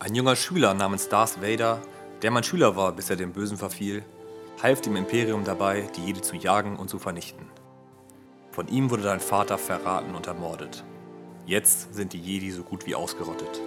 Ein 0.00 0.14
junger 0.14 0.36
Schüler 0.36 0.74
namens 0.74 1.08
Darth 1.08 1.42
Vader, 1.42 1.82
der 2.22 2.30
mein 2.30 2.44
Schüler 2.44 2.76
war, 2.76 2.92
bis 2.92 3.10
er 3.10 3.16
dem 3.16 3.32
Bösen 3.32 3.56
verfiel, 3.56 4.04
half 4.62 4.80
dem 4.80 4.94
Imperium 4.94 5.42
dabei, 5.42 5.88
die 5.96 6.06
Jedi 6.06 6.20
zu 6.20 6.36
jagen 6.36 6.76
und 6.76 6.88
zu 6.88 7.00
vernichten. 7.00 7.46
Von 8.52 8.68
ihm 8.68 8.90
wurde 8.90 9.02
dein 9.02 9.18
Vater 9.18 9.58
verraten 9.58 10.14
und 10.14 10.28
ermordet. 10.28 10.84
Jetzt 11.46 11.94
sind 11.94 12.12
die 12.12 12.20
Jedi 12.20 12.52
so 12.52 12.62
gut 12.62 12.86
wie 12.86 12.94
ausgerottet. 12.94 13.60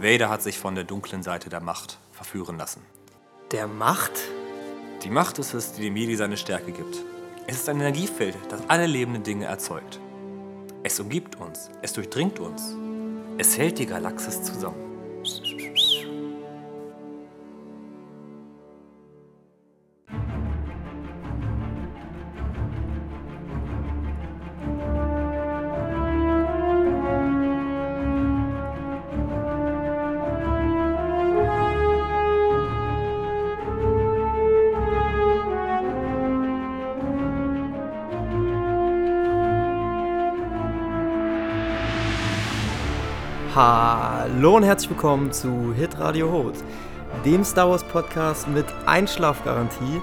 Vader 0.00 0.30
hat 0.30 0.42
sich 0.42 0.58
von 0.58 0.74
der 0.74 0.82
dunklen 0.82 1.22
Seite 1.22 1.48
der 1.48 1.60
Macht 1.60 1.98
verführen 2.10 2.58
lassen. 2.58 2.82
Der 3.52 3.68
Macht? 3.68 4.18
Die 5.04 5.10
Macht 5.10 5.38
ist 5.38 5.54
es, 5.54 5.74
die 5.74 5.82
dem 5.82 5.96
Jedi 5.96 6.16
seine 6.16 6.36
Stärke 6.36 6.72
gibt. 6.72 7.04
Es 7.46 7.54
ist 7.54 7.68
ein 7.68 7.78
Energiefeld, 7.78 8.36
das 8.48 8.68
alle 8.68 8.86
lebenden 8.86 9.22
Dinge 9.22 9.44
erzeugt. 9.44 10.00
Es 10.82 10.98
umgibt 10.98 11.36
uns, 11.36 11.70
es 11.82 11.92
durchdringt 11.92 12.40
uns. 12.40 12.74
Es 13.38 13.56
hält 13.56 13.78
die 13.78 13.86
Galaxis 13.86 14.42
zusammen. 14.42 14.83
Hallo 44.54 44.62
und 44.62 44.68
herzlich 44.68 44.90
willkommen 44.90 45.32
zu 45.32 45.74
Hit 45.74 45.98
Radio 45.98 46.30
Hot, 46.30 46.54
dem 47.24 47.42
Star 47.42 47.68
Wars 47.68 47.82
Podcast 47.82 48.46
mit 48.46 48.64
Einschlafgarantie. 48.86 50.00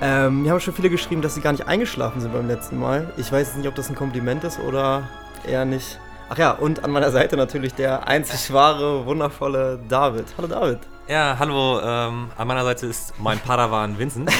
Ähm, 0.00 0.42
mir 0.42 0.52
haben 0.52 0.60
schon 0.60 0.74
viele 0.74 0.90
geschrieben, 0.90 1.22
dass 1.22 1.34
sie 1.34 1.40
gar 1.40 1.50
nicht 1.50 1.66
eingeschlafen 1.66 2.20
sind 2.20 2.32
beim 2.32 2.46
letzten 2.46 2.78
Mal. 2.78 3.12
Ich 3.16 3.32
weiß 3.32 3.56
nicht, 3.56 3.66
ob 3.66 3.74
das 3.74 3.90
ein 3.90 3.96
Kompliment 3.96 4.44
ist 4.44 4.60
oder 4.60 5.08
eher 5.44 5.64
nicht. 5.64 5.98
Ach 6.28 6.38
ja, 6.38 6.52
und 6.52 6.84
an 6.84 6.92
meiner 6.92 7.10
Seite 7.10 7.36
natürlich 7.36 7.74
der 7.74 8.06
einzig 8.06 8.52
wahre, 8.52 9.06
wundervolle 9.06 9.80
David. 9.88 10.26
Hallo 10.36 10.46
David. 10.46 10.78
Ja, 11.08 11.34
hallo, 11.36 11.80
ähm, 11.80 12.30
an 12.38 12.46
meiner 12.46 12.62
Seite 12.62 12.86
ist 12.86 13.14
mein 13.18 13.40
Padawan 13.40 13.98
Vincent. 13.98 14.30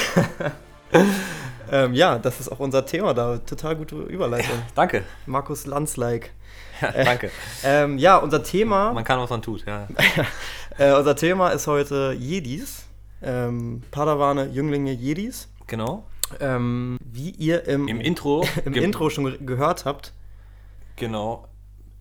Ähm, 1.71 1.93
ja, 1.93 2.19
das 2.19 2.39
ist 2.39 2.51
auch 2.51 2.59
unser 2.59 2.85
Thema, 2.85 3.13
David. 3.13 3.47
Total 3.47 3.75
gute 3.75 3.95
Überleitung. 3.95 4.57
Danke. 4.75 5.03
Markus 5.25 5.65
Lanz-like. 5.65 6.31
Ja, 6.81 6.91
danke. 7.03 7.31
Ähm, 7.63 7.97
ja, 7.97 8.17
unser 8.17 8.43
Thema. 8.43 8.91
Man 8.91 9.03
kann, 9.03 9.19
was 9.19 9.29
man 9.29 9.41
tut, 9.41 9.65
ja. 9.65 9.87
Äh, 10.77 10.93
unser 10.93 11.15
Thema 11.15 11.49
ist 11.49 11.67
heute 11.67 12.15
Jedis. 12.17 12.85
Ähm, 13.21 13.83
Padawane, 13.91 14.47
Jünglinge, 14.47 14.91
Jedis. 14.93 15.49
Genau. 15.67 16.05
Ähm, 16.39 16.97
wie 17.03 17.29
ihr 17.31 17.67
im, 17.67 17.87
Im 17.89 17.99
Intro. 18.01 18.45
im 18.65 18.73
Intro 18.73 19.09
schon 19.09 19.25
ge- 19.25 19.37
gehört 19.45 19.83
habt. 19.85 20.13
Genau. 20.95 21.47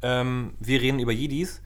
Ähm, 0.03 0.55
wir 0.61 0.81
reden 0.81 0.99
über 1.01 1.12
Jedis 1.12 1.61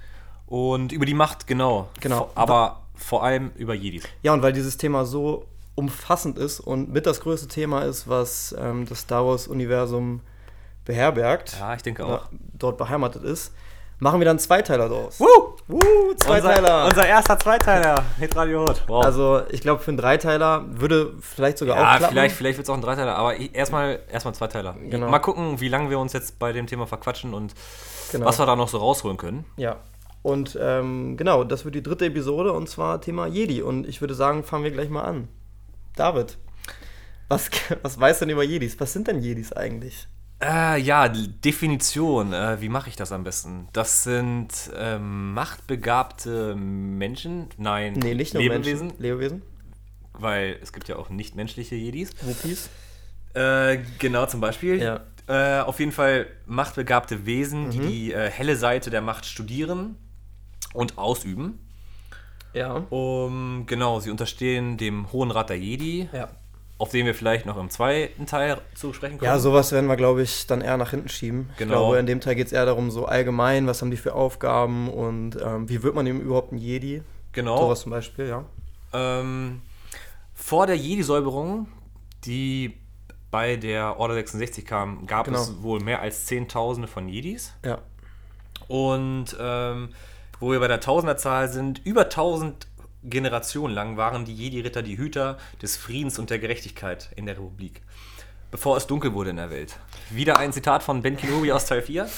und 0.47 0.93
über 0.93 1.05
die 1.07 1.15
Macht, 1.15 1.47
genau. 1.47 1.89
Genau. 2.01 2.31
Aber 2.35 2.81
vor 2.95 3.23
allem 3.23 3.53
über 3.57 3.75
Jedis. 3.75 4.05
Ja, 4.23 4.33
und 4.33 4.43
weil 4.43 4.53
dieses 4.55 4.77
Thema 4.79 5.05
so 5.05 5.45
umfassend 5.75 6.39
ist 6.39 6.61
und 6.61 6.93
mit 6.93 7.07
das 7.07 7.21
größte 7.21 7.49
Thema 7.49 7.83
ist, 7.83 8.09
was 8.09 8.55
ähm, 8.59 8.87
das 8.89 9.01
Star 9.01 9.27
Wars-Universum 9.27 10.21
beherbergt, 10.85 11.57
Ja, 11.59 11.75
ich 11.75 11.83
denke 11.83 12.05
auch. 12.05 12.29
dort 12.53 12.77
beheimatet 12.79 13.25
ist, 13.25 13.53
machen 13.99 14.21
wir 14.21 14.25
dann 14.27 14.39
Zweiteiler 14.39 14.89
draus. 14.89 15.19
Woo! 15.19 15.55
Uh, 15.67 16.15
Zweiteiler! 16.17 16.85
Unser, 16.85 16.87
unser 16.89 17.07
erster 17.07 17.39
Zweiteiler. 17.39 18.05
Hit 18.19 18.37
Radio 18.37 18.61
Hot. 18.63 18.83
Wow. 18.87 19.05
also, 19.05 19.43
ich 19.51 19.63
glaube, 19.63 19.83
für 19.83 19.91
einen 19.93 19.97
Dreiteiler 19.99 20.65
würde 20.69 21.15
vielleicht 21.21 21.57
sogar 21.57 21.77
ja, 21.77 21.83
auch 21.83 21.97
klappen. 21.97 22.13
vielleicht, 22.13 22.37
vielleicht 22.37 22.59
wird 22.59 22.67
es 22.67 22.71
auch 22.71 22.75
ein 22.75 22.83
Dreiteiler, 22.83 23.17
aber 23.17 23.35
erstmal 23.37 24.01
erstmal 24.13 24.35
Zweiteiler. 24.35 24.77
Genau. 24.91 25.09
Mal 25.09 25.21
gucken, 25.21 25.61
wie 25.61 25.69
lange 25.69 25.89
wir 25.89 25.99
uns 25.99 26.13
jetzt 26.13 26.39
bei 26.39 26.53
dem 26.53 26.67
Thema 26.67 26.87
verquatschen 26.87 27.33
und 27.35 27.55
Genau. 28.13 28.27
was 28.27 28.39
wir 28.39 28.47
da 28.47 28.55
noch 28.55 28.69
so 28.69 28.77
rausholen 28.79 29.17
können. 29.17 29.45
Ja. 29.57 29.77
Und 30.23 30.57
ähm, 30.61 31.17
genau, 31.17 31.43
das 31.43 31.65
wird 31.65 31.75
die 31.75 31.83
dritte 31.83 32.07
Episode 32.07 32.53
und 32.53 32.69
zwar 32.69 33.01
Thema 33.01 33.27
Jedi. 33.27 33.63
Und 33.63 33.89
ich 33.89 34.01
würde 34.01 34.15
sagen, 34.15 34.45
fangen 34.45 34.65
wir 34.65 34.71
gleich 34.71 34.89
mal 34.91 35.03
an. 35.03 35.29
David, 35.97 36.37
was, 37.29 37.51
was 37.83 37.99
weißt 37.99 38.21
du 38.21 38.27
denn 38.27 38.33
über 38.33 38.45
Jedis? 38.45 38.79
Was 38.81 38.93
sind 38.93 39.09
denn 39.09 39.21
Jedis 39.21 39.53
eigentlich? 39.53 40.07
Äh, 40.43 40.81
ja, 40.81 41.09
Definition. 41.09 42.33
Äh, 42.33 42.61
wie 42.61 42.69
mache 42.69 42.89
ich 42.89 42.97
das 42.97 43.13
am 43.13 43.25
besten? 43.25 43.69
Das 43.73 44.03
sind 44.03 44.49
ähm, 44.77 45.33
machtbegabte 45.33 46.55
Menschen. 46.57 47.49
Nein, 47.57 47.95
Nee, 47.95 48.15
nicht 48.15 48.35
nur 48.35 48.43
Lebewesen. 48.43 48.89
Menschen. 48.89 49.03
Lebewesen? 49.03 49.43
Weil 50.13 50.59
es 50.63 50.73
gibt 50.73 50.89
ja 50.89 50.97
auch 50.97 51.09
nichtmenschliche 51.11 51.75
Jedis. 51.77 52.11
Wookies? 52.23 52.69
Äh, 53.35 53.79
genau, 53.99 54.27
zum 54.27 54.41
Beispiel. 54.41 54.81
Ja. 54.83 55.01
Äh, 55.27 55.61
auf 55.63 55.81
jeden 55.81 55.93
Fall 55.93 56.27
machtbegabte 56.47 57.25
Wesen, 57.27 57.67
Mhm. 57.67 57.71
die 57.71 57.79
die 57.81 58.13
äh, 58.13 58.29
helle 58.31 58.57
Seite 58.57 58.91
der 58.91 59.01
Macht 59.01 59.25
studieren 59.27 59.97
und 60.75 60.99
ausüben. 60.99 61.59
Ja. 62.55 62.85
Um, 62.91 63.65
genau, 63.67 64.01
sie 64.01 64.11
unterstehen 64.11 64.77
dem 64.77 65.13
Hohen 65.13 65.31
Rat 65.31 65.51
der 65.51 65.59
Jedi, 65.59 66.09
Ja. 66.13 66.29
auf 66.79 66.91
den 66.91 67.05
wir 67.07 67.15
vielleicht 67.15 67.47
noch 67.47 67.57
im 67.57 67.69
zweiten 67.71 68.27
Teil 68.27 68.59
zu 68.75 68.93
sprechen 68.93 69.19
kommen. 69.19 69.27
Ja, 69.31 69.39
sowas 69.39 69.73
werden 69.73 69.87
wir, 69.89 69.97
glaube 69.97 70.23
ich, 70.23 70.47
dann 70.47 70.61
eher 70.61 70.77
nach 70.77 70.91
hinten 70.91 71.09
schieben. 71.09 71.49
Ich 71.53 71.59
Genau. 71.59 71.73
glaube, 71.75 71.99
in 71.99 72.07
dem 72.07 72.21
Teil 72.21 72.35
geht 72.37 72.47
es 72.47 72.53
eher 72.53 72.65
darum, 72.67 72.91
so 72.91 73.07
allgemein, 73.07 73.67
was 73.67 73.81
haben 73.83 73.91
die 73.91 73.97
für 73.97 74.15
Aufgaben 74.15 74.89
und 74.89 75.37
ähm, 75.45 75.69
wie 75.69 75.83
wird 75.83 75.95
man 75.95 76.07
eben 76.07 76.21
überhaupt 76.21 76.53
ein 76.53 76.59
Jedi? 76.59 77.03
genau. 77.33 77.59
Sowas 77.59 77.81
zum 77.81 77.91
Beispiel, 77.91 78.29
ja. 78.29 78.45
Ähm, 78.93 79.61
vor 80.35 80.67
der 80.69 80.77
Jedi-Säuberung, 80.77 81.67
die 82.25 82.75
bei 83.33 83.57
der 83.57 83.99
Order 83.99 84.15
66 84.15 84.65
kam, 84.65 85.07
gab 85.07 85.25
Genau. 85.27 85.41
es 85.41 85.61
wohl 85.63 85.81
mehr 85.81 86.01
als 86.01 86.27
Zehntausende 86.27 86.87
von 86.87 87.09
Jedis. 87.09 87.53
Ja. 87.65 87.79
Und 88.69 89.37
ähm, 89.41 89.89
wo 90.45 90.53
wir 90.53 90.61
bei 90.61 90.69
der 90.69 90.81
Tausenderzahl 90.81 91.49
sind, 91.49 91.81
über 91.85 92.03
1000 92.03 92.67
Generationen 93.03 93.75
lang 93.75 93.97
waren 93.97 94.27
die 94.27 94.35
Jedi-Ritter 94.35 94.83
die 94.83 94.99
Hüter 94.99 95.39
des 95.63 95.77
Friedens 95.77 96.19
und 96.19 96.29
der 96.29 96.39
Gerechtigkeit 96.39 97.11
in 97.17 97.25
der 97.25 97.37
Republik. 97.37 97.81
Bevor 98.51 98.77
es 98.77 98.87
dunkel 98.87 99.15
wurde 99.15 99.31
in 99.31 99.37
der 99.37 99.51
Welt. 99.51 99.79
Wieder 100.11 100.39
ein 100.39 100.53
Zitat 100.53 100.83
von 100.83 101.01
Ben 101.01 101.17
Kenobi 101.17 101.51
aus 101.51 101.65
Teil 101.65 101.81
4. 101.81 102.09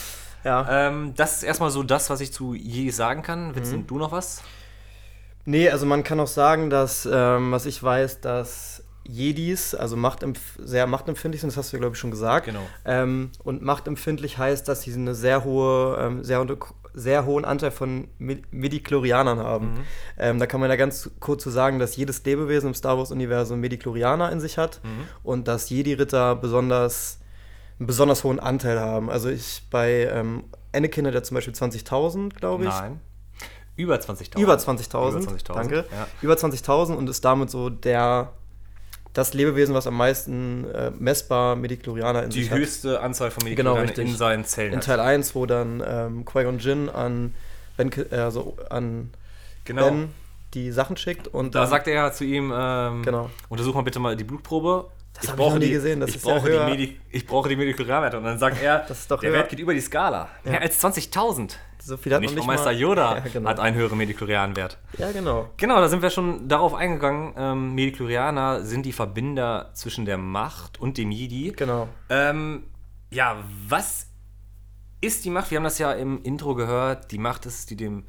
Ja. 0.45 0.89
Ähm, 0.89 1.15
das 1.15 1.37
ist 1.37 1.43
erstmal 1.45 1.71
so 1.71 1.85
das, 1.85 2.11
was 2.11 2.21
ich 2.21 2.33
zu 2.33 2.55
Jedis 2.55 2.97
sagen 2.97 3.23
kann. 3.23 3.49
Mhm. 3.49 3.57
Vincent, 3.57 3.91
du 3.91 3.99
noch 3.99 4.11
was? 4.11 4.43
Nee, 5.45 5.71
also 5.71 5.87
man 5.87 6.03
kann 6.03 6.19
auch 6.19 6.27
sagen, 6.27 6.69
dass, 6.69 7.09
ähm, 7.11 7.53
was 7.53 7.65
ich 7.65 7.81
weiß, 7.81 8.21
dass 8.21 8.83
Jedis, 9.05 9.75
also 9.75 9.97
machtempf 9.97 10.41
sehr 10.59 10.87
machtempfindlich 10.87 11.41
sind, 11.41 11.51
das 11.51 11.57
hast 11.57 11.73
du, 11.73 11.79
glaube 11.79 11.95
ich, 11.95 12.01
schon 12.01 12.11
gesagt. 12.11 12.47
Genau. 12.47 12.67
Ähm, 12.85 13.31
und 13.45 13.63
machtempfindlich 13.63 14.39
heißt, 14.39 14.67
dass 14.67 14.83
sie 14.83 14.93
eine 14.93 15.15
sehr 15.15 15.45
hohe, 15.45 15.97
ähm, 16.01 16.25
sehr, 16.25 16.45
sehr 16.99 17.27
hohen 17.27 17.45
Anteil 17.45 17.71
von 17.71 18.09
Mi- 18.19 18.43
Midichlorianern 18.51 19.39
haben. 19.39 19.67
Mhm. 19.75 19.79
Ähm, 20.19 20.39
da 20.39 20.47
kann 20.47 20.61
man 20.61 20.71
ja 20.71 20.77
ganz 20.77 21.11
kurz 21.21 21.43
zu 21.43 21.51
sagen, 21.51 21.79
dass 21.79 21.95
jedes 21.97 22.25
Lebewesen 22.25 22.69
im 22.69 22.75
Star 22.75 22.97
Wars-Universum 22.99 23.61
Midichlorianer 23.61 24.33
in 24.33 24.41
sich 24.41 24.57
hat 24.59 24.81
Mhm. 24.83 24.89
und 25.23 25.47
dass 25.47 25.69
Jedi-Ritter 25.71 26.35
besonders 26.37 27.21
einen 27.79 27.87
besonders 27.87 28.25
hohen 28.25 28.41
Anteil 28.41 28.81
haben. 28.81 29.11
Also 29.11 29.29
ich 29.29 29.63
bei 29.71 30.09
ähm, 30.11 30.45
Anakin 30.75 31.07
hat 31.07 31.15
er 31.15 31.23
zum 31.23 31.35
Beispiel 31.35 31.53
20.000, 31.55 32.31
glaube 32.35 32.65
ich. 32.65 32.71
Nein. 32.71 33.01
Über 33.77 33.97
20.000. 33.97 34.39
Über 34.41 34.55
20.000, 34.55 35.11
Über 35.11 35.19
20.000, 35.21 35.53
danke. 35.53 35.85
ja. 35.93 36.07
Über 36.23 36.35
20.000 36.35 36.95
und 36.95 37.11
ist 37.11 37.23
damit 37.27 37.51
so 37.51 37.69
der 37.69 38.33
das 39.17 39.33
Lebewesen, 39.35 39.75
was 39.75 39.87
am 39.87 39.97
meisten 39.97 40.69
äh, 40.73 40.91
messbar 40.99 41.57
Mediklorianer 41.57 42.25
in 42.25 42.31
Die 42.31 42.43
sich 42.43 42.51
hat. 42.51 42.59
höchste 42.59 43.01
Anzahl 43.01 43.31
von 43.31 43.45
Genau, 43.45 43.75
Medikamenten 43.75 43.89
richtig. 44.01 44.09
in 44.11 44.17
seinen 44.17 44.45
Zellen 44.45 44.73
In 44.73 44.79
hat. 44.79 44.85
Teil 44.87 45.01
1, 45.01 45.35
wo 45.35 45.47
dann 45.47 45.83
ähm, 45.87 46.25
Qui-Gon 46.25 46.59
Jinn 46.59 46.89
an 46.89 47.35
Ben, 47.77 47.91
äh, 48.11 48.17
also 48.17 48.57
an 48.71 49.11
Genau. 49.65 49.85
Ben 49.91 50.09
die 50.55 50.71
Sachen 50.71 50.97
schickt 50.97 51.29
und 51.29 51.55
Da 51.55 51.67
sagt 51.67 51.87
er 51.89 51.95
ja 51.95 52.13
zu 52.13 52.25
ihm, 52.25 52.53
ähm, 52.57 53.03
Genau. 53.03 53.31
untersuch 53.49 53.75
mal 53.75 53.83
bitte 53.83 53.99
mal 53.99 54.17
die 54.17 54.25
Blutprobe. 54.25 54.87
Das 55.21 55.31
hab 55.31 55.39
ich 55.39 55.47
noch 55.47 55.59
nie 55.59 55.71
gesehen, 55.71 56.01
das 56.01 56.11
ich, 56.11 56.17
ist 56.17 56.27
ja 56.27 56.35
brauche 56.35 56.49
höher. 56.49 56.67
die 56.67 56.71
Medi 56.73 57.01
ich 57.11 57.27
brauche 57.27 57.49
die 57.49 57.57
Medikulärwerte. 57.57 58.19
Und 58.19 58.25
dann 58.25 58.39
sagt 58.39 58.63
er, 58.63 58.87
der 58.87 59.21
höher. 59.21 59.33
Wert 59.33 59.49
geht 59.51 59.59
über 59.59 59.73
die 59.75 59.81
Skala. 59.81 60.29
Ja. 60.45 60.51
Mehr 60.53 60.63
als 60.63 60.83
20.000. 60.83 61.53
so 61.83 61.97
viel 61.97 62.15
hat 62.15 62.21
Nicht 62.21 62.35
nicht 62.35 62.47
Meister 62.47 62.67
mal, 62.67 62.75
Yoda 62.79 63.15
Ja, 63.25 63.25
genau. 63.33 63.49
hat 63.49 63.61
einen 63.61 63.77
höheren 63.77 63.97
Medikulärwert. 63.99 64.79
Ja, 64.99 65.13
genau. 65.13 65.51
Genau, 65.57 65.81
da 65.81 65.89
sind 65.89 66.03
wir 66.03 66.11
schon 66.11 66.49
darauf 66.49 66.75
eingegangen. 66.75 67.35
Ähm, 67.37 67.75
Medikularianer 67.75 68.63
sind 68.65 68.85
die 68.85 68.93
Verbinder 68.93 69.71
zwischen 69.75 70.05
der 70.05 70.19
Macht 70.19 70.79
und 70.81 70.99
dem 70.99 71.11
Jedi. 71.11 71.53
Genau. 71.57 71.89
Ähm, 72.11 72.65
ja, 73.11 73.43
was 73.69 74.09
ist 75.01 75.25
die 75.25 75.31
Macht? 75.31 75.51
Wir 75.51 75.57
haben 75.57 75.65
das 75.65 75.79
ja 75.79 75.93
im 75.93 76.23
Intro 76.23 76.55
gehört. 76.55 77.11
Die 77.13 77.19
Macht 77.19 77.47
ist, 77.47 77.71
die 77.71 77.77
dem 77.77 78.05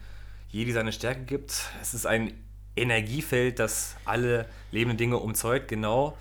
Jedi 0.50 0.72
seine 0.72 0.92
Stärke 0.92 1.22
gibt. 1.22 1.64
Es 1.82 1.94
ist 1.94 2.06
ein 2.06 2.34
Energiefeld, 2.76 3.60
das 3.60 3.96
alle 4.06 4.48
lebenden 4.72 4.98
Dinge 4.98 5.18
umzeugt, 5.18 5.68
genau. 5.68 6.18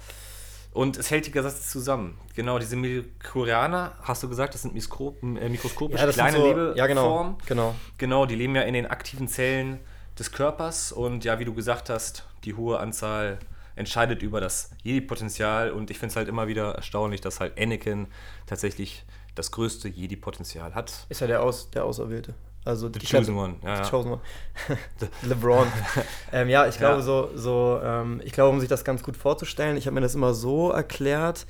Und 0.77 0.99
es 0.99 1.11
hält 1.11 1.27
die 1.27 1.31
Gesetze 1.31 1.63
zusammen. 1.67 2.19
Genau, 2.35 2.59
diese 2.59 2.77
Midichlorianer, 2.77 3.93
hast 4.03 4.23
du 4.23 4.29
gesagt, 4.29 4.53
das 4.53 4.61
sind 4.63 4.75
Mikro 4.75 5.17
äh, 5.23 5.49
mikroskopisch 5.49 5.99
Ja, 6.01 6.07
kleine 6.13 6.37
so- 6.37 6.47
Lebeformen. 6.47 6.77
ja, 6.77 6.87
genau, 6.87 7.39
genau. 7.47 7.75
Genau, 7.97 8.27
die 8.27 8.35
leben 8.35 8.55
ja 8.55 8.61
in 8.63 8.75
den 8.75 8.87
aktiven 8.87 9.27
Zellen 9.27 9.81
des 10.19 10.33
Körpers 10.33 10.93
und 10.93 11.25
ja, 11.25 11.39
wie 11.39 11.47
du 11.47 11.55
gesagt 11.55 11.89
hast, 11.89 12.27
die 12.45 12.55
hohe 12.55 12.79
Anzahl 12.79 13.39
entscheidet 13.75 14.23
über 14.23 14.41
das 14.41 14.71
Jedi-Potenzial 14.83 15.71
und 15.71 15.91
ich 15.91 15.99
finde 15.99 16.11
es 16.11 16.17
halt 16.17 16.29
immer 16.29 16.47
wieder 16.47 16.75
erstaunlich, 16.75 17.21
dass 17.23 17.41
halt 17.41 17.59
Anakin 17.59 18.07
tatsächlich 18.47 19.05
das 19.35 19.51
größte 19.53 19.89
Jedi-Potenzial 19.89 20.75
hat. 20.75 21.07
Ist 21.09 21.21
ja 21.23 21.27
der, 21.27 21.43
Aus, 21.43 21.71
der 21.71 21.85
Auserwählte. 21.87 22.35
Also 22.67 22.89
The 22.93 22.99
Chosen 22.99 23.35
glaub- 23.35 23.45
One, 23.45 23.55
ja, 23.65 23.85
The. 23.85 23.91
Chosen 23.91 24.13
One. 24.13 24.21
LeBron. 25.23 25.67
ähm, 26.33 26.49
ja, 26.49 26.67
ich 26.67 26.77
glaube, 26.79 26.97
Ja. 26.97 27.03
so, 27.03 27.31
so 27.35 27.81
ähm, 27.83 28.21
ich 28.25 28.33
glaube, 28.33 28.51
um 28.51 28.61
sich 28.61 28.69
das 28.69 28.85
ganz 28.85 29.03
gut 29.03 29.17
vorzustellen, 29.17 29.77
ich 29.77 29.87
habe 29.87 29.95
mir 29.95 30.01
das 30.01 30.15
immer 30.15 30.35
so 30.35 30.71
erklärt, 30.71 31.47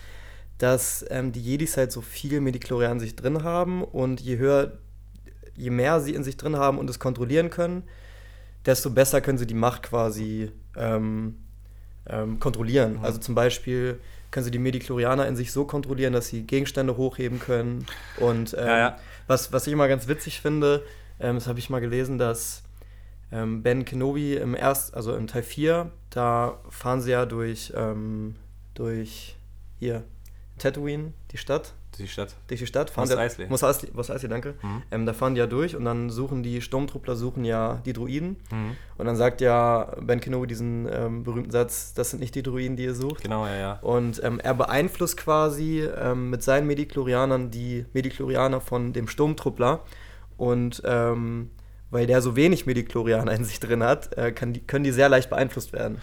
dass 0.59 1.05
ähm, 1.11 1.33
die 1.33 1.41
Jedis 1.41 1.77
halt 1.77 1.91
so 1.93 2.01
viel 2.03 2.41
Mediklorian 2.41 2.93
in 2.93 3.01
sich 3.01 3.17
drin 3.17 3.43
haben 3.43 3.83
und 3.83 4.21
je 4.21 4.37
höher, 4.39 4.73
je 5.55 5.71
mehr 5.71 6.01
sie 6.01 6.15
in 6.15 6.23
sich 6.25 6.37
drin 6.37 6.57
haben 6.57 6.79
und 6.79 6.89
es 6.91 6.99
kontrollieren 6.99 7.51
können, 7.51 7.83
desto 8.65 8.91
besser 8.91 9.21
können 9.21 9.39
sie 9.39 9.47
die 9.47 9.55
Macht 9.55 9.83
quasi 9.85 10.51
ähm, 10.77 11.37
ähm, 12.09 12.41
kontrollieren. 12.41 12.99
Mhm. 12.99 13.05
Also 13.05 13.19
zum 13.21 13.35
Beispiel 13.35 14.01
können 14.31 14.45
sie 14.45 14.51
die 14.51 14.59
Mediklorianer 14.59 15.27
in 15.27 15.37
sich 15.37 15.53
so 15.53 15.65
kontrollieren, 15.65 16.13
dass 16.13 16.29
sie 16.29 16.43
Gegenstände 16.43 16.97
hochheben 16.99 17.39
können. 17.41 17.87
Und 18.19 18.53
ähm, 18.55 18.67
Ja, 18.67 18.79
ja. 18.79 18.97
Was, 19.29 19.53
was 19.53 19.67
ich 19.67 19.73
immer 19.73 19.89
ganz 19.89 20.09
witzig 20.09 20.41
finde, 20.41 20.83
ähm, 21.21 21.37
das 21.37 21.47
habe 21.49 21.59
ich 21.59 21.71
mal 21.71 21.81
gelesen, 21.81 22.19
dass 22.19 22.63
ähm, 23.33 23.63
Ben 23.63 23.85
Kenobi 23.85 24.35
im 24.37 24.55
erst, 24.55 24.95
also 24.95 25.15
im 25.17 25.27
Teil 25.27 25.43
4, 25.43 25.91
da 26.11 26.59
fahren 26.71 27.01
sie 27.01 27.11
ja 27.13 27.27
durch, 27.27 27.73
ähm, 27.77 28.37
durch 28.75 29.37
hier, 29.79 30.05
Tatooine, 30.59 31.13
die 31.33 31.37
Stadt, 31.37 31.75
Die 31.99 32.09
Stadt. 32.09 32.35
durch 32.47 32.61
die 32.61 32.67
Stadt. 32.67 32.97
Mos 32.97 33.11
die- 33.11 33.17
Eisley. 33.17 33.47
Mos 33.49 33.63
Eisley, 33.63 33.91
Mos 33.93 34.11
Eisley, 34.11 34.31
danke. 34.31 34.55
Mhm. 34.63 34.83
Ähm, 34.91 35.05
da 35.07 35.13
fahren 35.13 35.35
die 35.35 35.39
ja 35.41 35.47
durch 35.47 35.77
und 35.77 35.85
dann 35.85 36.09
suchen 36.09 36.43
die 36.43 36.63
Sturmtruppler 36.63 37.15
suchen 37.15 37.45
ja 37.45 37.83
die 37.85 37.93
Druiden. 37.93 38.37
Mhm. 38.51 38.77
Und 38.97 39.05
dann 39.07 39.17
sagt 39.17 39.43
ja 39.43 39.95
Ben 40.01 40.21
Kenobi 40.21 40.47
diesen 40.47 40.89
ähm, 40.91 41.25
berühmten 41.25 41.51
Satz, 41.51 41.93
das 41.93 42.11
sind 42.11 42.21
nicht 42.21 42.35
die 42.37 42.43
Druiden, 42.43 42.77
die 42.77 42.85
ihr 42.85 42.95
sucht. 42.95 43.23
Genau, 43.23 43.45
ja, 43.47 43.55
ja. 43.57 43.79
Und 43.83 44.23
ähm, 44.25 44.41
er 44.41 44.55
beeinflusst 44.55 45.19
quasi 45.19 45.81
ähm, 45.83 46.31
mit 46.31 46.43
seinen 46.43 46.67
Mediklorianern 46.69 47.51
die 47.51 47.85
Mediklorianer 47.93 48.61
von 48.63 48.93
dem 48.95 49.09
Sturmtruppler. 49.09 49.81
Und 50.37 50.83
ähm, 50.85 51.51
weil 51.91 52.07
der 52.07 52.21
so 52.21 52.37
wenig 52.37 52.67
Mediklorianer 52.67 53.33
in 53.33 53.45
sich 53.45 53.61
drin 53.61 53.83
hat, 53.83 54.13
äh, 54.19 54.33
die, 54.33 54.61
können 54.61 54.85
die 54.85 54.93
sehr 54.93 55.09
leicht 55.09 55.31
beeinflusst 55.31 55.73
werden. 55.73 56.01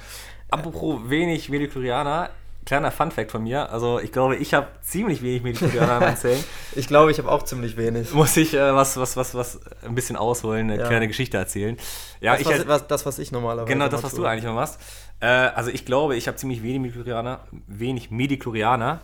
Apropos 0.49 1.09
wenig 1.09 1.49
Mediklorianer, 1.49 2.29
kleiner 2.65 2.91
Funfact 2.91 3.31
von 3.31 3.43
mir. 3.43 3.69
Also 3.71 3.99
ich 3.99 4.11
glaube, 4.11 4.37
ich 4.37 4.53
habe 4.53 4.67
ziemlich 4.81 5.21
wenig 5.21 5.43
Mediklorianer 5.43 5.95
in 5.95 5.99
meinen 5.99 6.17
Zellen. 6.23 6.43
Ich 6.75 6.87
glaube, 6.87 7.11
ich 7.11 7.17
habe 7.17 7.29
auch 7.29 7.43
ziemlich 7.43 7.75
wenig. 7.75 8.13
Muss 8.13 8.37
ich 8.37 8.53
äh, 8.53 8.73
was, 8.73 8.95
was, 8.97 9.17
was, 9.17 9.35
was 9.35 9.59
ein 9.85 9.95
bisschen 9.95 10.15
ausholen, 10.15 10.71
eine 10.71 10.81
Ja. 10.81 10.87
kleine 10.87 11.07
Geschichte 11.07 11.37
erzählen. 11.37 11.75
Ja, 12.21 12.31
das, 12.33 12.41
ich 12.41 12.47
was, 12.47 12.67
was, 12.67 12.87
das, 12.87 13.05
was 13.05 13.19
ich 13.19 13.31
normalerweise 13.31 13.73
Genau, 13.73 13.87
das, 13.89 14.03
was 14.03 14.11
tue. 14.11 14.21
du 14.21 14.25
eigentlich 14.27 14.45
immer 14.45 14.53
machst. 14.53 14.79
Äh, 15.19 15.25
also 15.27 15.69
ich 15.69 15.85
glaube, 15.85 16.15
ich 16.15 16.27
habe 16.27 16.37
ziemlich 16.37 16.63
wenig 16.63 16.79
Mediklorianer, 16.79 17.41
wenig 17.67 18.09
Mediklorianer, 18.11 19.01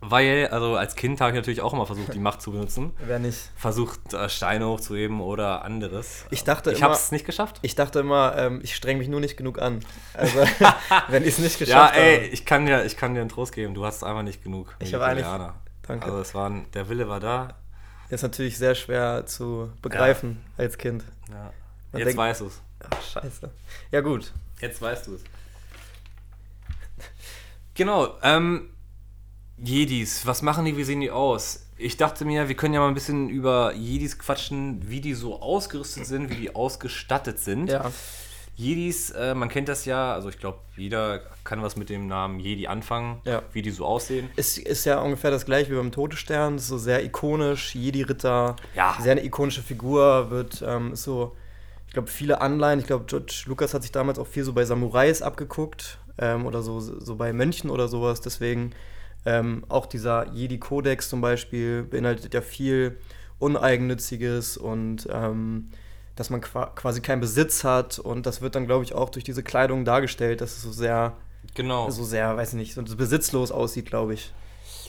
weil, 0.00 0.46
also 0.48 0.76
als 0.76 0.94
Kind 0.94 1.20
habe 1.20 1.32
ich 1.32 1.36
natürlich 1.36 1.60
auch 1.60 1.72
immer 1.72 1.86
versucht, 1.86 2.14
die 2.14 2.18
Macht 2.20 2.40
zu 2.40 2.52
benutzen. 2.52 2.92
Wer 3.04 3.18
nicht. 3.18 3.50
Versucht, 3.56 4.14
äh, 4.14 4.28
Steine 4.28 4.66
hochzuheben 4.68 5.20
oder 5.20 5.64
anderes. 5.64 6.24
Ich 6.30 6.44
dachte 6.44 6.70
Ich 6.72 6.82
habe 6.82 6.94
es 6.94 7.10
nicht 7.10 7.26
geschafft. 7.26 7.58
Ich 7.62 7.74
dachte 7.74 7.98
immer, 8.00 8.36
ähm, 8.36 8.60
ich 8.62 8.76
streng 8.76 8.98
mich 8.98 9.08
nur 9.08 9.20
nicht 9.20 9.36
genug 9.36 9.60
an. 9.60 9.80
Also, 10.14 10.38
wenn 11.08 11.22
ich 11.24 11.30
es 11.30 11.38
nicht 11.38 11.58
Ja, 11.60 11.66
geschafft 11.66 11.96
ey, 11.96 12.16
habe. 12.16 12.26
ich 12.26 12.44
kann, 12.46 12.66
dir, 12.66 12.84
ich 12.84 12.96
kann 12.96 13.14
dir 13.14 13.20
einen 13.20 13.28
Trost 13.28 13.52
geben. 13.52 13.74
Du 13.74 13.84
hast 13.84 14.04
einfach 14.04 14.22
nicht 14.22 14.42
genug 14.44 14.74
Ich 14.78 14.94
habe 14.94 15.04
eigentlich-. 15.04 15.26
Danke. 15.86 16.06
Also 16.06 16.20
es 16.20 16.34
waren, 16.34 16.70
der 16.72 16.88
Wille 16.88 17.08
war 17.08 17.18
da. 17.20 17.54
Ist 18.10 18.22
natürlich 18.22 18.56
sehr 18.58 18.74
schwer 18.74 19.26
zu 19.26 19.70
begreifen 19.82 20.40
als 20.56 20.78
Kind. 20.78 21.02
Ja. 21.28 21.52
Man 21.92 22.00
Jetzt 22.00 22.06
denkt- 22.08 22.18
weißt 22.18 22.40
du 22.42 22.46
es. 22.46 22.60
Ach, 22.88 23.02
scheiße. 23.02 23.50
Ja, 23.90 24.00
gut. 24.00 24.32
Jetzt 24.60 24.80
weißt 24.80 25.06
du 25.08 25.14
es. 25.14 25.24
Genau, 27.74 28.14
ähm, 28.22 28.70
Jedis, 29.62 30.26
was 30.26 30.42
machen 30.42 30.64
die, 30.64 30.76
wie 30.76 30.84
sehen 30.84 31.00
die 31.00 31.10
aus? 31.10 31.64
Ich 31.76 31.96
dachte 31.96 32.24
mir, 32.24 32.48
wir 32.48 32.54
können 32.56 32.74
ja 32.74 32.80
mal 32.80 32.88
ein 32.88 32.94
bisschen 32.94 33.28
über 33.28 33.72
Jedis 33.74 34.18
quatschen, 34.18 34.88
wie 34.88 35.00
die 35.00 35.14
so 35.14 35.40
ausgerüstet 35.40 36.06
sind, 36.06 36.30
wie 36.30 36.34
die 36.36 36.54
ausgestattet 36.54 37.38
sind. 37.38 37.70
Ja. 37.70 37.90
Jedis, 38.56 39.10
äh, 39.10 39.34
man 39.34 39.48
kennt 39.48 39.68
das 39.68 39.84
ja, 39.84 40.12
also 40.12 40.28
ich 40.28 40.38
glaube, 40.38 40.58
jeder 40.76 41.20
kann 41.44 41.62
was 41.62 41.76
mit 41.76 41.90
dem 41.90 42.08
Namen 42.08 42.40
Jedi 42.40 42.66
anfangen, 42.66 43.20
Ja. 43.24 43.42
wie 43.52 43.62
die 43.62 43.70
so 43.70 43.84
aussehen. 43.86 44.28
Ist, 44.34 44.58
ist 44.58 44.84
ja 44.84 45.00
ungefähr 45.00 45.30
das 45.30 45.46
gleiche 45.46 45.70
wie 45.70 45.76
beim 45.76 45.92
Todesstern, 45.92 46.56
ist 46.56 46.66
so 46.66 46.76
sehr 46.76 47.04
ikonisch, 47.04 47.76
Jedi-Ritter, 47.76 48.56
Ja. 48.74 48.96
sehr 49.00 49.12
eine 49.12 49.24
ikonische 49.24 49.62
Figur, 49.62 50.30
wird, 50.30 50.64
ähm, 50.66 50.96
so, 50.96 51.36
ich 51.86 51.92
glaube, 51.92 52.08
viele 52.08 52.40
Anleihen, 52.40 52.80
ich 52.80 52.86
glaube, 52.86 53.04
George 53.06 53.44
Lucas 53.46 53.74
hat 53.74 53.82
sich 53.82 53.92
damals 53.92 54.18
auch 54.18 54.26
viel 54.26 54.42
so 54.42 54.52
bei 54.52 54.64
Samurais 54.64 55.22
abgeguckt 55.22 55.98
ähm, 56.18 56.44
oder 56.44 56.62
so, 56.62 56.80
so 56.80 57.14
bei 57.14 57.32
Mönchen 57.32 57.70
oder 57.70 57.86
sowas, 57.86 58.20
deswegen 58.20 58.72
ähm, 59.28 59.62
auch 59.68 59.84
dieser 59.84 60.32
Jedi-Kodex 60.32 61.10
zum 61.10 61.20
Beispiel 61.20 61.82
beinhaltet 61.82 62.32
ja 62.32 62.40
viel 62.40 62.98
Uneigennütziges 63.38 64.56
und 64.56 65.06
ähm, 65.12 65.68
dass 66.16 66.30
man 66.30 66.40
qua 66.40 66.66
quasi 66.74 67.02
keinen 67.02 67.20
Besitz 67.20 67.62
hat 67.62 67.98
und 67.98 68.24
das 68.24 68.40
wird 68.40 68.54
dann, 68.54 68.66
glaube 68.66 68.84
ich, 68.84 68.94
auch 68.94 69.10
durch 69.10 69.24
diese 69.24 69.42
Kleidung 69.42 69.84
dargestellt, 69.84 70.40
dass 70.40 70.56
es 70.56 70.62
so 70.62 70.72
sehr, 70.72 71.14
Genau. 71.54 71.90
so 71.90 72.04
sehr, 72.04 72.36
weiß 72.36 72.54
ich 72.54 72.54
nicht, 72.56 72.74
so 72.74 72.82
besitzlos 72.96 73.52
aussieht, 73.52 73.86
glaube 73.86 74.14
ich. 74.14 74.32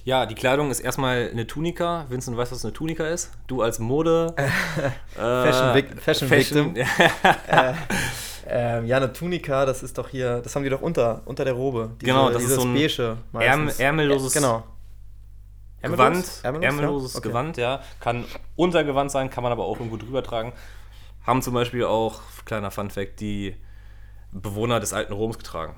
Ja, 0.05 0.25
die 0.25 0.35
Kleidung 0.35 0.71
ist 0.71 0.79
erstmal 0.79 1.29
eine 1.31 1.45
Tunika. 1.45 2.05
Vincent 2.09 2.35
weiß, 2.37 2.51
was 2.51 2.63
eine 2.63 2.73
Tunika 2.73 3.05
ist. 3.05 3.31
Du 3.47 3.61
als 3.61 3.79
Mode. 3.79 4.33
äh, 4.37 5.19
Fashion 5.19 5.73
Vic- 5.75 5.99
Fashion 6.01 6.29
Victim. 6.29 6.75
Ja, 6.75 7.75
Ähm, 8.51 8.87
ja, 8.87 8.97
eine 8.97 9.13
Tunika, 9.13 9.63
das 9.67 9.83
ist 9.83 9.95
doch 9.99 10.09
hier, 10.09 10.39
das 10.41 10.55
haben 10.55 10.63
die 10.63 10.71
doch 10.71 10.81
unter, 10.81 11.21
unter 11.25 11.45
der 11.45 11.53
Robe. 11.53 11.91
Diese, 12.01 12.11
Genau, 12.11 12.31
das 12.31 12.41
ist 12.41 12.55
so 12.55 12.61
ein 12.63 12.73
beige 12.73 13.17
meistens. 13.31 13.79
ärmelloses- 13.79 14.33
Genau. 14.33 14.63
Gewand, 15.83 16.25
Ärmellos, 16.41 16.63
ärmelloses 16.65 17.13
ja? 17.13 17.19
Okay. 17.19 17.27
Gewand, 17.29 17.57
ja. 17.57 17.81
Kann 17.99 18.25
Untergewand 18.55 19.11
sein, 19.11 19.29
kann 19.29 19.43
man 19.43 19.51
aber 19.51 19.65
auch 19.65 19.77
irgendwo 19.77 19.97
drüber 19.97 20.23
tragen. 20.23 20.51
Haben 21.27 21.43
zum 21.43 21.53
Beispiel 21.53 21.85
auch, 21.85 22.21
kleiner 22.45 22.71
Funfact, 22.71 23.19
die 23.19 23.55
Bewohner 24.31 24.79
des 24.79 24.93
alten 24.93 25.13
Roms 25.13 25.37
getragen. 25.37 25.75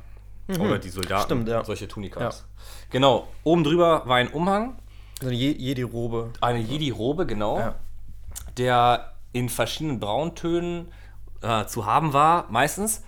Oder 0.47 0.79
die 0.79 0.89
Soldaten. 0.89 1.21
Mhm. 1.21 1.25
Stimmt, 1.25 1.49
ja. 1.49 1.63
Solche 1.63 1.87
Tunikas. 1.87 2.45
Genau. 2.89 3.27
Oben 3.43 3.63
drüber 3.63 4.03
war 4.05 4.17
ein 4.17 4.27
Umhang, 4.29 4.77
So 5.21 5.27
eine 5.27 5.35
Je- 5.35 5.55
Jedi-Robe. 5.57 6.31
eine 6.41 6.59
Jedi-Robe, 6.59 7.25
genau. 7.25 7.59
Ja. 7.59 7.75
Der 8.57 9.13
in 9.33 9.47
verschiedenen 9.49 9.99
Brauntönen 9.99 10.91
äh, 11.41 11.65
zu 11.65 11.85
haben 11.85 12.13
war, 12.13 12.47
meistens. 12.51 13.03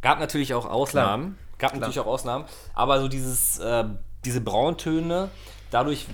Gab 0.00 0.18
natürlich 0.20 0.54
auch 0.54 0.66
Ausnahmen. 0.66 1.38
Gab 1.58 1.74
natürlich 1.74 2.00
auch 2.00 2.06
Ausnahmen. 2.06 2.44
Aber 2.74 3.00
so 3.00 3.08
dieses, 3.08 3.58
äh, 3.58 3.84
diese 4.24 4.40
Brauntöne, 4.40 5.28
dadurch 5.70 6.06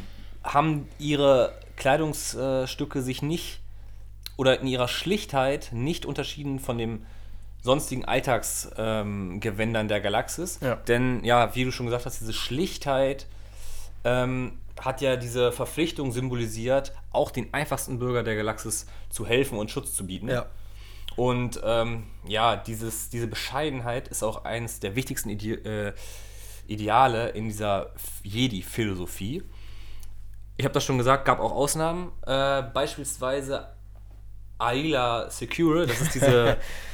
haben 0.42 0.88
ihre 0.98 1.52
Kleidungsstücke 1.76 3.02
sich 3.02 3.22
nicht 3.22 3.60
oder 4.36 4.60
in 4.60 4.66
ihrer 4.66 4.88
Schlichtheit 4.88 5.70
nicht 5.72 6.06
unterschieden 6.06 6.58
von 6.60 6.76
dem 6.78 7.06
sonstigen 7.64 8.04
Alltagsgewändern 8.04 9.84
ähm, 9.84 9.88
der 9.88 10.00
Galaxis. 10.02 10.58
Ja. 10.60 10.76
Denn, 10.76 11.24
ja, 11.24 11.54
wie 11.54 11.64
du 11.64 11.72
schon 11.72 11.86
gesagt 11.86 12.04
hast, 12.04 12.20
diese 12.20 12.34
Schlichtheit 12.34 13.26
ähm, 14.04 14.58
hat 14.78 15.00
ja 15.00 15.16
diese 15.16 15.50
Verpflichtung 15.50 16.12
symbolisiert, 16.12 16.92
auch 17.10 17.30
den 17.30 17.52
einfachsten 17.54 17.98
Bürger 17.98 18.22
der 18.22 18.36
Galaxis 18.36 18.84
zu 19.08 19.26
helfen 19.26 19.56
und 19.56 19.70
Schutz 19.70 19.94
zu 19.94 20.06
bieten. 20.06 20.28
Ja. 20.28 20.44
Und 21.16 21.58
ähm, 21.64 22.04
ja, 22.26 22.56
dieses, 22.56 23.08
diese 23.08 23.28
Bescheidenheit 23.28 24.08
ist 24.08 24.22
auch 24.22 24.44
eines 24.44 24.80
der 24.80 24.94
wichtigsten 24.94 25.30
Ide 25.30 25.54
äh, 25.64 25.92
Ideale 26.66 27.30
in 27.30 27.46
dieser 27.46 27.92
Jedi-Philosophie. 28.24 29.42
Ich 30.58 30.64
habe 30.64 30.74
das 30.74 30.84
schon 30.84 30.98
gesagt, 30.98 31.24
gab 31.24 31.40
auch 31.40 31.52
Ausnahmen. 31.52 32.12
Äh, 32.26 32.62
beispielsweise 32.62 33.68
Aila 34.58 35.30
Secure, 35.30 35.86
das 35.86 36.00
ist 36.00 36.14
diese, 36.14 36.58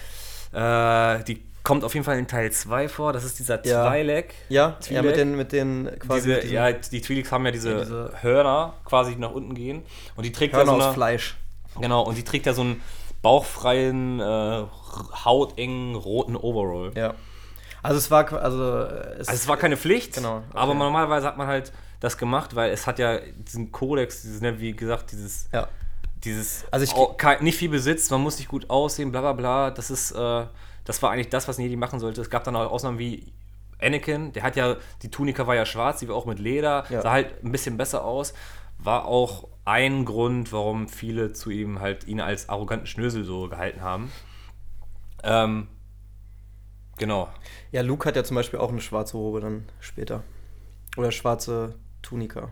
äh, 0.53 1.23
die 1.25 1.43
kommt 1.63 1.85
auf 1.85 1.93
jeden 1.95 2.05
Fall 2.05 2.19
in 2.19 2.27
Teil 2.27 2.51
2 2.51 2.89
vor, 2.89 3.13
das 3.13 3.23
ist 3.25 3.39
dieser 3.39 3.65
Ja. 3.67 3.87
Twi'lek. 3.91 4.27
Ja, 4.49 4.77
ja 4.89 5.01
Twi'lek. 5.01 5.03
mit 5.03 5.17
den, 5.17 5.37
mit 5.37 5.53
den 5.53 5.91
quasi 5.99 6.29
Diese, 6.29 6.43
mit 6.43 6.51
ja, 6.51 6.73
die 6.73 7.01
Twi'leks 7.03 7.31
haben 7.31 7.45
ja 7.45 7.51
diese, 7.53 7.73
Ja, 7.73 7.79
diese- 7.81 8.13
Hörner 8.23 8.75
quasi, 8.85 9.15
die 9.15 9.21
nach 9.21 9.31
unten 9.33 9.55
gehen. 9.55 9.83
Und 10.17 10.25
die 10.25 10.33
trägt 10.33 10.55
Hörner 10.55 10.73
ja 10.73 10.77
so 10.77 10.79
aus 10.79 10.85
eine, 10.87 10.95
Fleisch. 10.95 11.37
Genau, 11.81 12.03
und 12.03 12.17
die 12.17 12.25
trägt 12.25 12.47
ja 12.47 12.53
so 12.55 12.63
einen 12.63 12.81
bauchfreien, 13.23 14.21
äh, 14.21 14.65
hautengen, 15.25 15.95
roten 15.95 16.37
Overall. 16.37 16.93
Ja. 16.95 17.15
Also 17.83 17.99
es 17.99 18.11
war, 18.11 18.31
also 18.43 18.79
es, 18.81 19.29
Also 19.29 19.33
es 19.33 19.49
war 19.49 19.57
keine 19.57 19.77
Pflicht, 19.77 20.15
Genau, 20.15 20.39
okay. 20.39 20.45
aber 20.55 20.75
normalerweise 20.75 21.27
hat 21.27 21.39
man 21.39 21.47
halt 21.47 21.73
das 22.01 22.19
gemacht, 22.19 22.55
weil 22.57 22.71
es 22.73 22.87
hat 22.87 22.99
ja 22.99 23.19
diesen 23.37 23.71
Kodex, 23.73 24.23
dieses, 24.23 24.41
ne, 24.41 24.59
wie 24.61 24.73
gesagt, 24.73 25.13
dieses, 25.13 25.49
ja. 25.53 25.69
Dieses 26.25 26.65
Also 26.71 26.85
ich- 26.85 26.95
au- 26.95 27.15
kei- 27.15 27.41
nicht 27.41 27.57
viel 27.59 27.69
Besitz, 27.71 28.11
man 28.11 28.21
muss 28.23 28.39
nicht 28.39 28.49
gut 28.49 28.69
aussehen, 28.71 29.11
bla 29.13 29.21
bla 29.21 29.33
bla. 29.33 29.71
Das 29.71 29.91
ist, 29.91 30.13
äh, 30.13 30.47
das 30.85 31.03
war 31.03 31.11
eigentlich 31.11 31.29
das, 31.31 31.49
was 31.49 31.59
Jedi 31.59 31.77
machen 31.77 32.01
sollte. 32.01 32.21
Es 32.21 32.31
gab 32.31 32.45
dann 32.45 32.57
auch 32.57 32.71
Ausnahmen 32.71 32.99
wie 32.99 33.33
Anakin, 33.81 34.33
der 34.33 34.43
hat 34.43 34.57
ja, 34.57 34.77
die 35.03 35.11
Tunika 35.11 35.47
war 35.47 35.55
ja 35.55 35.65
schwarz, 35.65 36.01
die 36.01 36.09
war 36.09 36.17
auch 36.17 36.27
mit 36.27 36.39
Leder, 36.39 36.85
Ja. 36.91 37.01
sah 37.03 37.13
halt 37.13 37.43
ein 37.45 37.51
bisschen 37.53 37.77
besser 37.77 38.05
aus. 38.05 38.35
War 38.79 39.05
auch 39.07 39.49
ein 39.65 40.05
Grund, 40.05 40.53
warum 40.53 40.89
viele 40.89 41.33
zu 41.33 41.51
ihm 41.51 41.81
halt 41.81 42.05
ihn 42.07 42.21
als 42.21 42.49
arroganten 42.49 42.87
Schnösel 42.87 43.25
so 43.25 43.49
gehalten 43.49 43.81
haben. 43.83 44.11
Ähm, 45.23 45.69
genau. 46.99 47.29
Ja, 47.73 47.83
Luke 47.83 48.09
hat 48.09 48.17
ja 48.17 48.25
zum 48.25 48.35
Beispiel 48.37 48.59
auch 48.59 48.71
eine 48.71 48.81
schwarze 48.81 49.17
Robe 49.17 49.41
dann 49.41 49.67
später. 49.81 50.23
Oder 50.97 51.13
schwarze 51.13 51.75
Tunika 52.03 52.51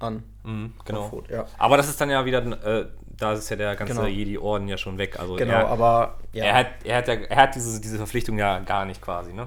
an. 0.00 0.22
Mhm, 0.44 0.72
genau. 0.84 1.06
Rot, 1.08 1.28
ja. 1.30 1.44
Aber 1.58 1.76
das 1.76 1.88
ist 1.88 2.00
dann 2.00 2.10
ja 2.10 2.24
wieder, 2.24 2.38
äh, 2.64 2.86
da 3.16 3.32
ist 3.34 3.48
ja 3.50 3.56
der 3.56 3.76
ganze 3.76 3.94
Genau. 3.94 4.06
Jedi-Orden 4.06 4.68
ja 4.68 4.76
schon 4.78 4.96
weg. 4.98 5.18
Also 5.20 5.36
Genau, 5.36 5.52
er, 5.52 5.68
aber 5.68 6.18
ja, 6.32 6.44
er 6.46 6.54
hat, 6.54 6.66
er 6.84 6.96
hat, 6.98 7.08
ja, 7.08 7.14
er 7.14 7.36
hat 7.36 7.54
diese, 7.54 7.80
diese 7.80 7.98
Verpflichtung 7.98 8.38
ja 8.38 8.58
gar 8.60 8.84
nicht 8.86 9.00
quasi, 9.02 9.32
ne? 9.32 9.46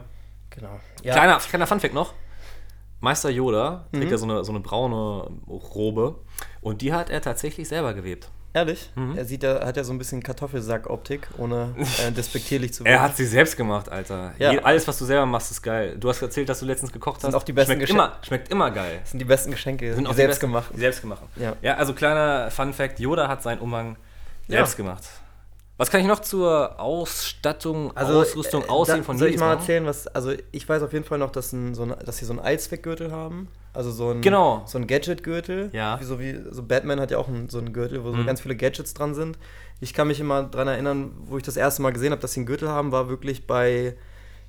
genau. 0.51 0.79
Ja, 1.01 1.13
Kleiner, 1.13 1.37
kleiner 1.37 1.67
Funfact 1.67 1.93
noch. 1.95 2.13
Meister 2.99 3.29
Yoda 3.31 3.85
trägt 3.91 4.05
Mhm. 4.05 4.11
ja 4.11 4.17
so 4.17 4.25
eine, 4.25 4.43
so 4.45 4.51
eine 4.51 4.59
braune 4.61 5.27
Robe 5.47 6.15
und 6.61 6.81
die 6.81 6.93
hat 6.93 7.09
er 7.09 7.21
tatsächlich 7.21 7.67
selber 7.67 7.93
gewebt. 7.93 8.29
Ehrlich, 8.53 8.89
Mhm. 8.95 9.17
er 9.17 9.25
sieht 9.25 9.43
ja, 9.43 9.65
hat 9.65 9.77
ja 9.77 9.83
so 9.83 9.91
ein 9.93 9.97
bisschen 9.97 10.21
Kartoffelsack-Optik, 10.23 11.27
ohne 11.37 11.75
äh, 12.05 12.11
despektierlich 12.11 12.73
zu 12.73 12.83
Er 12.85 13.01
hat 13.01 13.17
sie 13.17 13.25
selbst 13.25 13.57
gemacht, 13.57 13.89
Alter. 13.89 14.33
Ja. 14.39 14.51
Je, 14.51 14.59
alles, 14.59 14.87
was 14.87 14.97
du 14.99 15.05
selber 15.05 15.25
machst, 15.25 15.51
ist 15.51 15.61
geil. 15.61 15.95
Du 15.99 16.09
hast 16.09 16.21
erzählt, 16.21 16.49
dass 16.49 16.59
du 16.59 16.65
letztens 16.65 16.91
gekocht 16.91 17.21
Sind 17.21 17.29
hast. 17.33 17.35
auch 17.41 17.43
die 17.43 17.53
besten 17.53 17.73
schmeckt 17.73 17.89
immer, 17.89 18.17
schmeckt 18.25 18.49
immer 18.51 18.71
geil. 18.71 18.99
Das 19.01 19.11
sind 19.11 19.19
die 19.19 19.25
besten 19.25 19.51
Geschenke, 19.51 19.93
Sind 19.95 20.05
die 20.05 20.09
auch 20.09 20.13
selbst 20.15 20.39
gemacht. 20.39 20.71
Selbst 20.75 21.01
gemacht. 21.01 21.21
Ja. 21.35 21.55
ja, 21.61 21.75
also 21.75 21.93
kleiner 21.93 22.51
Funfact: 22.51 22.99
Yoda 22.99 23.27
hat 23.27 23.41
seinen 23.43 23.59
Umhang 23.59 23.97
Ja. 24.47 24.57
selbst 24.57 24.77
gemacht. 24.77 25.03
Was 25.77 25.89
kann 25.89 26.01
ich 26.01 26.07
noch 26.07 26.19
zur 26.19 26.79
Ausstattung, 26.79 27.97
Ausrüstung, 27.97 28.63
äh, 28.63 28.67
Aussehen 28.69 28.97
da- 28.99 29.03
von 29.03 29.17
Soll 29.17 29.29
ich 29.29 29.37
mal 29.39 29.47
machen? 29.49 29.59
erzählen, 29.59 29.85
was. 29.85 30.07
Also, 30.07 30.33
ich 30.51 30.69
weiß 30.69 30.83
auf 30.83 30.93
jeden 30.93 31.03
Fall 31.05 31.17
noch, 31.17 31.31
dass, 31.31 31.51
ein, 31.51 31.73
so 31.73 31.83
ein, 31.83 31.95
dass 32.05 32.17
sie 32.17 32.25
so 32.25 32.33
einen 32.33 32.39
Allzweckgürtel 32.41 33.11
haben. 33.11 33.47
Also, 33.73 33.89
so 33.91 34.11
ein, 34.11 34.21
Genau. 34.21 34.61
so 34.67 34.77
ein 34.77 34.85
Gadget-Gürtel. 34.85 35.69
Ja. 35.73 35.99
Wie 35.99 36.03
so, 36.03 36.19
wie, 36.19 36.39
so 36.51 36.61
Batman 36.63 36.99
hat 36.99 37.09
ja 37.09 37.17
auch 37.17 37.27
einen, 37.27 37.49
so 37.49 37.57
einen 37.57 37.73
Gürtel, 37.73 38.03
wo 38.03 38.11
so 38.11 38.17
Mhm. 38.17 38.27
ganz 38.27 38.41
viele 38.41 38.55
Gadgets 38.55 38.93
dran 38.93 39.15
sind. 39.15 39.39
Ich 39.79 39.95
kann 39.95 40.07
mich 40.07 40.19
immer 40.19 40.43
dran 40.43 40.67
erinnern, 40.67 41.11
wo 41.25 41.37
ich 41.37 41.43
das 41.43 41.57
erste 41.57 41.81
Mal 41.81 41.91
gesehen 41.91 42.11
habe, 42.11 42.21
dass 42.21 42.33
sie 42.33 42.41
einen 42.41 42.45
Gürtel 42.47 42.69
haben, 42.69 42.91
war 42.91 43.09
wirklich 43.09 43.47
bei. 43.47 43.97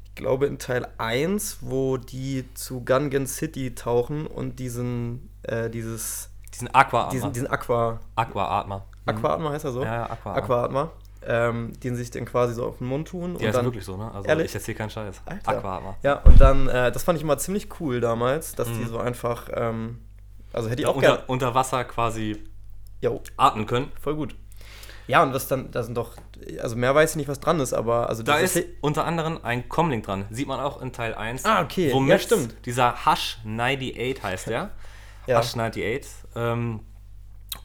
Ich 0.04 0.14
glaube 0.14 0.46
in 0.46 0.58
Teil 0.58 0.86
1, 0.98 1.58
wo 1.62 1.96
die 1.96 2.44
zu 2.54 2.84
Gungan 2.84 3.26
City 3.26 3.74
tauchen 3.74 4.26
und 4.28 4.58
diesen, 4.60 5.30
äh, 5.42 5.68
dieses, 5.70 6.28
Diesen 6.52 6.68
Aqua-Atmer. 6.72 7.10
diesen, 7.10 7.32
diesen 7.32 7.48
Aqua, 7.48 7.98
Aqua-Atmer. 8.14 8.84
Aqua-Atmer 9.06 9.50
heißt 9.50 9.64
er 9.64 9.72
so? 9.72 9.80
Mhm. 9.80 9.86
Ja, 9.86 9.94
ja, 9.94 10.04
Aqua-Atmer. 10.10 10.36
Aqua-Atmer. 10.44 10.92
Ähm, 11.26 11.72
den 11.80 11.96
sich 11.96 12.10
dann 12.10 12.24
quasi 12.24 12.54
so 12.54 12.66
auf 12.66 12.78
den 12.78 12.86
Mund 12.86 13.08
tun. 13.08 13.34
Der 13.34 13.40
und 13.40 13.46
ist 13.48 13.54
dann, 13.56 13.64
wirklich 13.64 13.84
so, 13.84 13.96
ne? 13.96 14.10
Also 14.12 14.28
Ehrlich? 14.28 14.46
ich 14.46 14.54
erzähle 14.54 14.76
keinen 14.78 14.90
Scheiß. 14.90 15.22
Alter. 15.24 15.48
Aqua-Atmer. 15.58 15.96
Ja, 16.02 16.14
und 16.20 16.40
dann, 16.40 16.68
äh, 16.68 16.92
das 16.92 17.02
fand 17.02 17.16
ich 17.18 17.22
immer 17.24 17.38
ziemlich 17.38 17.68
cool 17.80 18.00
damals, 18.00 18.54
dass 18.54 18.68
die 18.68 18.74
Mhm. 18.84 18.88
so 18.88 18.98
einfach, 18.98 19.48
ähm, 19.54 20.00
also 20.52 20.68
hätte 20.68 20.82
ich 20.82 20.86
auch 20.86 20.96
Unter, 20.96 21.08
gerne. 21.08 21.22
unter 21.28 21.54
Wasser 21.54 21.84
quasi 21.84 22.42
Jo, 23.00 23.22
atmen 23.36 23.66
können. 23.66 23.90
voll 24.00 24.16
gut. 24.16 24.34
Ja, 25.06 25.22
und 25.22 25.34
was 25.34 25.48
dann, 25.48 25.70
da 25.70 25.82
sind 25.82 25.96
doch, 25.96 26.16
also 26.62 26.76
mehr 26.76 26.94
weiß 26.94 27.10
ich 27.10 27.16
nicht, 27.16 27.28
was 27.28 27.38
dran 27.40 27.60
ist, 27.60 27.74
aber 27.74 28.08
also 28.08 28.22
Da 28.22 28.36
ist 28.38 28.58
unter 28.80 29.04
anderem 29.04 29.38
ein 29.42 29.68
Comlink 29.68 30.04
dran. 30.06 30.24
Sieht 30.30 30.48
man 30.48 30.60
auch 30.60 30.80
in 30.80 30.92
Teil 30.92 31.14
1. 31.14 31.44
Ah, 31.44 31.60
okay. 31.62 31.92
Womit 31.92 32.10
Ja, 32.10 32.18
stimmt. 32.18 32.54
Dieser 32.64 33.04
Hush 33.04 33.38
98 33.44 34.22
heißt 34.22 34.46
der. 34.48 34.70
Ja. 35.26 35.38
Hush 35.38 35.48
98. 35.56 36.06
Ähm, 36.36 36.80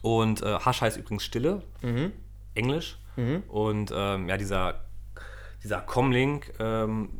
und 0.02 0.42
äh, 0.42 0.58
Hush 0.64 0.80
heißt 0.82 0.96
übrigens 0.98 1.24
Stille, 1.24 1.62
Mhm. 1.82 2.12
Englisch. 2.54 2.98
Mhm. 3.16 3.42
Und 3.48 3.92
ähm, 3.94 4.28
ja, 4.28 4.36
dieser, 4.36 4.80
dieser 5.62 5.80
Comlink 5.80 6.52
ähm, 6.58 7.10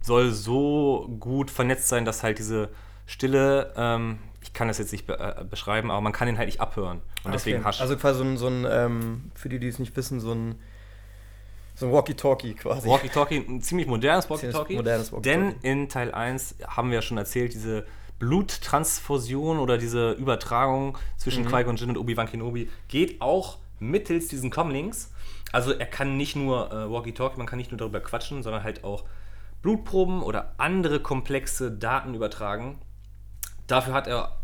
soll 0.00 0.32
so 0.32 1.08
gut 1.18 1.50
vernetzt 1.50 1.88
sein, 1.88 2.04
dass 2.04 2.22
halt 2.22 2.38
diese 2.38 2.70
Stille, 3.06 3.72
ähm, 3.76 4.18
ich 4.42 4.52
kann 4.52 4.68
das 4.68 4.78
jetzt 4.78 4.92
nicht 4.92 5.06
be 5.06 5.18
äh, 5.18 5.44
beschreiben, 5.44 5.90
aber 5.90 6.00
man 6.00 6.12
kann 6.12 6.28
ihn 6.28 6.38
halt 6.38 6.46
nicht 6.48 6.60
abhören. 6.60 7.00
Und 7.24 7.32
deswegen 7.32 7.60
okay. 7.60 7.68
Hush. 7.68 7.80
Also 7.80 7.96
quasi 7.96 8.18
so 8.18 8.24
ein, 8.24 8.36
so 8.36 8.48
ein 8.48 8.66
ähm, 8.68 9.30
für 9.34 9.48
die, 9.48 9.58
die 9.58 9.68
es 9.68 9.78
nicht 9.78 9.96
wissen, 9.96 10.20
so 10.20 10.32
ein, 10.32 10.56
so 11.74 11.86
ein 11.86 11.92
Walkie-Talkie 11.92 12.54
quasi. 12.54 12.88
Walkie-Talkie, 12.88 13.36
ein 13.48 13.62
ziemlich 13.62 13.86
modernes 13.86 14.28
Walkie-Talkie. 14.28 14.76
Walkie-Talkie. 14.76 15.22
Denn 15.22 15.54
in 15.62 15.88
Teil 15.88 16.12
1 16.12 16.56
haben 16.66 16.90
wir 16.90 16.96
ja 16.96 17.02
schon 17.02 17.18
erzählt, 17.18 17.54
diese 17.54 17.86
Bluttransfusion 18.18 19.58
oder 19.58 19.76
diese 19.78 20.12
Übertragung 20.12 20.96
zwischen 21.16 21.44
Mhm. 21.44 21.48
Qui-Gon 21.48 21.76
Jinn 21.76 21.90
und 21.90 21.98
Obi-Wan 21.98 22.28
Kenobi 22.28 22.70
geht 22.88 23.20
auch 23.20 23.58
mittels 23.78 24.28
diesen 24.28 24.50
Comlinks. 24.50 25.12
Also 25.52 25.72
er 25.72 25.86
kann 25.86 26.16
nicht 26.16 26.36
nur 26.36 26.72
äh, 26.72 26.90
Walkie-Talkie, 26.90 27.38
man 27.38 27.46
kann 27.46 27.58
nicht 27.58 27.70
nur 27.70 27.78
darüber 27.78 28.00
quatschen, 28.00 28.42
sondern 28.42 28.64
halt 28.64 28.84
auch 28.84 29.04
Blutproben 29.62 30.22
oder 30.22 30.54
andere 30.58 31.00
komplexe 31.00 31.72
Daten 31.72 32.14
übertragen. 32.14 32.80
Dafür 33.66 33.94
hat 33.94 34.06
er 34.06 34.36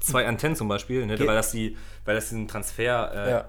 zwei 0.00 0.26
Antennen 0.26 0.56
zum 0.56 0.68
Beispiel, 0.68 1.06
ne, 1.06 1.18
weil, 1.18 1.34
das 1.34 1.50
die, 1.50 1.76
weil 2.04 2.14
das 2.14 2.28
diesen 2.28 2.46
Transfer 2.46 3.12
äh, 3.12 3.30
ja. 3.30 3.48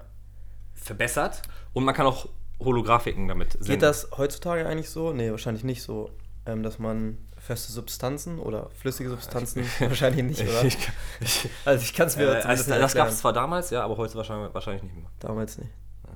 verbessert. 0.74 1.42
Und 1.72 1.84
man 1.84 1.94
kann 1.94 2.06
auch 2.06 2.28
Holographiken 2.60 3.28
damit 3.28 3.52
senden. 3.52 3.68
Geht 3.68 3.82
das 3.82 4.08
heutzutage 4.16 4.66
eigentlich 4.66 4.90
so? 4.90 5.12
Nee, 5.12 5.30
wahrscheinlich 5.30 5.64
nicht 5.64 5.82
so, 5.82 6.10
ähm, 6.46 6.62
dass 6.62 6.78
man 6.78 7.18
feste 7.42 7.72
Substanzen 7.72 8.38
oder 8.38 8.70
flüssige 8.80 9.10
Substanzen, 9.10 9.64
wahrscheinlich 9.80 10.24
nicht, 10.24 10.42
oder? 10.42 10.64
Ich, 10.64 10.78
ich, 11.20 11.48
Also 11.64 11.82
ich 11.82 11.92
kann 11.92 12.06
es 12.06 12.16
mir 12.16 12.24
äh, 12.24 12.42
also, 12.42 12.70
nicht 12.70 12.82
das 12.82 12.94
gab 12.94 13.08
es 13.08 13.18
zwar 13.18 13.32
damals, 13.32 13.70
ja, 13.70 13.82
aber 13.82 13.96
heute 13.96 14.14
wahrscheinlich, 14.14 14.54
wahrscheinlich 14.54 14.82
nicht 14.84 14.94
mehr. 14.96 15.06
Damals 15.18 15.58
nicht. 15.58 15.70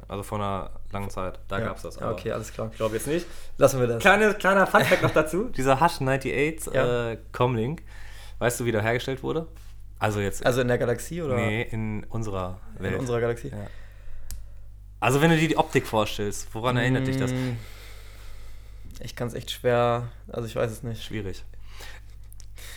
Also 0.09 0.23
vor 0.23 0.38
einer 0.38 0.71
langen 0.92 1.11
Zeit, 1.11 1.40
da 1.49 1.59
ja. 1.59 1.66
gab 1.66 1.76
es 1.78 1.83
das. 1.83 1.99
Aber 1.99 2.12
okay, 2.12 2.30
alles 2.30 2.52
klar. 2.52 2.68
Ich 2.71 2.76
glaube 2.76 2.95
jetzt 2.95 3.09
nicht. 3.09 3.26
Lassen 3.59 3.80
wir 3.80 3.88
das. 3.88 4.00
Kleine, 4.00 4.35
kleiner 4.35 4.66
Funfact 4.66 5.02
noch 5.02 5.11
dazu. 5.11 5.45
Dieser 5.56 5.80
Hush 5.80 6.00
98 6.00 6.66
Ja. 6.73 7.11
äh, 7.11 7.18
Comlink, 7.33 7.83
weißt 8.38 8.61
du, 8.61 8.64
wie 8.64 8.73
der 8.73 8.83
hergestellt 8.83 9.23
wurde? 9.25 9.49
Also 9.99 10.21
jetzt, 10.21 10.45
Also 10.47 10.61
in 10.61 10.68
der 10.68 10.78
Galaxie 10.78 11.23
oder 11.23 11.37
nee, 11.37 11.62
in 11.62 12.04
unserer 12.04 12.61
Welt. 12.78 12.95
in 12.95 13.00
unserer 13.00 13.21
Galaxie? 13.21 13.49
Ja. 13.49 13.66
Also 15.00 15.21
wenn 15.21 15.30
du 15.30 15.37
dir 15.38 15.49
die 15.49 15.56
Optik 15.56 15.87
vorstellst, 15.87 16.49
woran 16.54 16.76
erinnert 16.76 17.06
dich 17.06 17.16
das? 17.16 17.33
Ich 19.00 19.15
kann 19.17 19.29
es 19.29 19.35
echt 19.35 19.50
schwer, 19.50 20.09
also 20.33 20.47
ich 20.47 20.57
weiß 20.57 20.71
es 20.71 20.83
nicht. 20.83 21.03
Schwierig. 21.05 21.45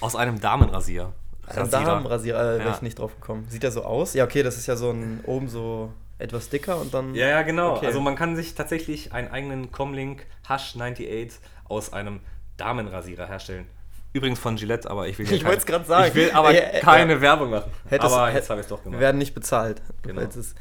Aus 0.01 0.15
einem 0.15 0.39
Damenrasier. 0.39 1.13
Ein 1.47 1.57
Rasierer. 1.59 1.83
Damenrasierer 1.85 2.39
äh, 2.55 2.57
wäre 2.59 2.69
Ja. 2.69 2.75
ich 2.75 2.81
nicht 2.81 2.99
drauf 2.99 3.15
gekommen. 3.15 3.47
Sieht 3.49 3.63
er 3.63 3.71
so 3.71 3.83
aus? 3.83 4.13
Ja, 4.13 4.23
okay, 4.25 4.43
das 4.43 4.57
ist 4.57 4.67
ja 4.67 4.75
so 4.75 4.91
ein 4.91 5.21
oben 5.25 5.47
so 5.49 5.91
etwas 6.19 6.49
dicker 6.49 6.77
und 6.79 6.93
dann. 6.93 7.15
Ja, 7.15 7.27
ja, 7.27 7.41
genau. 7.41 7.77
Okay. 7.77 7.87
Also 7.87 8.01
man 8.01 8.15
kann 8.15 8.35
sich 8.35 8.53
tatsächlich 8.55 9.13
einen 9.13 9.29
eigenen 9.31 9.71
Comlink 9.71 10.25
Hush 10.47 10.75
98 10.75 11.39
aus 11.67 11.93
einem 11.93 12.19
Damenrasierer 12.57 13.25
herstellen. 13.27 13.65
Übrigens 14.11 14.39
von 14.39 14.55
Gillette, 14.57 14.89
aber 14.89 15.07
ich 15.07 15.17
will 15.19 15.27
hier 15.27 15.37
Ich 15.37 15.45
wollt's 15.45 15.65
keine- 15.65 15.79
grad 15.79 15.87
sagen. 15.87 16.07
Ich 16.09 16.15
will 16.15 16.31
aber 16.31 16.51
Ja, 16.51 16.73
ja. 16.73 16.79
keine 16.81 17.21
Werbung 17.21 17.51
machen. 17.51 17.71
Hättest- 17.87 18.13
aber 18.13 18.31
jetzt 18.33 18.49
habe 18.49 18.59
ich 18.59 18.65
es 18.65 18.69
doch 18.69 18.79
Wir 18.79 18.83
gemacht. 18.85 18.99
werden 19.01 19.17
nicht 19.17 19.33
bezahlt. 19.33 19.81
Genau. 20.01 20.21
Jetzt 20.21 20.55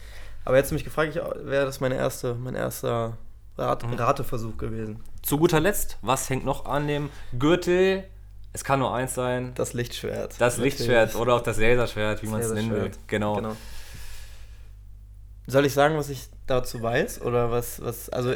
aber 0.45 0.57
hättest 0.57 0.71
du 0.71 0.75
mich 0.75 0.85
gefragt, 0.85 1.15
wäre 1.17 1.65
das 1.67 1.81
meine 1.81 1.97
erste, 1.97 2.35
mein 2.35 2.55
erster 2.55 3.17
Rat, 3.59 3.83
Mhm. 3.87 3.95
Rateversuch 3.95 4.57
gewesen. 4.57 5.03
Zu 5.23 5.37
guter 5.39 5.61
Letzt, 5.61 5.99
was 6.01 6.31
hängt 6.31 6.45
noch 6.45 6.65
an 6.67 6.87
dem 6.87 7.11
Gürtel? 7.39 8.05
Es 8.53 8.65
kann 8.65 8.79
nur 8.79 8.95
eins 8.95 9.15
sein. 9.15 9.53
Das 9.57 9.73
Lichtschwert. 9.75 10.41
Das 10.41 10.57
Natürlich. 10.57 10.79
Lichtschwert 10.79 11.15
oder 11.17 11.35
auch 11.35 11.43
das 11.43 11.59
Laserschwert, 11.59 12.23
wie 12.23 12.29
man 12.29 12.41
es 12.41 12.51
nennen 12.53 12.71
will. 12.71 12.91
Genau. 13.09 13.35
Genau. 13.37 13.57
Soll 15.47 15.67
ich 15.67 15.73
sagen, 15.75 15.97
was 15.97 16.09
ich 16.09 16.29
dazu 16.47 16.83
weiß? 16.83 17.23
Oder 17.23 17.51
was, 17.51 17.83
was, 17.83 18.09
also, 18.11 18.35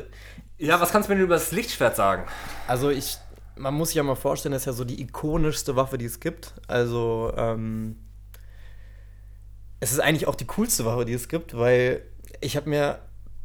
Ja, 0.59 0.81
was 0.81 0.91
kannst 0.93 1.09
du 1.09 1.13
mir 1.13 1.17
denn 1.17 1.25
über 1.27 1.35
das 1.35 1.53
Lichtschwert 1.53 1.97
sagen? 1.97 2.25
also 2.67 2.91
ich, 2.91 3.17
man 3.57 3.75
muss 3.75 3.89
sich 3.89 3.97
ja 3.97 4.03
mal 4.03 4.15
vorstellen, 4.17 4.53
das 4.53 4.63
ist 4.63 4.67
ja 4.67 4.73
so 4.73 4.85
die 4.85 5.01
ikonischste 5.01 5.77
Waffe, 5.77 5.99
die 5.99 6.07
es 6.07 6.21
gibt. 6.21 6.55
Also, 6.69 7.33
ähm, 7.37 7.97
es 9.81 9.93
ist 9.93 10.01
eigentlich 10.01 10.27
auch 10.27 10.35
die 10.37 10.47
coolste 10.47 10.85
Waffe, 10.85 11.05
die 11.05 11.13
es 11.13 11.29
gibt, 11.29 11.57
weil 11.57 12.03
ich 12.41 12.57
habe 12.57 12.69
mir 12.71 12.99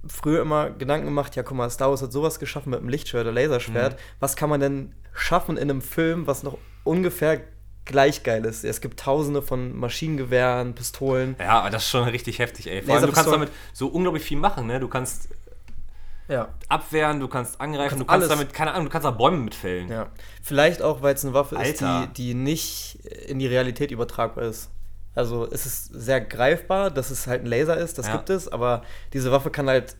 früher 0.09 0.41
immer 0.41 0.69
Gedanken 0.69 1.05
gemacht, 1.05 1.35
ja, 1.35 1.43
guck 1.43 1.57
mal, 1.57 1.69
Star 1.69 1.89
Wars 1.89 2.01
hat 2.01 2.11
sowas 2.11 2.39
geschaffen 2.39 2.69
mit 2.71 2.79
einem 2.79 2.89
Lichtschwert 2.89 3.25
oder 3.25 3.33
Laserschwert. 3.33 3.93
Mhm. 3.93 3.99
Was 4.19 4.35
kann 4.35 4.49
man 4.49 4.59
denn 4.59 4.93
schaffen 5.13 5.57
in 5.57 5.69
einem 5.69 5.81
Film, 5.81 6.27
was 6.27 6.43
noch 6.43 6.57
ungefähr 6.83 7.41
gleich 7.85 8.23
geil 8.23 8.45
ist? 8.45 8.63
Es 8.65 8.81
gibt 8.81 8.99
tausende 8.99 9.41
von 9.41 9.75
Maschinengewehren, 9.77 10.75
Pistolen. 10.75 11.35
Ja, 11.39 11.59
aber 11.61 11.69
das 11.69 11.83
ist 11.83 11.89
schon 11.89 12.07
richtig 12.07 12.39
heftig, 12.39 12.67
ey. 12.69 12.81
Vor 12.81 12.95
allem, 12.95 13.05
du 13.05 13.11
kannst 13.11 13.31
damit 13.31 13.49
so 13.73 13.87
unglaublich 13.87 14.23
viel 14.23 14.37
machen, 14.37 14.67
ne? 14.67 14.79
Du 14.79 14.87
kannst 14.87 15.29
Ja. 16.27 16.49
abwehren, 16.67 17.19
du 17.19 17.27
kannst 17.27 17.59
angreifen, 17.61 17.89
Kannst 17.89 18.01
du 18.01 18.05
kannst 18.05 18.29
damit, 18.31 18.53
keine 18.53 18.71
Ahnung, 18.73 18.85
du 18.85 18.91
kannst 18.91 19.05
da 19.05 19.11
Bäume 19.11 19.37
mitfällen. 19.37 19.89
Ja. 19.89 20.07
Vielleicht 20.41 20.81
auch, 20.81 21.01
weil 21.01 21.15
es 21.15 21.23
eine 21.23 21.33
Waffe 21.33 21.55
Alter. 21.57 22.01
ist, 22.03 22.17
die, 22.17 22.23
die 22.23 22.33
nicht 22.33 22.95
in 23.27 23.39
die 23.39 23.47
Realität 23.47 23.91
übertragbar 23.91 24.45
ist. 24.45 24.69
Also 25.17 25.47
es 25.51 25.65
ist 25.65 25.85
sehr 25.87 26.21
greifbar, 26.21 26.91
dass 26.91 27.09
es 27.09 27.25
halt 27.27 27.41
ein 27.43 27.47
Laser 27.47 27.75
ist, 27.77 27.97
das 27.97 28.07
Ja. 28.07 28.15
gibt 28.17 28.29
es, 28.29 28.47
aber 28.47 28.83
diese 29.13 29.31
Waffe 29.31 29.49
kann 29.49 29.67
halt 29.67 29.95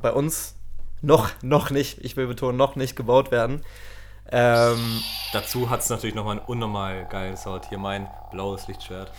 bei 0.00 0.12
uns 0.12 0.54
noch, 1.02 1.30
noch 1.42 1.70
nicht, 1.70 1.98
ich 2.04 2.16
will 2.16 2.26
betonen, 2.26 2.56
noch 2.56 2.76
nicht 2.76 2.94
gebaut 2.94 3.30
werden. 3.30 3.62
Ähm, 4.30 5.02
Dazu 5.32 5.70
hat 5.70 5.80
es 5.80 5.88
natürlich 5.88 6.14
nochmal 6.14 6.36
ein 6.38 6.44
unnormal 6.46 7.06
geiles 7.06 7.42
Sound. 7.42 7.66
Hier 7.68 7.78
mein 7.78 8.06
blaues 8.30 8.68
Lichtschwert. 8.68 9.10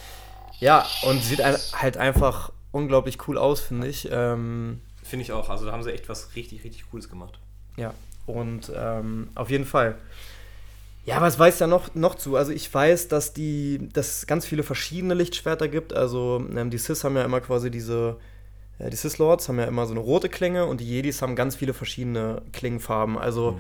ja, 0.60 0.86
und 1.04 1.22
sieht 1.22 1.42
ein, 1.42 1.58
halt 1.74 1.98
einfach 1.98 2.52
unglaublich 2.72 3.28
cool 3.28 3.38
aus, 3.38 3.60
finde 3.60 3.88
ich. 3.88 4.08
Ähm, 4.12 4.80
Finde 5.04 5.24
ich 5.24 5.32
auch. 5.34 5.50
Also 5.50 5.66
da 5.66 5.72
haben 5.74 5.84
sie 5.84 5.92
echt 5.92 6.08
was 6.08 6.36
richtig, 6.36 6.64
richtig 6.64 6.90
Cooles 6.90 7.10
gemacht. 7.10 7.40
Ja, 7.76 7.94
und 8.26 8.72
ähm, 8.74 9.30
auf 9.36 9.50
jeden 9.50 9.66
Fall. 9.66 9.96
Ja, 11.12 11.18
aber 11.18 11.28
es 11.28 11.38
weiß 11.38 11.60
ja 11.60 11.68
noch, 11.68 11.94
noch 11.94 12.16
zu. 12.16 12.38
Also 12.38 12.54
ich 12.54 12.74
weiß, 12.74 13.10
dass 13.10 13.34
die, 13.34 13.90
dass 13.92 14.20
es 14.20 14.28
ganz 14.28 14.46
viele 14.46 14.64
verschiedene 14.64 15.14
Lichtschwerter 15.14 15.68
gibt. 15.68 15.94
Also 15.94 16.42
ähm, 16.56 16.70
die 16.70 16.78
Sith 16.78 17.04
haben 17.04 17.18
ja 17.18 17.26
immer 17.26 17.42
quasi 17.42 17.70
diese, 17.70 18.16
äh, 18.80 18.90
die 18.90 18.96
Sith 18.96 19.18
Lords 19.18 19.50
haben 19.50 19.60
ja 19.60 19.66
immer 19.66 19.86
so 19.86 19.92
eine 19.92 20.00
rote 20.00 20.30
Klinge 20.30 20.66
und 20.66 20.80
die 20.80 20.88
Jedis 20.88 21.22
haben 21.22 21.36
ganz 21.36 21.58
viele 21.58 21.74
verschiedene 21.74 22.42
Klingenfarben. 22.54 23.18
Also 23.18 23.52
mhm. 23.52 23.60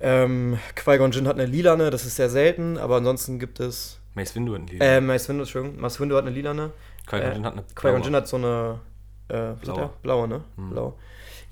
ähm, 0.00 0.58
Qui-Gon 0.74 1.12
Jinn 1.12 1.28
hat 1.28 1.36
eine 1.36 1.46
lilane, 1.46 1.90
das 1.90 2.04
ist 2.04 2.16
sehr 2.16 2.30
selten, 2.30 2.78
aber 2.78 2.96
ansonsten 2.96 3.38
gibt 3.38 3.60
es 3.60 4.00
Mace 4.14 4.34
Windu 4.34 4.54
hat 4.54 4.62
eine 4.62 4.70
lilane. 4.72 4.96
Äh, 4.96 5.00
Mace 5.00 5.28
Windu, 5.28 5.42
Entschuldigung. 5.44 5.80
Mace 5.80 6.00
Windu 6.00 6.16
hat 6.16 6.24
eine 6.24 6.34
lilane. 6.34 6.72
Qui-Gon 7.06 7.32
Jinn 7.32 7.42
äh, 7.44 7.46
hat 7.46 7.52
eine 7.52 7.64
Qui-Gon 7.76 8.02
Jinn 8.02 8.16
hat 8.16 8.26
so 8.26 8.38
eine 8.38 8.80
äh, 9.28 9.52
blaue. 9.62 9.90
blaue, 10.02 10.26
ne? 10.26 10.40
Mhm. 10.56 10.70
Blau. 10.70 10.98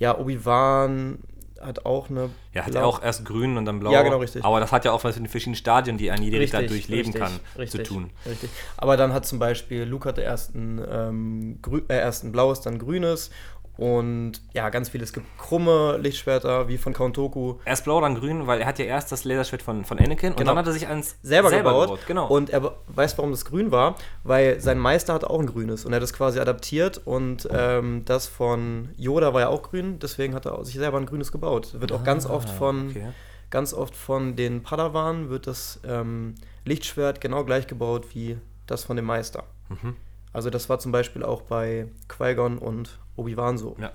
Ja, 0.00 0.18
Obi-Wan 0.18 1.18
hat 1.60 1.86
auch 1.86 2.10
eine. 2.10 2.30
Ja, 2.52 2.66
hat 2.66 2.74
ja 2.74 2.84
auch 2.84 3.02
erst 3.02 3.24
grün 3.24 3.56
und 3.56 3.64
dann 3.64 3.80
blau. 3.80 3.92
Ja, 3.92 4.02
genau, 4.02 4.18
richtig. 4.18 4.44
Aber 4.44 4.60
das 4.60 4.72
hat 4.72 4.84
ja 4.84 4.92
auch 4.92 5.04
was 5.04 5.16
mit 5.16 5.26
den 5.26 5.30
verschiedenen 5.30 5.56
Stadien, 5.56 5.98
die 5.98 6.10
ein 6.10 6.22
jeder 6.22 6.40
Richter 6.40 6.62
durchleben 6.62 7.12
richtig, 7.12 7.22
kann, 7.22 7.40
richtig, 7.58 7.84
zu 7.84 7.94
tun. 7.94 8.10
Richtig. 8.26 8.50
Aber 8.76 8.96
dann 8.96 9.12
hat 9.12 9.26
zum 9.26 9.38
Beispiel 9.38 9.84
Luke 9.84 10.08
hatte 10.08 10.22
erst 10.22 10.54
ein, 10.54 10.80
ähm, 10.90 11.60
äh, 11.88 11.98
erst 11.98 12.24
ein 12.24 12.32
blaues, 12.32 12.60
dann 12.60 12.78
grünes 12.78 13.30
und 13.78 14.32
ja, 14.54 14.70
ganz 14.70 14.88
viele. 14.88 15.04
Es 15.04 15.12
gibt 15.12 15.24
krumme 15.38 15.98
Lichtschwerter, 15.98 16.66
wie 16.66 16.78
von 16.78 16.92
Count 16.92 17.16
Doku. 17.16 17.58
Erst 17.64 17.84
blau, 17.84 18.00
dann 18.00 18.16
grün, 18.16 18.48
weil 18.48 18.60
er 18.60 18.66
hat 18.66 18.80
ja 18.80 18.84
erst 18.84 19.12
das 19.12 19.22
Laserschwert 19.22 19.62
von, 19.62 19.84
von 19.84 20.00
Anakin 20.00 20.30
genau. 20.30 20.40
und 20.40 20.46
dann 20.46 20.58
hat 20.58 20.66
er 20.66 20.72
sich 20.72 20.88
eins 20.88 21.16
selber, 21.22 21.48
selber 21.48 21.70
gebaut. 21.70 21.86
gebaut. 21.86 22.00
Genau. 22.08 22.26
Und 22.26 22.50
er 22.50 22.72
weiß, 22.88 23.16
warum 23.18 23.30
das 23.30 23.44
grün 23.44 23.70
war, 23.70 23.94
weil 24.24 24.60
sein 24.60 24.80
Meister 24.80 25.14
hat 25.14 25.22
auch 25.22 25.38
ein 25.38 25.46
grünes 25.46 25.84
und 25.84 25.92
er 25.92 25.96
hat 25.96 26.02
das 26.02 26.12
quasi 26.12 26.40
adaptiert 26.40 27.00
und 27.04 27.48
ähm, 27.52 28.02
das 28.04 28.26
von 28.26 28.88
Yoda 28.96 29.32
war 29.32 29.42
ja 29.42 29.48
auch 29.48 29.62
grün, 29.62 30.00
deswegen 30.00 30.34
hat 30.34 30.46
er 30.46 30.64
sich 30.64 30.74
selber 30.74 30.98
ein 30.98 31.06
grünes 31.06 31.30
gebaut. 31.30 31.80
Wird 31.80 31.92
auch 31.92 32.00
ah, 32.00 32.04
ganz 32.04 32.26
oft 32.26 32.50
von 32.50 32.88
okay. 32.88 33.12
ganz 33.50 33.72
oft 33.72 33.94
von 33.94 34.34
den 34.34 34.64
Padawan 34.64 35.30
wird 35.30 35.46
das 35.46 35.78
ähm, 35.86 36.34
Lichtschwert 36.64 37.20
genau 37.20 37.44
gleich 37.44 37.68
gebaut 37.68 38.06
wie 38.12 38.38
das 38.66 38.82
von 38.82 38.96
dem 38.96 39.04
Meister. 39.04 39.44
Mhm. 39.68 39.94
Also 40.32 40.50
das 40.50 40.68
war 40.68 40.80
zum 40.80 40.90
Beispiel 40.90 41.22
auch 41.22 41.42
bei 41.42 41.86
Qui-Gon 42.08 42.58
und 42.58 42.98
Obi-Wan 43.18 43.58
so. 43.58 43.76
Ja. 43.78 43.92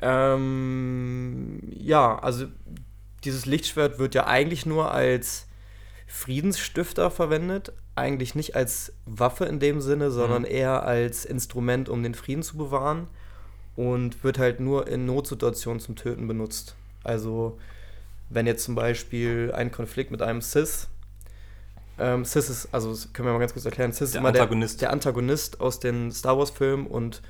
Ähm, 0.00 1.60
ja, 1.70 2.18
also 2.18 2.46
dieses 3.24 3.46
Lichtschwert 3.46 3.98
wird 3.98 4.14
ja 4.14 4.26
eigentlich 4.26 4.66
nur 4.66 4.92
als 4.92 5.46
Friedensstifter 6.06 7.10
verwendet, 7.10 7.72
eigentlich 7.94 8.34
nicht 8.34 8.56
als 8.56 8.92
Waffe 9.04 9.44
in 9.44 9.60
dem 9.60 9.80
Sinne, 9.80 10.10
sondern 10.10 10.42
mhm. 10.42 10.48
eher 10.48 10.82
als 10.84 11.24
Instrument, 11.24 11.88
um 11.88 12.02
den 12.02 12.14
Frieden 12.14 12.42
zu 12.42 12.56
bewahren 12.56 13.08
und 13.76 14.24
wird 14.24 14.38
halt 14.38 14.60
nur 14.60 14.88
in 14.88 15.06
Notsituationen 15.06 15.80
zum 15.80 15.96
Töten 15.96 16.26
benutzt. 16.26 16.74
Also 17.04 17.58
wenn 18.28 18.46
jetzt 18.46 18.64
zum 18.64 18.74
Beispiel 18.74 19.52
ein 19.54 19.70
Konflikt 19.70 20.10
mit 20.10 20.22
einem 20.22 20.40
Sith 20.40 20.88
ähm, 22.00 22.24
Sis 22.24 22.48
ist, 22.48 22.68
also 22.72 22.96
können 23.12 23.28
wir 23.28 23.32
mal 23.32 23.38
ganz 23.38 23.52
kurz 23.52 23.66
erklären, 23.66 23.92
Sis 23.92 24.10
ist 24.10 24.16
immer 24.16 24.28
Antagonist. 24.28 24.80
Der, 24.80 24.88
der 24.88 24.92
Antagonist 24.94 25.60
aus 25.60 25.80
den 25.80 26.10
Star 26.10 26.38
Wars-Filmen 26.38 26.86
und 26.86 27.20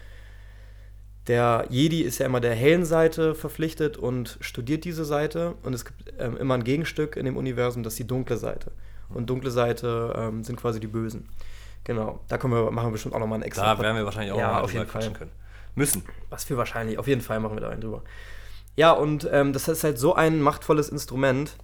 der 1.31 1.67
Jedi 1.69 2.03
ist 2.03 2.19
ja 2.19 2.27
immer 2.27 2.41
der 2.41 2.57
hellen 2.57 2.85
Seite 2.85 3.37
verpflichtet 3.37 3.97
und 3.97 4.37
studiert 4.41 4.85
diese 4.85 5.05
Seite. 5.05 5.55
Und 5.63 5.75
es 5.75 5.85
gibt 5.85 6.13
ähm, 6.19 6.37
immer 6.37 6.55
ein 6.55 6.65
Gegenstück 6.65 7.15
in 7.15 7.25
dem 7.25 7.37
Universum, 7.37 7.85
das 7.85 7.93
ist 7.93 8.01
die 8.01 8.07
dunkle 8.07 8.37
Seite. 8.37 8.73
Und 9.09 9.31
dunkle 9.31 9.53
Seite 9.53 10.13
ähm, 10.17 10.43
sind 10.43 10.57
quasi 10.57 10.81
die 10.81 10.89
Bösen. 10.89 11.29
Genau, 11.85 12.19
da 12.27 12.37
können 12.37 12.53
wir, 12.53 12.69
machen 12.73 12.89
wir 12.89 12.93
bestimmt 12.93 13.15
auch 13.15 13.21
nochmal 13.21 13.37
einen 13.37 13.45
extra. 13.45 13.77
Da 13.77 13.81
werden 13.81 13.97
wir 13.97 14.05
wahrscheinlich 14.05 14.33
auch 14.33 14.39
ja, 14.39 14.53
mal 14.55 14.61
auf 14.63 14.73
jeden 14.73 14.89
Fall 14.89 15.13
können. 15.13 15.31
Müssen. 15.77 16.03
Was 16.31 16.51
wir 16.51 16.57
wahrscheinlich, 16.57 16.99
auf 16.99 17.07
jeden 17.07 17.21
Fall 17.21 17.39
machen 17.39 17.55
wir 17.57 17.61
da 17.61 17.69
einen 17.69 17.81
drüber. 17.81 18.03
Ja, 18.75 18.91
und 18.91 19.29
ähm, 19.31 19.53
das 19.53 19.69
ist 19.69 19.85
halt 19.85 20.01
so 20.01 20.15
ein 20.17 20.43
machtvolles 20.43 20.89
Instrument. 20.89 21.57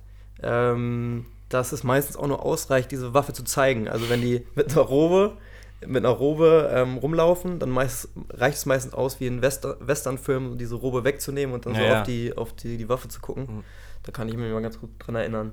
Ähm, 0.44 1.26
dass 1.48 1.72
es 1.72 1.84
meistens 1.84 2.16
auch 2.16 2.26
nur 2.26 2.44
ausreicht, 2.44 2.90
diese 2.90 3.14
Waffe 3.14 3.32
zu 3.32 3.44
zeigen. 3.44 3.88
Also 3.88 4.08
wenn 4.08 4.20
die 4.20 4.46
mit 4.54 4.72
einer 4.72 4.82
Robe, 4.82 5.36
mit 5.80 6.04
einer 6.04 6.14
Robe 6.14 6.70
ähm, 6.72 6.96
rumlaufen, 6.96 7.58
dann 7.58 7.70
meist, 7.70 8.08
reicht 8.30 8.56
es 8.56 8.66
meistens 8.66 8.94
aus, 8.94 9.20
wie 9.20 9.26
in 9.26 9.42
Wester 9.42 9.76
Westernfilmen 9.80 10.56
diese 10.58 10.74
Robe 10.74 11.04
wegzunehmen 11.04 11.54
und 11.54 11.66
dann 11.66 11.74
ja, 11.74 11.80
so 11.80 11.86
ja. 11.86 12.00
auf, 12.00 12.06
die, 12.06 12.36
auf 12.36 12.52
die, 12.54 12.76
die 12.76 12.88
Waffe 12.88 13.08
zu 13.08 13.20
gucken. 13.20 13.46
Mhm. 13.46 13.64
Da 14.02 14.12
kann 14.12 14.28
ich 14.28 14.36
mich 14.36 14.50
mal 14.50 14.62
ganz 14.62 14.80
gut 14.80 14.90
dran 14.98 15.16
erinnern. 15.16 15.52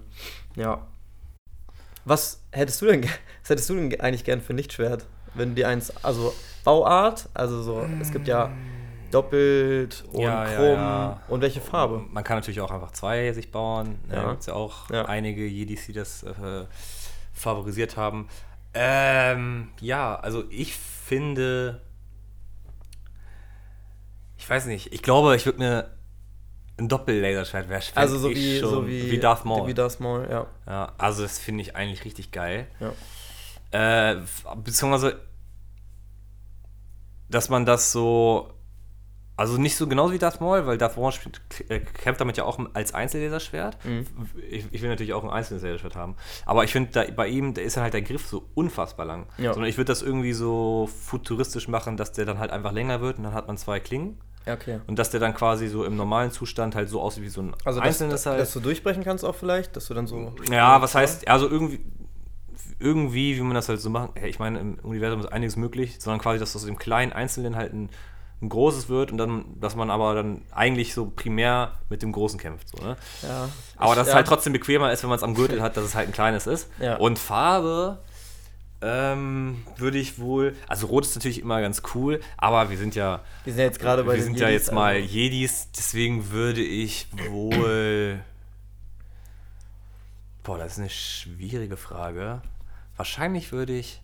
Ja. 0.55 0.87
Was 2.05 2.41
hättest 2.51 2.81
du 2.81 2.85
denn, 2.85 3.03
was 3.03 3.49
hättest 3.49 3.69
du 3.69 3.75
denn 3.75 3.99
eigentlich 3.99 4.23
gern 4.23 4.41
für 4.41 4.53
ein 4.53 4.57
Lichtschwert? 4.57 5.05
Wenn 5.33 5.55
dir 5.55 5.67
eins, 5.67 5.91
also 6.03 6.33
Bauart, 6.63 7.27
also 7.33 7.61
so, 7.63 7.85
es 7.99 8.11
gibt 8.11 8.27
ja 8.27 8.51
doppelt 9.11 10.03
und 10.11 10.21
ja, 10.21 10.45
krumm 10.45 10.65
ja, 10.65 10.75
ja. 10.75 11.21
und 11.27 11.41
welche 11.41 11.61
Farbe. 11.61 12.03
Man 12.09 12.23
kann 12.23 12.37
natürlich 12.37 12.61
auch 12.61 12.71
einfach 12.71 12.91
zwei 12.91 13.31
sich 13.33 13.51
bauen. 13.51 13.99
Ne? 14.07 14.15
Ja. 14.15 14.29
gibt 14.29 14.41
es 14.41 14.45
ja 14.47 14.53
auch 14.53 14.89
einige 14.89 15.45
Jedis, 15.45 15.85
die 15.85 15.93
das 15.93 16.23
äh, 16.23 16.31
favorisiert 17.33 17.97
haben. 17.97 18.27
Ähm, 18.73 19.69
ja, 19.79 20.15
also 20.15 20.43
ich 20.49 20.75
finde, 20.75 21.81
ich 24.37 24.49
weiß 24.49 24.65
nicht, 24.65 24.93
ich 24.93 25.01
glaube, 25.01 25.35
ich 25.35 25.45
würde 25.45 25.59
mir 25.59 25.91
ein 26.77 26.89
Doppel-Laserschwert 26.89 27.69
wäre 27.69 27.81
Also 27.95 28.17
so 28.17 28.29
wie, 28.31 28.59
schon, 28.59 28.69
so 28.69 28.87
wie, 28.87 29.11
wie 29.11 29.19
Darth 29.19 29.45
Maul. 29.45 29.67
Wie 29.67 29.73
Darth 29.73 29.99
Maul, 29.99 30.27
ja. 30.29 30.47
ja 30.65 30.91
also 30.97 31.21
das 31.21 31.37
finde 31.37 31.61
ich 31.61 31.75
eigentlich 31.75 32.03
richtig 32.03 32.31
geil. 32.31 32.67
Ja. 32.79 34.11
Äh, 34.11 34.21
beziehungsweise, 34.63 35.19
dass 37.29 37.49
man 37.49 37.65
das 37.65 37.91
so 37.91 38.53
also 39.35 39.57
nicht 39.57 39.75
so 39.75 39.87
genauso 39.87 40.13
wie 40.13 40.19
Darth 40.19 40.41
Maul, 40.41 40.67
weil 40.67 40.77
Darth 40.77 40.95
Maul 40.95 41.11
äh, 41.67 41.79
kämpft 41.79 42.21
damit 42.21 42.37
ja 42.37 42.43
auch 42.43 42.59
als 42.73 42.93
Einzellaserschwert. 42.93 43.83
Mhm. 43.83 44.05
Ich, 44.49 44.65
ich, 44.71 44.81
will 44.81 44.89
natürlich 44.89 45.13
auch 45.13 45.23
ein 45.23 45.29
einzelnes 45.29 45.63
Laserschwert 45.63 45.95
haben. 45.95 46.15
Aber 46.45 46.63
ich 46.63 46.71
finde, 46.71 47.11
bei 47.15 47.27
ihm, 47.27 47.55
da 47.55 47.61
ist 47.61 47.77
halt 47.77 47.93
der 47.93 48.03
Griff 48.03 48.27
so 48.27 48.47
unfassbar 48.53 49.05
lang. 49.05 49.25
Ja. 49.37 49.53
Sondern 49.53 49.69
ich 49.69 49.77
würde 49.77 49.87
das 49.87 50.03
irgendwie 50.03 50.33
so 50.33 50.87
futuristisch 50.87 51.67
machen, 51.67 51.97
dass 51.97 52.11
der 52.11 52.25
dann 52.25 52.37
halt 52.37 52.51
einfach 52.51 52.71
länger 52.71 53.01
wird 53.01 53.17
und 53.17 53.23
dann 53.23 53.33
hat 53.33 53.47
man 53.47 53.57
zwei 53.57 53.79
Klingen. 53.79 54.19
Okay. 54.45 54.81
Und 54.87 54.99
dass 54.99 55.09
der 55.09 55.19
dann 55.19 55.33
quasi 55.33 55.67
so 55.67 55.83
im 55.83 55.95
normalen 55.95 56.29
Zustand 56.29 56.75
halt 56.75 56.89
so 56.89 57.01
aussieht 57.01 57.23
wie 57.23 57.29
so 57.29 57.41
ein 57.41 57.55
also 57.65 57.79
einzelnes 57.79 58.23
dass, 58.23 58.25
halt. 58.27 58.39
Dass 58.39 58.53
du 58.53 58.59
durchbrechen 58.59 59.03
kannst 59.03 59.23
auch 59.23 59.35
vielleicht, 59.35 59.75
dass 59.75 59.87
du 59.87 59.93
dann 59.95 60.05
so. 60.05 60.33
Ja, 60.51 60.81
was 60.81 60.93
heißt, 60.93 61.27
also 61.27 61.49
irgendwie, 61.49 61.79
irgendwie, 62.79 63.37
wie 63.37 63.41
man 63.41 63.55
das 63.55 63.69
halt 63.69 63.79
so 63.79 63.89
macht. 63.89 64.11
Ich 64.23 64.39
meine, 64.39 64.59
im 64.59 64.79
Universum 64.83 65.21
ist 65.21 65.31
einiges 65.31 65.55
möglich, 65.55 65.95
sondern 65.99 66.19
quasi, 66.19 66.39
dass 66.39 66.51
du 66.51 66.59
aus 66.59 66.65
dem 66.65 66.77
kleinen 66.77 67.13
Einzelnen 67.13 67.55
halt 67.55 67.73
ein 67.73 67.89
ein 68.41 68.49
großes 68.49 68.89
wird 68.89 69.11
und 69.11 69.17
dann, 69.17 69.45
dass 69.59 69.75
man 69.75 69.89
aber 69.89 70.15
dann 70.15 70.41
eigentlich 70.51 70.93
so 70.93 71.05
primär 71.05 71.73
mit 71.89 72.01
dem 72.01 72.11
Großen 72.11 72.39
kämpft. 72.39 72.69
So, 72.69 72.83
ne? 72.83 72.97
ja, 73.21 73.49
aber 73.77 73.95
dass 73.95 74.09
es 74.09 74.13
halt 74.13 74.27
trotzdem 74.27 74.53
bequemer 74.53 74.91
ist, 74.91 75.01
wenn 75.03 75.09
man 75.09 75.17
es 75.17 75.23
am 75.23 75.33
Gürtel 75.33 75.61
hat, 75.61 75.77
dass 75.77 75.85
es 75.85 75.95
halt 75.95 76.09
ein 76.09 76.13
kleines 76.13 76.45
ist. 76.45 76.69
Ja. 76.79 76.97
Und 76.97 77.19
Farbe 77.19 77.99
ähm, 78.83 79.63
würde 79.77 79.97
ich 79.97 80.19
wohl, 80.19 80.55
also 80.67 80.87
Rot 80.87 81.05
ist 81.05 81.15
natürlich 81.15 81.39
immer 81.39 81.61
ganz 81.61 81.81
cool, 81.95 82.19
aber 82.35 82.69
wir 82.69 82.77
sind 82.77 82.95
ja, 82.95 83.21
wir 83.45 83.53
sind 83.53 83.59
ja 83.61 83.65
jetzt 83.65 83.79
gerade 83.79 84.03
bei 84.03 84.15
wir 84.15 84.23
sind 84.23 84.33
Jedis, 84.33 84.41
ja 84.41 84.49
jetzt 84.49 84.71
mal 84.73 84.95
also. 84.95 85.07
Jedis, 85.07 85.69
deswegen 85.77 86.31
würde 86.31 86.61
ich 86.61 87.07
wohl, 87.29 88.19
boah, 90.43 90.57
das 90.57 90.73
ist 90.73 90.79
eine 90.79 90.89
schwierige 90.89 91.77
Frage. 91.77 92.41
Wahrscheinlich 92.97 93.53
würde 93.53 93.73
ich 93.73 94.02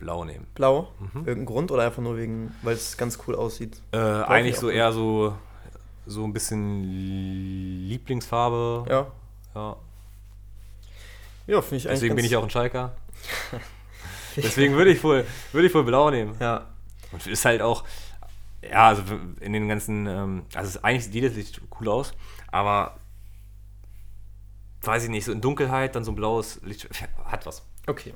Blau 0.00 0.24
nehmen. 0.24 0.46
Blau? 0.54 0.88
Mhm. 0.98 1.26
Irgendein 1.26 1.44
Grund 1.44 1.70
oder 1.70 1.84
einfach 1.84 2.02
nur 2.02 2.16
wegen, 2.16 2.52
weil 2.62 2.74
es 2.74 2.96
ganz 2.96 3.18
cool 3.26 3.36
aussieht? 3.36 3.80
Äh, 3.92 3.98
eigentlich 3.98 4.58
so 4.58 4.68
eher 4.68 4.92
so, 4.92 5.36
so 6.06 6.24
ein 6.24 6.32
bisschen 6.32 6.82
Lieblingsfarbe. 7.88 8.86
Ja. 8.88 9.06
Ja. 9.54 9.76
Ja, 11.46 11.62
finde 11.62 11.76
ich 11.76 11.86
eigentlich. 11.86 12.00
Deswegen 12.00 12.16
bin 12.16 12.24
ich 12.24 12.36
auch 12.36 12.42
ein 12.42 12.50
Schalker. 12.50 12.96
Deswegen 14.36 14.74
würde 14.74 14.90
ich 14.90 15.04
wohl, 15.04 15.24
würde 15.52 15.66
ich 15.66 15.74
wohl 15.74 15.84
blau 15.84 16.10
nehmen. 16.10 16.34
Ja. 16.40 16.66
Und 17.12 17.26
ist 17.26 17.44
halt 17.44 17.60
auch, 17.60 17.84
ja, 18.62 18.88
also 18.88 19.02
in 19.40 19.52
den 19.52 19.68
ganzen, 19.68 20.06
ähm, 20.06 20.42
also 20.54 20.80
eigentlich 20.82 21.04
sieht 21.04 21.14
jedes 21.14 21.34
Licht 21.34 21.60
cool 21.78 21.88
aus, 21.88 22.14
aber 22.50 22.96
weiß 24.82 25.04
ich 25.04 25.10
nicht, 25.10 25.24
so 25.24 25.32
in 25.32 25.40
Dunkelheit 25.40 25.94
dann 25.94 26.04
so 26.04 26.12
ein 26.12 26.14
blaues 26.14 26.60
Licht 26.62 26.88
hat 27.24 27.44
was. 27.44 27.62
Okay. 27.86 28.14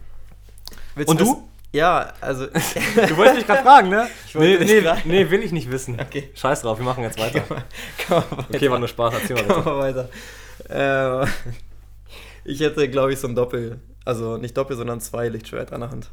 Willst 0.95 1.11
Und 1.11 1.21
du? 1.21 1.49
Ja, 1.75 2.13
also. 2.21 2.47
du 2.47 3.17
wolltest 3.17 3.37
mich 3.39 3.47
gerade 3.49 3.63
fragen, 3.63 3.89
ne? 3.89 4.07
Nee, 4.35 4.59
nee, 4.59 4.83
nee, 5.05 5.29
will 5.29 5.43
ich 5.43 5.51
nicht 5.51 5.69
wissen. 5.73 6.01
Okay. 6.01 6.31
Scheiß 6.33 6.63
drauf, 6.63 6.79
wir 6.79 6.85
machen 6.85 7.03
jetzt 7.03 7.19
weiter. 7.19 7.41
Komm 7.41 8.23
komm 8.29 8.39
weiter. 8.39 8.55
Okay, 8.55 8.71
war 8.71 8.79
nur 8.79 8.87
Spaß, 8.87 9.15
erzähl 9.15 9.35
mal, 9.35 9.61
komm 9.61 9.79
weiter. 9.79 10.09
Äh, 10.69 11.27
ich 12.45 12.61
hätte, 12.61 12.89
glaube 12.89 13.13
ich, 13.13 13.19
so 13.19 13.27
ein 13.27 13.35
Doppel. 13.35 13.81
Also 14.05 14.37
nicht 14.37 14.57
Doppel, 14.57 14.77
sondern 14.77 15.01
zwei 15.01 15.29
Lichtschwerter 15.29 15.75
an 15.75 15.81
der 15.81 15.91
Hand. 15.91 16.11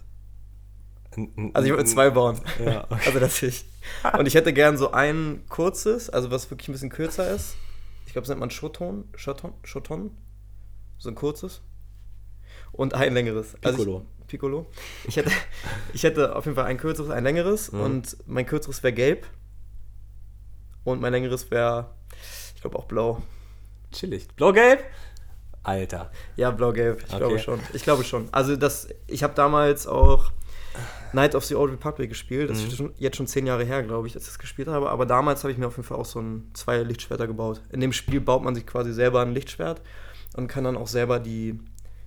Also 1.54 1.67
ich 1.67 1.71
würde 1.71 1.86
zwei 1.86 2.10
bauen. 2.10 2.39
Ja. 2.65 2.86
Okay. 2.89 3.00
Also 3.06 3.19
das 3.19 3.43
ich. 3.43 3.65
Und 4.17 4.26
ich 4.26 4.34
hätte 4.34 4.54
gern 4.54 4.80
so 4.80 4.93
ein 4.93 5.43
kurzes, 5.47 6.10
also 6.10 6.32
was 6.32 6.50
wirklich 6.50 6.69
ein 6.69 6.71
bisschen 6.71 6.89
kürzer 6.89 7.30
ist. 7.30 7.56
Ich 8.08 8.13
glaube, 8.13 8.24
das 8.24 8.30
nennt 8.30 8.39
man 8.39 8.50
Shoton. 8.50 9.04
Shoton? 9.15 9.54
Shoton? 9.63 10.10
So 10.97 11.10
ein 11.10 11.15
kurzes. 11.15 11.62
Und 12.71 12.95
ein 12.95 13.13
längeres. 13.13 13.54
Piccolo. 13.62 13.97
Also 13.97 14.06
ich, 14.21 14.21
Piccolo. 14.32 14.65
Ich 15.06 15.17
hätte, 15.17 15.30
ich 15.94 16.04
hätte 16.04 16.36
auf 16.36 16.46
jeden 16.46 16.56
Fall 16.56 16.65
ein 16.65 16.78
kürzeres, 16.78 17.12
ein 17.12 17.24
längeres 17.24 17.72
mhm. 17.72 17.82
und 17.82 18.17
mein 18.26 18.46
kürzeres 18.46 18.82
wäre 18.82 18.94
gelb 18.94 19.28
und 20.84 21.02
mein 21.02 21.12
längeres 21.12 21.52
wäre, 21.52 21.89
ich 22.56 22.62
glaube 22.62 22.78
auch 22.80 22.86
blau. 22.86 23.22
Chillig. 23.91 24.28
Blau-gelb? 24.36 24.84
Alter. 25.63 26.12
Ja, 26.38 26.50
blau-gelb, 26.52 27.00
ich 27.06 27.13
Okay. 27.13 27.17
glaube 27.17 27.39
schon. 27.39 27.60
Ich 27.74 27.84
glaube 27.84 28.04
schon. 28.04 28.30
Also 28.32 28.56
das, 28.56 28.88
ich 29.08 29.22
habe 29.22 29.34
damals 29.36 29.86
auch 29.86 30.32
Night 31.13 31.36
of 31.36 31.44
the 31.46 31.56
Old 31.56 31.72
Republic 31.74 32.10
gespielt. 32.10 32.50
Das 32.50 32.62
Mhm. 32.62 32.67
ist 32.67 32.78
schon, 32.78 32.94
jetzt 32.98 33.17
schon 33.17 33.28
zehn 33.28 33.46
Jahre 33.46 33.65
her, 33.65 33.84
glaube 33.84 34.08
ich, 34.08 34.13
dass 34.13 34.24
ich 34.24 34.30
das 34.30 34.39
gespielt 34.39 34.70
habe. 34.70 34.89
Aber 34.89 35.06
damals 35.06 35.44
habe 35.44 35.52
ich 35.52 35.58
mir 35.58 35.67
auf 35.67 35.76
jeden 35.76 35.86
Fall 35.88 35.98
auch 35.98 36.06
so 36.06 36.20
ein, 36.20 36.50
zwei 36.54 36.78
Lichtschwerter 36.80 37.28
gebaut. 37.28 37.62
In 37.70 37.82
dem 37.82 37.91
Spiel 37.91 38.22
baut 38.22 38.44
man 38.44 38.56
sich 38.56 38.65
quasi 38.65 38.94
selber 38.94 39.22
ein 39.22 39.34
Lichtschwert 39.34 39.82
und 40.38 40.48
kann 40.48 40.63
dann 40.63 40.78
auch 40.78 40.88
selber 40.88 41.20
die, 41.20 41.60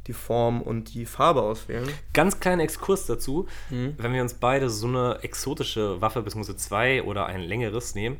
die 0.06 0.12
Form 0.12 0.60
und 0.62 0.92
die 0.94 1.06
Farbe 1.06 1.42
auswählen. 1.42 1.88
Ganz 2.12 2.40
kleiner 2.40 2.62
Exkurs 2.62 3.06
dazu. 3.06 3.46
Mhm. 3.70 3.94
Wenn 3.98 4.12
wir 4.12 4.22
uns 4.22 4.34
beide 4.34 4.68
so 4.70 4.86
eine 4.86 5.18
exotische 5.22 6.00
Waffe, 6.00 6.22
beziehungsweise 6.22 6.56
zwei 6.58 7.02
oder 7.02 7.26
ein 7.26 7.40
längeres 7.40 7.94
nehmen, 7.94 8.18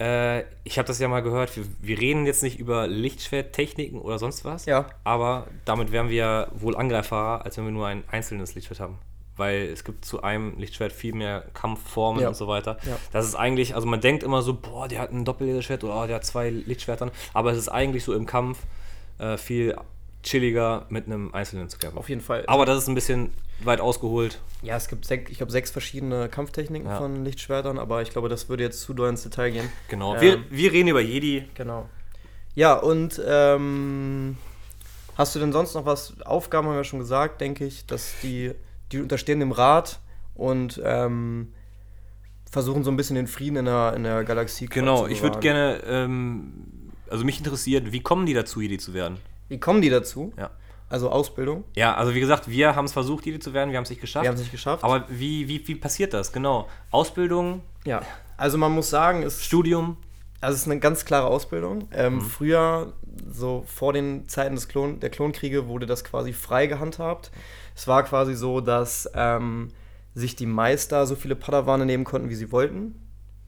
äh, 0.00 0.44
ich 0.64 0.78
habe 0.78 0.86
das 0.86 0.98
ja 0.98 1.08
mal 1.08 1.20
gehört, 1.20 1.56
wir, 1.56 1.64
wir 1.80 1.98
reden 2.00 2.26
jetzt 2.26 2.42
nicht 2.42 2.58
über 2.58 2.86
Lichtschwerttechniken 2.86 4.00
oder 4.00 4.18
sonst 4.18 4.44
was, 4.44 4.66
Ja. 4.66 4.86
aber 5.04 5.46
damit 5.64 5.92
wären 5.92 6.08
wir 6.08 6.48
wohl 6.54 6.76
angreifbarer, 6.76 7.44
als 7.44 7.56
wenn 7.58 7.64
wir 7.64 7.72
nur 7.72 7.86
ein 7.86 8.04
einzelnes 8.10 8.54
Lichtschwert 8.54 8.80
haben. 8.80 8.98
Weil 9.36 9.68
es 9.68 9.84
gibt 9.84 10.04
zu 10.04 10.22
einem 10.22 10.58
Lichtschwert 10.58 10.92
viel 10.92 11.14
mehr 11.14 11.44
Kampfformen 11.54 12.22
Ja. 12.22 12.28
und 12.28 12.34
so 12.34 12.46
weiter. 12.48 12.78
Ja. 12.86 12.96
Das 13.12 13.26
ist 13.26 13.34
eigentlich, 13.34 13.74
also 13.74 13.86
man 13.86 14.00
denkt 14.00 14.22
immer 14.22 14.42
so, 14.42 14.54
boah, 14.54 14.86
der 14.88 15.00
hat 15.00 15.10
ein 15.12 15.24
Doppellichtschwert 15.24 15.84
oder 15.84 16.02
oh, 16.02 16.06
der 16.06 16.16
hat 16.16 16.24
zwei 16.24 16.50
Lichtschwertern, 16.50 17.10
aber 17.34 17.52
es 17.52 17.58
ist 17.58 17.68
eigentlich 17.68 18.04
so 18.04 18.14
im 18.14 18.26
Kampf 18.26 18.58
äh, 19.18 19.36
viel 19.36 19.76
chilliger 20.22 20.86
mit 20.88 21.06
einem 21.06 21.32
einzelnen 21.34 21.68
zu 21.68 21.78
kämpfen. 21.78 21.98
Auf 21.98 22.08
jeden 22.08 22.20
Fall. 22.20 22.44
Aber 22.46 22.66
das 22.66 22.78
ist 22.78 22.88
ein 22.88 22.94
bisschen 22.94 23.30
weit 23.62 23.80
ausgeholt. 23.80 24.40
Ja, 24.62 24.76
es 24.76 24.88
gibt, 24.88 25.10
ich 25.10 25.36
glaube, 25.38 25.52
sechs 25.52 25.70
verschiedene 25.70 26.28
Kampftechniken 26.28 26.88
Ja. 26.88 26.98
von 26.98 27.24
Lichtschwertern, 27.24 27.78
aber 27.78 28.02
ich 28.02 28.10
glaube, 28.10 28.28
das 28.28 28.48
würde 28.48 28.62
jetzt 28.64 28.80
zu 28.82 28.94
doll 28.94 29.08
ins 29.08 29.22
Detail 29.22 29.50
gehen. 29.50 29.68
Genau. 29.88 30.14
Ähm, 30.16 30.20
wir, 30.20 30.38
wir 30.50 30.72
reden 30.72 30.88
über 30.88 31.00
Jedi. 31.00 31.44
Genau. 31.54 31.88
Ja, 32.54 32.74
und 32.74 33.20
ähm, 33.26 34.36
hast 35.16 35.34
du 35.34 35.38
denn 35.38 35.52
sonst 35.52 35.74
noch 35.74 35.86
was? 35.86 36.14
Aufgaben 36.24 36.68
haben 36.68 36.76
wir 36.76 36.84
schon 36.84 36.98
gesagt, 36.98 37.40
denke 37.40 37.64
ich, 37.64 37.86
dass 37.86 38.14
die, 38.22 38.52
die 38.92 39.00
unterstehen 39.00 39.40
dem 39.40 39.52
Rat 39.52 40.00
und 40.34 40.80
ähm, 40.84 41.52
versuchen 42.50 42.82
so 42.82 42.90
ein 42.90 42.96
bisschen 42.96 43.16
den 43.16 43.26
Frieden 43.28 43.56
in 43.56 43.64
der, 43.66 43.94
in 43.94 44.02
der 44.02 44.24
Galaxie 44.24 44.66
Genau, 44.66 45.04
zu 45.04 45.10
ich 45.10 45.22
würde 45.22 45.38
gerne, 45.38 45.80
ähm, 45.86 46.64
also 47.08 47.24
mich 47.24 47.38
interessiert, 47.38 47.92
wie 47.92 48.00
kommen 48.00 48.26
die 48.26 48.34
dazu, 48.34 48.60
Jedi 48.60 48.78
zu 48.78 48.94
werden? 48.94 49.18
Wie 49.50 49.58
kommen 49.60 49.82
die 49.82 49.90
dazu? 49.90 50.32
Ja. 50.38 50.50
Also 50.88 51.10
Ausbildung. 51.10 51.64
Ja, 51.76 51.94
also 51.94 52.14
wie 52.14 52.20
gesagt, 52.20 52.48
wir 52.48 52.74
haben 52.74 52.86
es 52.86 52.92
versucht, 52.92 53.26
Jedi 53.26 53.38
zu 53.38 53.52
werden, 53.52 53.70
wir 53.70 53.76
haben 53.76 53.84
es 53.84 53.90
nicht 53.90 54.00
geschafft. 54.00 54.24
Wir 54.24 54.28
haben 54.30 54.36
es 54.36 54.40
nicht 54.40 54.50
geschafft. 54.50 54.82
Aber 54.82 55.04
wie, 55.08 55.46
wie, 55.46 55.66
wie 55.68 55.74
passiert 55.74 56.14
das? 56.14 56.32
Genau. 56.32 56.68
Ausbildung, 56.90 57.62
ja. 57.84 58.00
Also 58.36 58.56
man 58.58 58.72
muss 58.72 58.90
sagen, 58.90 59.22
es 59.22 59.44
Studium. 59.44 59.98
Also 60.40 60.54
es 60.54 60.62
ist 60.62 60.66
eine 60.70 60.80
ganz 60.80 61.04
klare 61.04 61.26
Ausbildung. 61.26 61.88
Ähm, 61.92 62.14
Mhm. 62.14 62.20
Früher, 62.22 62.92
so 63.30 63.64
vor 63.66 63.92
den 63.92 64.28
Zeiten 64.28 64.54
des 64.54 64.66
Klon 64.68 64.98
der 65.00 65.10
Klonkriege, 65.10 65.68
wurde 65.68 65.86
das 65.86 66.02
quasi 66.02 66.32
frei 66.32 66.66
gehandhabt. 66.66 67.30
Es 67.76 67.86
war 67.86 68.02
quasi 68.04 68.34
so, 68.34 68.60
dass 68.60 69.08
ähm, 69.14 69.68
sich 70.14 70.34
die 70.36 70.46
Meister 70.46 71.06
so 71.06 71.14
viele 71.14 71.36
Padawane 71.36 71.86
nehmen 71.86 72.04
konnten, 72.04 72.30
wie 72.30 72.34
sie 72.34 72.50
wollten. 72.50 72.94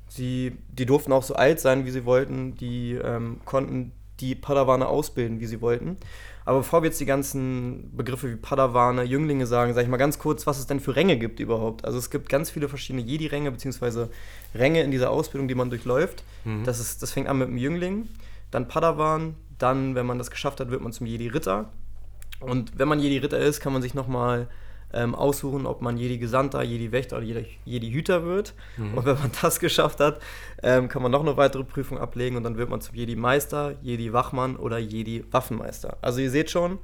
Sie, 0.09 0.59
die 0.69 0.85
durften 0.87 1.13
auch 1.13 1.23
so 1.23 1.35
alt 1.35 1.59
sein, 1.59 1.87
wie 1.87 1.91
sie 1.91 2.05
wollten. 2.05 2.55
Die 2.57 2.93
ähm, 2.93 3.41
konnten 3.47 3.93
die 4.23 4.35
Padawane 4.35 4.87
ausbilden, 4.87 5.41
wie 5.41 5.47
sie 5.47 5.61
wollten. 5.61 5.97
Aber 6.45 6.59
bevor 6.59 6.83
wir 6.83 6.89
jetzt 6.89 7.01
die 7.01 7.07
ganzen 7.07 7.95
Begriffe 7.97 8.31
wie 8.31 8.37
Padawane, 8.37 9.03
Jünglinge 9.03 9.47
sagen, 9.47 9.75
sage 9.75 9.85
ich 9.85 9.91
mal 9.91 9.97
ganz 9.97 10.19
kurz, 10.19 10.47
was 10.47 10.59
es 10.59 10.67
denn 10.67 10.81
für 10.81 10.97
Ränge 10.97 11.17
gibt 11.17 11.41
überhaupt. 11.41 11.85
Also 11.85 11.99
es 11.99 12.11
gibt 12.11 12.29
ganz 12.29 12.51
viele 12.51 12.69
verschiedene 12.69 13.05
Jedi-Ränge, 13.05 13.51
beziehungsweise 13.51 14.11
Ränge 14.55 14.83
in 14.83 14.91
dieser 14.91 15.11
Ausbildung, 15.11 15.49
die 15.49 15.55
man 15.55 15.71
durchläuft. 15.71 16.25
Mhm. 16.45 16.65
Das, 16.65 16.81
ist, 16.81 17.03
das 17.03 17.13
fängt 17.13 17.29
an 17.29 17.39
mit 17.39 17.49
dem 17.49 17.59
Jüngling, 17.59 18.09
dann 18.51 18.69
Padawan, 18.69 19.35
dann, 19.59 19.95
wenn 19.95 20.07
man 20.07 20.19
das 20.19 20.31
geschafft 20.31 20.61
hat, 20.61 20.71
wird 20.71 20.83
man 20.83 20.93
zum 20.93 21.07
Jedi-Ritter. 21.07 21.69
Und 22.41 22.79
wenn 22.79 22.89
man 22.89 22.99
Jedi-Ritter 22.99 23.39
ist, 23.39 23.61
kann 23.61 23.73
man 23.73 23.83
sich 23.83 23.95
nochmal 23.95 24.49
ähm, 24.93 25.15
aussuchen, 25.15 25.67
ob 25.67 25.81
man 25.83 25.97
Jedi-Gesandter, 25.97 26.63
Jedi-Wächter 26.63 27.17
oder 27.19 27.27
Jedi- 27.27 27.47
Jedi-Hüter 27.65 28.25
wird. 28.25 28.55
Und 28.79 29.05
wenn 29.07 29.19
man 29.19 29.31
das 29.43 29.59
geschafft 29.61 30.01
hat, 30.01 30.21
ähm, 30.63 30.89
kann 30.89 31.03
man 31.03 31.11
noch 31.11 31.21
eine 31.23 31.37
weitere 31.37 31.65
Prüfung 31.65 31.99
ablegen 31.99 32.37
und 32.37 32.43
dann 32.45 32.57
wird 32.57 32.69
man 32.71 32.81
zum 32.81 32.95
Jedi-Meister, 32.95 33.75
Jedi-Wachmann 33.83 34.57
oder 34.57 34.79
Jedi-Waffenmeister. 34.79 35.97
Also 36.03 36.21
ihr 36.21 36.31
seht 36.31 36.51
schon, 36.51 36.79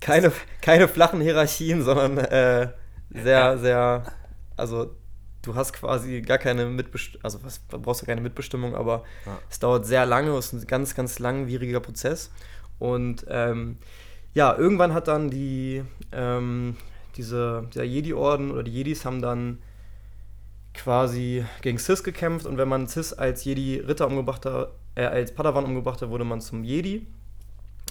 keine, 0.00 0.32
keine 0.62 0.88
flachen 0.88 1.20
Hierarchien, 1.20 1.82
sondern 1.82 2.18
äh, 2.18 2.68
sehr, 3.10 3.58
sehr, 3.58 4.02
also 4.56 4.94
du 5.42 5.54
hast 5.54 5.72
quasi 5.72 6.20
gar 6.20 6.38
keine 6.38 6.66
Mitbestimmung, 6.66 7.24
also 7.24 7.38
was, 7.44 7.58
brauchst 7.60 8.02
du 8.02 8.06
keine 8.06 8.20
Mitbestimmung, 8.20 8.74
aber 8.74 9.04
Ja. 9.26 9.38
es 9.50 9.58
dauert 9.58 9.86
sehr 9.86 10.04
lange, 10.06 10.30
es 10.36 10.52
ist 10.52 10.64
ein 10.64 10.66
ganz, 10.66 10.94
ganz 10.94 11.18
langwieriger 11.18 11.80
Prozess. 11.80 12.30
Und 12.78 13.24
ähm, 13.28 13.78
ja, 14.34 14.54
irgendwann 14.56 14.92
hat 14.94 15.08
dann 15.08 15.30
die, 15.30 15.82
ähm, 16.12 16.76
diese, 17.18 17.64
dieser 17.74 17.84
Jedi-Orden 17.84 18.50
oder 18.50 18.62
die 18.62 18.70
Jedis 18.72 19.04
haben 19.04 19.20
dann 19.20 19.58
quasi 20.74 21.44
gegen 21.62 21.78
Sis 21.78 22.02
gekämpft 22.04 22.46
und 22.46 22.56
wenn 22.56 22.68
man 22.68 22.86
Sis 22.86 23.12
als 23.12 23.44
Jedi-Ritter 23.44 24.06
umgebracht 24.06 24.46
hat, 24.46 24.70
äh, 24.94 25.04
als 25.04 25.34
Padawan 25.34 25.64
umgebracht 25.64 26.00
hat, 26.00 26.08
wurde 26.10 26.24
man 26.24 26.40
zum 26.40 26.64
Jedi. 26.64 27.06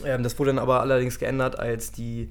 Ähm, 0.06 0.24
das 0.24 0.40
wurde 0.40 0.52
dann 0.52 0.60
aber 0.60 0.82
allerdings 0.82 1.20
geändert, 1.20 1.60
als 1.60 1.92
die 1.92 2.30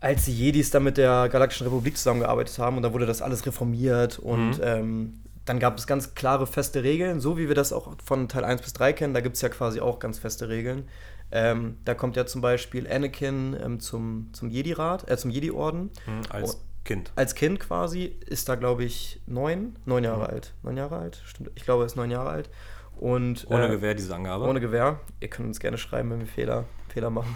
als 0.00 0.26
die 0.26 0.36
Jedis 0.36 0.70
dann 0.70 0.84
mit 0.84 0.98
der 0.98 1.30
Galaktischen 1.30 1.66
Republik 1.66 1.96
zusammengearbeitet 1.96 2.58
haben 2.58 2.76
und 2.76 2.82
da 2.82 2.92
wurde 2.92 3.06
das 3.06 3.22
alles 3.22 3.46
reformiert 3.46 4.18
und 4.18 4.58
Mhm. 4.58 4.62
ähm, 4.62 5.12
dann 5.46 5.58
gab 5.58 5.78
es 5.78 5.86
ganz 5.86 6.14
klare, 6.14 6.46
feste 6.46 6.82
Regeln, 6.82 7.20
so 7.20 7.38
wie 7.38 7.48
wir 7.48 7.54
das 7.54 7.72
auch 7.72 7.94
von 8.04 8.28
Teil 8.28 8.44
1 8.44 8.60
bis 8.62 8.74
3 8.74 8.92
kennen, 8.92 9.14
da 9.14 9.20
gibt 9.20 9.36
es 9.36 9.42
ja 9.42 9.48
quasi 9.48 9.80
auch 9.80 9.98
ganz 9.98 10.18
feste 10.18 10.48
Regeln. 10.50 10.88
Ähm, 11.36 11.78
da 11.84 11.94
kommt 11.94 12.14
ja 12.16 12.24
zum 12.26 12.40
Beispiel 12.40 12.90
Anakin 12.90 13.56
ähm, 13.60 13.80
zum, 13.80 14.30
zum 14.32 14.48
Jedi-Rat, 14.50 15.10
äh, 15.10 15.16
zum 15.16 15.30
Jedi-Orden. 15.30 15.90
Mhm, 16.06 16.20
als. 16.30 16.60
Kind. 16.84 17.12
Als 17.16 17.34
Kind 17.34 17.60
quasi 17.60 18.14
ist 18.26 18.46
da, 18.50 18.56
glaube 18.56 18.84
ich, 18.84 19.18
neun, 19.26 19.74
neun 19.86 20.04
Jahre 20.04 20.24
Mhm. 20.24 20.30
alt. 20.34 20.52
Neun 20.62 20.76
Jahre 20.76 20.98
alt? 20.98 21.22
Stimmt. 21.24 21.50
Ich 21.54 21.64
glaube, 21.64 21.82
er 21.82 21.86
ist 21.86 21.96
neun 21.96 22.10
Jahre 22.10 22.28
alt. 22.28 22.50
Und, 22.96 23.46
Ohne 23.48 23.66
äh, 23.66 23.70
Gewehr, 23.70 23.94
diese 23.94 24.14
Angabe. 24.14 24.44
ohne 24.44 24.60
Gewehr. 24.60 25.00
Ihr 25.20 25.28
könnt 25.28 25.48
uns 25.48 25.60
gerne 25.60 25.78
schreiben, 25.78 26.10
wenn 26.10 26.20
wir 26.20 26.26
Fehler, 26.26 26.64
Fehler 26.90 27.08
machen. 27.10 27.34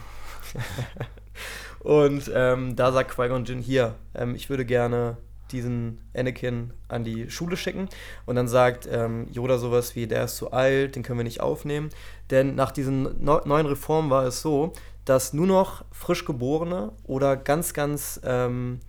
und 1.80 2.30
ähm, 2.34 2.76
da 2.76 2.92
sagt 2.92 3.14
Qui-Gon 3.14 3.44
Jinn, 3.44 3.60
hier, 3.60 3.94
ähm, 4.14 4.34
ich 4.34 4.50
würde 4.50 4.64
gerne 4.64 5.16
diesen 5.52 6.00
Anakin 6.14 6.72
an 6.88 7.04
die 7.04 7.30
Schule 7.30 7.56
schicken. 7.56 7.88
Und 8.26 8.36
dann 8.36 8.48
sagt 8.48 8.88
ähm, 8.90 9.28
Yoda 9.30 9.58
sowas 9.58 9.96
wie, 9.96 10.06
der 10.06 10.24
ist 10.24 10.36
zu 10.36 10.52
alt, 10.52 10.96
den 10.96 11.02
können 11.02 11.18
wir 11.18 11.24
nicht 11.24 11.40
aufnehmen. 11.40 11.90
Denn 12.30 12.54
nach 12.54 12.70
diesen 12.70 13.22
neu- 13.24 13.40
neuen 13.44 13.66
Reformen 13.66 14.10
war 14.10 14.24
es 14.26 14.42
so, 14.42 14.72
dass 15.04 15.32
nur 15.32 15.46
noch 15.46 15.84
frisch 15.90 16.24
geborene 16.24 16.92
oder 17.04 17.36
ganz, 17.36 17.72
ganz 17.72 18.20
ähm, 18.24 18.80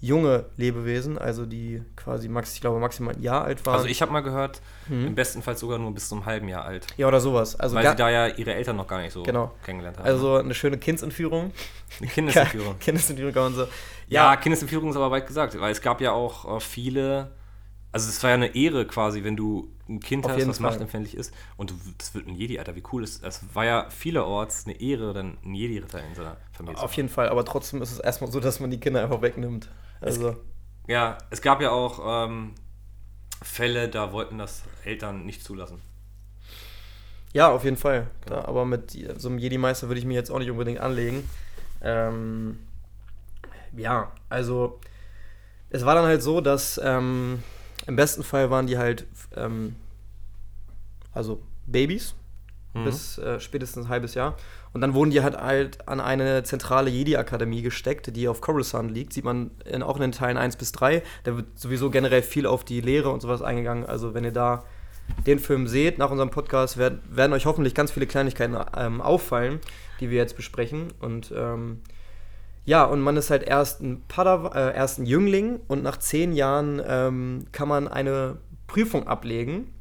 junge 0.00 0.44
Lebewesen, 0.56 1.18
also 1.18 1.44
die 1.44 1.82
quasi, 1.96 2.28
max, 2.28 2.54
ich 2.54 2.60
glaube, 2.60 2.78
maximal 2.78 3.14
ein 3.14 3.22
Jahr 3.22 3.44
alt 3.44 3.66
waren. 3.66 3.74
Also 3.74 3.86
ich 3.88 4.00
habe 4.00 4.12
mal 4.12 4.20
gehört, 4.20 4.60
Mhm. 4.88 5.08
im 5.08 5.14
besten 5.16 5.42
Fall 5.42 5.56
sogar 5.56 5.78
nur 5.78 5.92
bis 5.92 6.08
zum 6.08 6.24
halben 6.24 6.48
Jahr 6.48 6.64
alt. 6.64 6.86
ja, 6.96 7.08
oder 7.08 7.20
sowas. 7.20 7.58
Also 7.58 7.74
weil 7.76 7.88
sie 7.88 7.96
da 7.96 8.08
ja 8.08 8.26
ihre 8.28 8.54
Eltern 8.54 8.76
noch 8.76 8.86
gar 8.86 9.00
nicht 9.02 9.12
so 9.12 9.22
Genau. 9.24 9.52
kennengelernt 9.64 9.98
haben. 9.98 10.06
Also 10.06 10.36
eine 10.36 10.54
schöne 10.54 10.78
Kindsentführung. 10.78 11.52
eine 12.00 12.08
Kindesentführung. 12.08 12.76
Kindsentführung 12.80 13.32
kann 13.34 13.42
man 13.44 13.54
so. 13.54 13.66
Ja, 14.06 14.36
Kindesentführung 14.36 14.90
ist 14.90 14.96
aber 14.96 15.10
weit 15.10 15.26
gesagt, 15.26 15.58
weil 15.60 15.72
es 15.72 15.80
gab 15.82 16.00
ja 16.00 16.12
auch 16.12 16.56
äh, 16.56 16.60
viele, 16.60 17.32
also 17.92 18.08
es 18.08 18.22
war 18.22 18.30
ja 18.30 18.34
eine 18.36 18.54
Ehre 18.54 18.86
quasi, 18.86 19.24
wenn 19.24 19.36
du 19.36 19.68
ein 19.88 20.00
Kind 20.00 20.24
Auf 20.26 20.32
hast, 20.32 20.46
was 20.46 20.58
Fall. 20.58 20.70
machtempfindlich 20.70 21.16
ist 21.16 21.34
und 21.56 21.70
du, 21.70 21.74
das 21.98 22.14
wird 22.14 22.26
ein 22.28 22.34
Jedi, 22.34 22.58
Alter, 22.58 22.76
wie 22.76 22.82
cool 22.92 23.02
ist 23.02 23.24
das? 23.24 23.42
war 23.54 23.64
ja 23.64 23.86
vielerorts 23.90 24.64
eine 24.66 24.80
Ehre, 24.80 25.12
dann 25.14 25.38
ein 25.44 25.54
Jedi-Ritter 25.54 26.00
in 26.06 26.14
seiner 26.14 26.36
Familie 26.52 26.78
Auf 26.82 26.92
jeden 26.94 27.08
Fall, 27.08 27.28
aber 27.30 27.44
trotzdem 27.44 27.80
ist 27.82 27.92
es 27.92 27.98
erstmal 27.98 28.30
so, 28.30 28.38
dass 28.38 28.60
man 28.60 28.70
die 28.70 28.78
Kinder 28.78 29.02
einfach 29.02 29.22
wegnimmt. 29.22 29.68
Also, 30.00 30.36
Ja, 30.86 31.18
es 31.30 31.42
gab 31.42 31.60
ja 31.60 31.70
auch 31.70 32.26
ähm, 32.28 32.54
Fälle, 33.42 33.88
da 33.88 34.12
wollten 34.12 34.38
das 34.38 34.62
Eltern 34.84 35.24
nicht 35.26 35.42
zulassen. 35.44 35.80
ja, 37.32 37.50
auf 37.50 37.64
jeden 37.64 37.76
Fall. 37.76 38.08
Genau. 38.24 38.36
Da, 38.36 38.44
aber 38.48 38.64
mit 38.64 38.96
so 39.18 39.28
einem 39.28 39.38
Jedi-Meister 39.38 39.88
würde 39.88 39.98
ich 40.00 40.06
mir 40.06 40.14
jetzt 40.14 40.30
auch 40.30 40.38
nicht 40.38 40.50
unbedingt 40.50 40.80
anlegen. 40.80 41.28
Ähm, 41.82 42.58
ja, 43.76 44.12
also 44.28 44.80
es 45.70 45.84
war 45.84 45.94
dann 45.94 46.06
halt 46.06 46.22
so, 46.22 46.40
dass 46.40 46.80
ähm, 46.82 47.42
im 47.86 47.96
besten 47.96 48.24
Fall 48.24 48.50
waren 48.50 48.66
die 48.66 48.78
halt 48.78 49.06
ähm, 49.36 49.76
also 51.12 51.42
Babys 51.66 52.14
Mhm. 52.74 52.84
bis 52.84 53.18
äh, 53.18 53.40
spätestens 53.40 53.86
ein 53.86 53.88
halbes 53.88 54.14
Jahr. 54.14 54.36
Und 54.72 54.80
dann 54.80 54.94
wurden 54.94 55.10
die 55.10 55.22
halt, 55.22 55.36
halt 55.36 55.88
an 55.88 56.00
eine 56.00 56.42
zentrale 56.42 56.90
Jedi-Akademie 56.90 57.62
gesteckt, 57.62 58.14
die 58.14 58.28
auf 58.28 58.40
Coruscant 58.40 58.90
liegt. 58.90 59.12
Sieht 59.12 59.24
man 59.24 59.50
in, 59.64 59.82
auch 59.82 59.96
in 59.96 60.02
den 60.02 60.12
Teilen 60.12 60.36
1 60.36 60.56
bis 60.56 60.72
3. 60.72 61.02
Da 61.24 61.36
wird 61.36 61.58
sowieso 61.58 61.90
generell 61.90 62.22
viel 62.22 62.46
auf 62.46 62.64
die 62.64 62.80
Lehre 62.80 63.10
und 63.10 63.20
sowas 63.20 63.42
eingegangen. 63.42 63.86
Also 63.86 64.14
wenn 64.14 64.24
ihr 64.24 64.32
da 64.32 64.64
den 65.26 65.38
Film 65.38 65.66
seht, 65.66 65.98
nach 65.98 66.10
unserem 66.10 66.30
Podcast, 66.30 66.76
werden, 66.76 67.00
werden 67.08 67.32
euch 67.32 67.46
hoffentlich 67.46 67.74
ganz 67.74 67.90
viele 67.90 68.06
Kleinigkeiten 68.06 68.56
ähm, 68.76 69.00
auffallen, 69.00 69.60
die 70.00 70.10
wir 70.10 70.18
jetzt 70.18 70.36
besprechen. 70.36 70.92
Und 71.00 71.32
ähm, 71.34 71.80
ja, 72.66 72.84
und 72.84 73.00
man 73.00 73.16
ist 73.16 73.30
halt 73.30 73.42
erst 73.42 73.80
ein, 73.80 74.02
Padaw 74.08 74.50
äh, 74.54 74.76
erst 74.76 74.98
ein 74.98 75.06
Jüngling 75.06 75.60
und 75.68 75.82
nach 75.82 75.96
zehn 75.96 76.32
Jahren 76.32 76.82
ähm, 76.86 77.46
kann 77.52 77.68
man 77.68 77.88
eine 77.88 78.36
Prüfung 78.66 79.08
ablegen. 79.08 79.72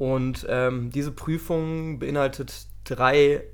Und 0.00 0.46
ähm, 0.48 0.90
diese 0.90 1.12
Prüfung 1.12 1.98
beinhaltet 1.98 2.66
drei 2.84 3.44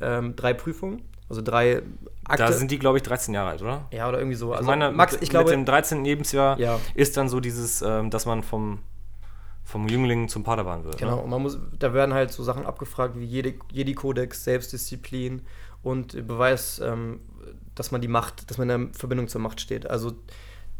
ähm, 0.00 0.36
drei 0.36 0.52
Prüfungen, 0.52 1.02
also 1.28 1.40
drei 1.42 1.82
Akte. 2.24 2.44
Da 2.44 2.52
sind 2.52 2.70
die, 2.70 2.78
glaube 2.78 2.98
ich, 2.98 3.02
13 3.04 3.32
Jahre 3.32 3.50
alt, 3.50 3.62
oder? 3.62 3.86
Ja, 3.90 4.08
oder 4.08 4.18
irgendwie 4.18 4.36
so. 4.36 4.52
Also 4.52 4.62
ich 4.62 4.68
meine, 4.68 4.92
Max, 4.92 5.14
ich 5.14 5.20
mit, 5.20 5.30
glaube, 5.30 5.50
mit 5.50 5.58
dem 5.58 5.64
13. 5.64 6.04
Lebensjahr 6.04 6.58
ja. 6.58 6.78
ist 6.94 7.16
dann 7.16 7.30
so 7.30 7.40
dieses, 7.40 7.80
ähm, 7.80 8.10
dass 8.10 8.26
man 8.26 8.42
vom, 8.42 8.80
vom 9.64 9.88
Jüngling 9.88 10.28
zum 10.28 10.44
Padawan 10.44 10.84
wird. 10.84 10.98
Genau, 10.98 11.16
ne? 11.16 11.22
und 11.22 11.30
man 11.30 11.40
muss, 11.40 11.58
da 11.78 11.94
werden 11.94 12.12
halt 12.12 12.30
so 12.30 12.42
Sachen 12.42 12.66
abgefragt 12.66 13.18
wie 13.18 13.24
Jedi-Kodex, 13.24 14.44
Selbstdisziplin 14.44 15.42
und 15.82 16.26
Beweis, 16.26 16.78
ähm, 16.80 17.20
dass 17.74 17.90
man 17.90 18.02
die 18.02 18.08
Macht, 18.08 18.50
dass 18.50 18.58
man 18.58 18.68
in 18.68 18.90
der 18.90 18.94
Verbindung 18.94 19.28
zur 19.28 19.40
Macht 19.40 19.62
steht. 19.62 19.88
Also 19.88 20.12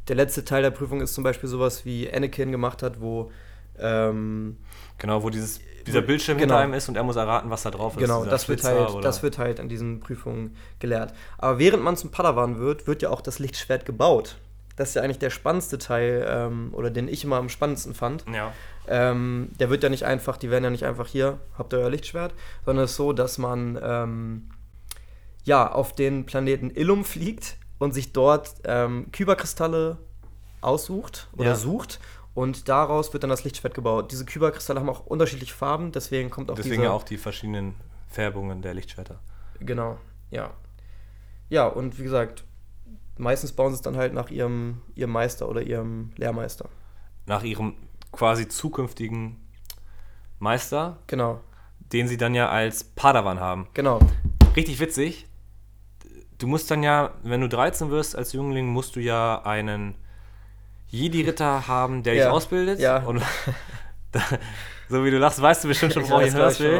der 0.09 0.17
letzte 0.17 0.45
Teil 0.45 0.63
der 0.63 0.71
Prüfung 0.71 1.01
ist 1.01 1.15
zum 1.15 1.25
Beispiel 1.25 1.49
sowas, 1.49 1.85
wie 1.85 2.13
Anakin 2.13 2.53
gemacht 2.53 2.83
hat, 2.83 3.01
wo 3.01 3.31
ähm, 3.81 4.57
genau, 4.99 5.23
wo 5.23 5.31
dieses, 5.31 5.61
dieser 5.87 6.03
Bildschirm 6.03 6.39
genau. 6.39 6.55
hinter 6.55 6.65
einem 6.65 6.75
ist 6.75 6.89
und 6.89 6.97
er 6.97 7.03
muss 7.03 7.17
erraten, 7.17 7.51
was 7.51 7.63
da 7.63 7.71
drauf 7.71 7.95
ist. 7.95 8.01
Genau, 8.01 8.25
das 8.25 8.49
wird, 8.49 8.65
halt, 8.65 9.05
das 9.05 9.23
wird 9.23 9.39
halt 9.39 9.61
an 9.61 9.69
diesen 9.69 10.01
Prüfungen 10.01 10.57
gelehrt. 10.79 11.15
Aber 11.39 11.59
während 11.59 11.83
man 11.83 11.97
zum 11.97 12.11
Padawan 12.11 12.59
wird, 12.59 12.87
wird 12.87 13.03
ja 13.03 13.11
auch 13.11 13.21
das 13.21 13.39
Lichtschwert 13.39 13.87
gebaut. 13.87 14.37
Das 14.77 14.91
ist 14.91 14.95
ja 14.95 15.03
eigentlich 15.03 15.19
der 15.19 15.31
spannendste 15.31 15.79
Teil, 15.79 16.27
ähm, 16.29 16.69
oder 16.73 16.91
den 16.91 17.09
ich 17.09 17.25
immer 17.25 17.37
am 17.37 17.49
spannendsten 17.49 17.95
fand. 17.95 18.25
Ja. 18.33 18.53
Ähm, 18.87 19.51
der 19.59 19.71
wird 19.71 19.83
ja 19.83 19.89
nicht 19.89 20.05
einfach, 20.05 20.37
die 20.37 20.51
werden 20.51 20.65
ja 20.65 20.71
nicht 20.71 20.85
einfach 20.85 21.07
hier, 21.07 21.39
habt 21.57 21.73
ihr 21.73 21.79
euer 21.79 21.91
Lichtschwert, 21.91 22.35
sondern 22.65 22.85
es 22.85 22.91
ist 22.91 22.97
so, 22.99 23.13
dass 23.13 23.39
man 23.39 23.79
ähm, 23.83 24.51
ja 25.45 25.73
auf 25.73 25.95
den 25.95 26.27
Planeten 26.27 26.71
Illum 26.71 27.05
fliegt 27.05 27.57
und 27.79 27.95
sich 27.95 28.13
dort 28.13 28.51
ähm, 28.65 29.11
Kyberkristalle 29.13 29.97
aussucht 30.61 31.29
oder 31.37 31.51
ja. 31.51 31.55
sucht 31.55 32.01
und 32.37 32.69
daraus 32.69 33.15
wird 33.15 33.23
dann 33.23 33.31
das 33.31 33.45
Lichtschwert 33.45 33.73
gebaut. 33.73 34.13
Diese 34.13 34.27
Kyberkristalle 34.27 34.79
haben 34.79 34.91
auch 34.91 35.07
unterschiedliche 35.07 35.55
Farben, 35.55 35.91
deswegen 35.91 36.29
kommt 36.29 36.51
auch 36.51 36.55
Deswegen 36.55 36.83
ja 36.83 36.93
auch 36.93 37.03
die 37.03 37.17
verschiedenen 37.17 37.75
Färbungen 38.09 38.61
der 38.61 38.75
Lichtschwerter. 38.75 39.21
Genau, 39.59 39.97
ja. 40.31 40.51
Ja, 41.49 41.67
und 41.67 41.99
wie 41.99 42.03
gesagt, 42.03 42.45
meistens 43.17 43.53
bauen 43.53 43.71
sie 43.71 43.77
es 43.77 43.81
dann 43.81 43.97
halt 43.97 44.13
nach 44.13 44.29
ihrem, 44.29 44.83
ihrem 44.95 45.13
Meister 45.13 45.49
oder 45.49 45.63
ihrem 45.63 46.11
Lehrmeister. 46.17 46.69
Nach 47.25 47.43
ihrem 47.43 47.75
quasi 48.13 48.47
zukünftigen 48.47 49.37
Meister. 50.39 50.99
Genau. 51.07 51.41
Den 51.91 52.07
sie 52.07 52.19
dann 52.19 52.35
ja 52.35 52.51
als 52.51 52.85
Padawan 52.85 53.41
haben. 53.41 53.67
Genau. 53.73 53.99
Richtig 54.55 54.79
witzig. 54.79 55.27
Du 56.37 56.47
musst 56.47 56.71
dann 56.71 56.83
ja, 56.83 57.15
wenn 57.23 57.41
du 57.41 57.49
13 57.49 57.89
wirst 57.89 58.15
als 58.15 58.35
Jüngling, 58.35 58.67
musst 58.67 58.95
du 58.95 59.01
ja 59.01 59.41
einen 59.43 59.95
Jedi-Ritter 60.97 61.69
haben, 61.69 62.03
der 62.03 62.15
ja. 62.15 62.25
dich 62.25 62.33
ausbildet. 62.33 62.81
Ja. 62.81 62.99
Und 62.99 63.23
so 64.89 65.05
wie 65.05 65.11
du 65.11 65.19
lachst, 65.19 65.41
weißt 65.41 65.65
du 65.65 65.69
bestimmt 65.69 65.93
schon, 65.93 66.09
worauf 66.09 66.23
ich 66.23 66.33
hinaus 66.33 66.61
will. 66.61 66.79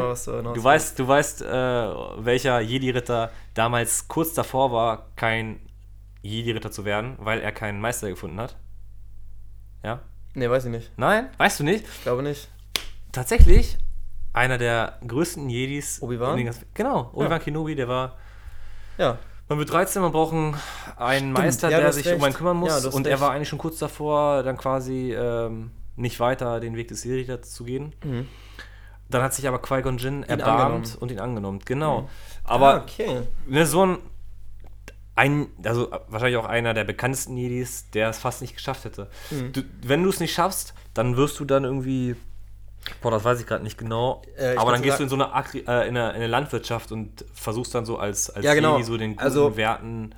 Du 0.53 0.63
weißt, 0.63 0.99
du 0.99 1.07
weißt, 1.07 1.41
äh, 1.41 1.45
welcher 1.45 2.59
Jedi-Ritter 2.59 3.31
damals 3.53 4.07
kurz 4.07 4.33
davor 4.33 4.71
war, 4.71 5.09
kein 5.15 5.59
Jedi-Ritter 6.21 6.71
zu 6.71 6.85
werden, 6.85 7.15
weil 7.19 7.41
er 7.41 7.51
keinen 7.51 7.79
Meister 7.79 8.09
gefunden 8.09 8.39
hat. 8.39 8.57
Ja? 9.83 10.01
Nee, 10.33 10.49
weiß 10.49 10.65
ich 10.65 10.71
nicht. 10.71 10.91
Nein? 10.97 11.29
Weißt 11.37 11.59
du 11.59 11.63
nicht? 11.63 11.85
Ich 11.85 12.03
glaube 12.03 12.23
nicht. 12.23 12.49
Tatsächlich, 13.11 13.77
einer 14.33 14.57
der 14.57 14.99
größten 15.07 15.49
Jedis. 15.49 16.01
Obi-Wan? 16.01 16.37
Genau, 16.73 17.09
Obi-Wan 17.13 17.31
ja. 17.31 17.39
Kenobi, 17.39 17.75
der 17.75 17.87
war. 17.87 18.17
Ja. 18.97 19.17
Man 19.49 19.59
wird 19.59 19.71
13, 19.71 20.01
man 20.01 20.11
braucht 20.11 20.35
einen 20.97 21.31
Meister, 21.31 21.69
ja, 21.69 21.79
der 21.79 21.93
sich 21.93 22.05
recht. 22.05 22.17
um 22.17 22.23
einen 22.23 22.33
kümmern 22.33 22.57
muss. 22.57 22.83
Ja, 22.83 22.89
und 22.89 23.05
recht. 23.05 23.07
er 23.07 23.21
war 23.21 23.31
eigentlich 23.31 23.47
schon 23.47 23.59
kurz 23.59 23.79
davor, 23.79 24.43
dann 24.43 24.57
quasi 24.57 25.13
ähm, 25.13 25.71
nicht 25.95 26.19
weiter 26.19 26.59
den 26.59 26.75
Weg 26.75 26.89
des 26.89 27.03
Jedi 27.03 27.41
zu 27.41 27.63
gehen. 27.63 27.93
Mhm. 28.03 28.27
Dann 29.09 29.23
hat 29.23 29.33
sich 29.33 29.47
aber 29.47 29.59
Qui-Gon 29.59 29.97
Jinn 29.97 30.23
erbarmt 30.23 30.49
angenommen. 30.49 30.97
und 30.99 31.11
ihn 31.11 31.19
angenommen. 31.19 31.59
Genau. 31.63 32.01
Mhm. 32.01 32.07
Aber 32.43 32.73
ah, 32.73 32.77
okay. 32.83 33.21
ne, 33.47 33.65
so 33.65 33.85
ein, 33.85 33.97
ein, 35.15 35.47
also 35.63 35.91
wahrscheinlich 36.09 36.37
auch 36.37 36.45
einer 36.45 36.73
der 36.73 36.83
bekanntesten 36.83 37.37
Jedis, 37.37 37.89
der 37.91 38.09
es 38.09 38.19
fast 38.19 38.41
nicht 38.41 38.55
geschafft 38.55 38.83
hätte. 38.83 39.09
Mhm. 39.31 39.53
Du, 39.53 39.63
wenn 39.81 40.03
du 40.03 40.09
es 40.09 40.19
nicht 40.19 40.33
schaffst, 40.33 40.73
dann 40.93 41.15
wirst 41.15 41.39
du 41.39 41.45
dann 41.45 41.63
irgendwie 41.63 42.15
Boah, 43.01 43.11
das 43.11 43.23
weiß 43.23 43.39
ich 43.39 43.47
gerade 43.47 43.63
nicht 43.63 43.77
genau. 43.77 44.21
Äh, 44.37 44.55
aber 44.55 44.71
dann 44.71 44.81
gehst 44.81 44.99
du 44.99 45.03
in 45.03 45.09
so 45.09 45.15
eine, 45.15 45.33
Agri 45.33 45.59
äh, 45.59 45.87
in, 45.87 45.97
eine, 45.97 46.09
in 46.09 46.15
eine, 46.15 46.27
Landwirtschaft 46.27 46.91
und 46.91 47.25
versuchst 47.33 47.73
dann 47.75 47.85
so 47.85 47.97
als, 47.97 48.29
als 48.29 48.45
ja, 48.45 48.53
genau. 48.53 48.73
Jedi 48.73 48.83
so 48.83 48.97
den 48.97 49.11
guten 49.11 49.23
also, 49.23 49.57
Werten. 49.57 50.13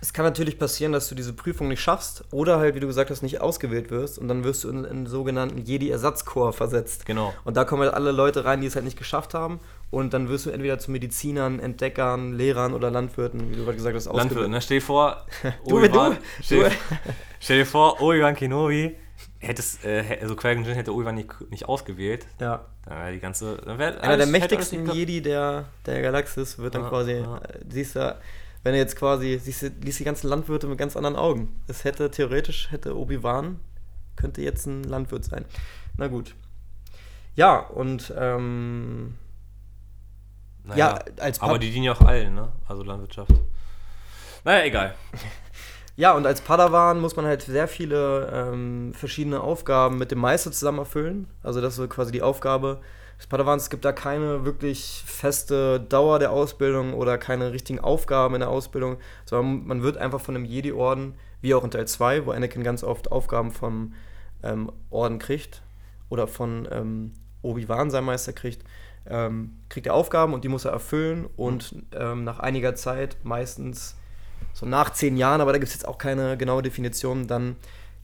Es 0.00 0.12
kann 0.12 0.24
natürlich 0.24 0.58
passieren, 0.58 0.90
dass 0.90 1.08
du 1.08 1.14
diese 1.14 1.32
Prüfung 1.32 1.68
nicht 1.68 1.80
schaffst 1.80 2.24
oder 2.32 2.58
halt, 2.58 2.74
wie 2.74 2.80
du 2.80 2.88
gesagt 2.88 3.10
hast, 3.10 3.22
nicht 3.22 3.40
ausgewählt 3.40 3.92
wirst 3.92 4.18
und 4.18 4.26
dann 4.26 4.42
wirst 4.42 4.64
du 4.64 4.68
in 4.68 4.84
einen 4.84 5.06
sogenannten 5.06 5.58
Jedi-Ersatzkorps 5.58 6.56
versetzt. 6.56 7.06
Genau. 7.06 7.32
Und 7.44 7.56
da 7.56 7.62
kommen 7.62 7.82
halt 7.82 7.94
alle 7.94 8.10
Leute 8.10 8.44
rein, 8.44 8.60
die 8.60 8.66
es 8.66 8.74
halt 8.74 8.84
nicht 8.84 8.98
geschafft 8.98 9.32
haben 9.32 9.60
und 9.92 10.12
dann 10.12 10.28
wirst 10.28 10.46
du 10.46 10.50
entweder 10.50 10.80
zu 10.80 10.90
Medizinern, 10.90 11.60
Entdeckern, 11.60 12.32
Lehrern 12.32 12.74
oder 12.74 12.90
Landwirten, 12.90 13.52
wie 13.52 13.54
du 13.54 13.62
gerade 13.62 13.76
gesagt 13.76 13.94
hast, 13.94 14.08
ausgewählt. 14.08 14.30
Landwirten, 14.30 14.50
ne? 14.50 14.60
Stell 14.60 14.78
dir 14.78 14.84
vor, 14.84 15.24
du, 15.68 15.86
du, 15.86 16.16
stell, 16.42 16.72
stell 17.38 17.58
dir 17.58 17.66
vor, 17.66 18.02
Obi-Wan 18.02 18.34
Kenobi 18.34 18.96
hättest, 19.42 19.84
äh, 19.84 20.18
also 20.20 20.36
Qui-Gon 20.36 20.64
Jinn 20.64 20.74
hätte 20.74 20.94
Obi-Wan 20.94 21.14
nicht, 21.14 21.50
nicht 21.50 21.68
ausgewählt, 21.68 22.26
ja. 22.40 22.64
dann 22.86 22.98
wäre 22.98 23.12
die 23.12 23.20
ganze. 23.20 23.56
Dann 23.58 23.78
wär 23.78 24.02
Einer 24.02 24.16
der 24.16 24.26
mächtigsten 24.26 24.90
Jedi 24.90 25.20
der, 25.20 25.66
der 25.84 26.00
Galaxis 26.00 26.58
wird 26.58 26.74
dann 26.74 26.82
ja, 26.82 26.88
quasi, 26.88 27.12
ja. 27.12 27.38
Äh, 27.38 27.58
siehst 27.68 27.96
du, 27.96 28.16
wenn 28.62 28.74
er 28.74 28.80
jetzt 28.80 28.96
quasi, 28.96 29.38
siehst 29.42 29.62
du, 29.62 29.68
liest 29.82 29.98
die 29.98 30.04
ganzen 30.04 30.28
Landwirte 30.28 30.66
mit 30.66 30.78
ganz 30.78 30.96
anderen 30.96 31.16
Augen. 31.16 31.60
Es 31.66 31.84
hätte 31.84 32.10
theoretisch, 32.10 32.70
hätte 32.70 32.96
Obi-Wan, 32.96 33.58
könnte 34.16 34.42
jetzt 34.42 34.66
ein 34.66 34.84
Landwirt 34.84 35.24
sein. 35.24 35.44
Na 35.96 36.06
gut. 36.06 36.34
Ja, 37.34 37.58
und 37.58 38.12
ähm, 38.16 39.14
naja, 40.64 40.98
ja, 40.98 41.22
als 41.22 41.38
Pap 41.38 41.48
Aber 41.48 41.58
die 41.58 41.70
dienen 41.70 41.84
ja 41.84 41.92
auch 41.92 42.00
allen, 42.02 42.34
ne? 42.34 42.52
Also 42.68 42.82
Landwirtschaft. 42.84 43.32
Naja, 44.44 44.64
egal. 44.64 44.94
Ja, 46.02 46.14
und 46.14 46.26
als 46.26 46.40
Padawan 46.40 46.98
muss 46.98 47.14
man 47.14 47.26
halt 47.26 47.42
sehr 47.42 47.68
viele 47.68 48.28
ähm, 48.34 48.92
verschiedene 48.92 49.40
Aufgaben 49.40 49.98
mit 49.98 50.10
dem 50.10 50.18
Meister 50.18 50.50
zusammen 50.50 50.80
erfüllen. 50.80 51.28
Also 51.44 51.60
das 51.60 51.78
ist 51.78 51.90
quasi 51.90 52.10
die 52.10 52.22
Aufgabe 52.22 52.80
des 53.20 53.28
Padawans. 53.28 53.62
Es 53.62 53.70
gibt 53.70 53.84
da 53.84 53.92
keine 53.92 54.44
wirklich 54.44 55.04
feste 55.06 55.78
Dauer 55.78 56.18
der 56.18 56.32
Ausbildung 56.32 56.94
oder 56.94 57.18
keine 57.18 57.52
richtigen 57.52 57.78
Aufgaben 57.78 58.34
in 58.34 58.40
der 58.40 58.48
Ausbildung, 58.48 58.96
sondern 59.26 59.64
man 59.64 59.84
wird 59.84 59.96
einfach 59.96 60.20
von 60.20 60.34
einem 60.34 60.44
Jedi-Orden, 60.44 61.14
wie 61.40 61.54
auch 61.54 61.62
in 61.62 61.70
Teil 61.70 61.86
2, 61.86 62.26
wo 62.26 62.32
Anakin 62.32 62.64
ganz 62.64 62.82
oft 62.82 63.12
Aufgaben 63.12 63.52
vom 63.52 63.94
ähm, 64.42 64.72
Orden 64.90 65.20
kriegt 65.20 65.62
oder 66.08 66.26
von 66.26 66.66
ähm, 66.72 67.12
Obi-Wan, 67.42 67.92
sein 67.92 68.02
Meister, 68.02 68.32
kriegt, 68.32 68.64
ähm, 69.06 69.52
kriegt 69.68 69.86
er 69.86 69.94
Aufgaben 69.94 70.34
und 70.34 70.42
die 70.42 70.48
muss 70.48 70.64
er 70.64 70.72
erfüllen 70.72 71.28
und 71.36 71.76
ähm, 71.92 72.24
nach 72.24 72.40
einiger 72.40 72.74
Zeit 72.74 73.18
meistens 73.22 73.94
so 74.52 74.66
nach 74.66 74.90
zehn 74.90 75.16
Jahren, 75.16 75.40
aber 75.40 75.52
da 75.52 75.58
gibt 75.58 75.68
es 75.68 75.74
jetzt 75.74 75.86
auch 75.86 75.98
keine 75.98 76.36
genaue 76.36 76.62
Definition, 76.62 77.26
dann 77.26 77.56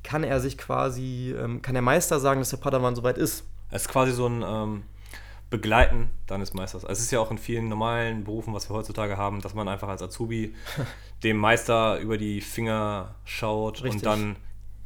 kann 0.02 0.24
er 0.24 0.40
sich 0.40 0.56
quasi, 0.58 1.34
ähm, 1.38 1.62
kann 1.62 1.74
der 1.74 1.82
Meister 1.82 2.20
sagen, 2.20 2.40
dass 2.40 2.50
der 2.50 2.56
Padawan 2.58 2.94
soweit 2.94 3.18
ist. 3.18 3.44
Es 3.70 3.82
ist 3.82 3.88
quasi 3.88 4.12
so 4.12 4.26
ein 4.26 4.42
ähm, 4.46 4.82
Begleiten 5.50 6.10
deines 6.26 6.54
Meisters. 6.54 6.84
Also 6.84 6.98
es 6.98 7.04
ist 7.04 7.10
ja 7.10 7.20
auch 7.20 7.30
in 7.30 7.38
vielen 7.38 7.68
normalen 7.68 8.24
Berufen, 8.24 8.54
was 8.54 8.70
wir 8.70 8.76
heutzutage 8.76 9.16
haben, 9.16 9.40
dass 9.40 9.54
man 9.54 9.68
einfach 9.68 9.88
als 9.88 10.02
Azubi 10.02 10.54
dem 11.22 11.36
Meister 11.36 11.98
über 11.98 12.18
die 12.18 12.40
Finger 12.40 13.14
schaut 13.24 13.82
Richtig. 13.82 13.94
und 13.94 14.06
dann 14.06 14.36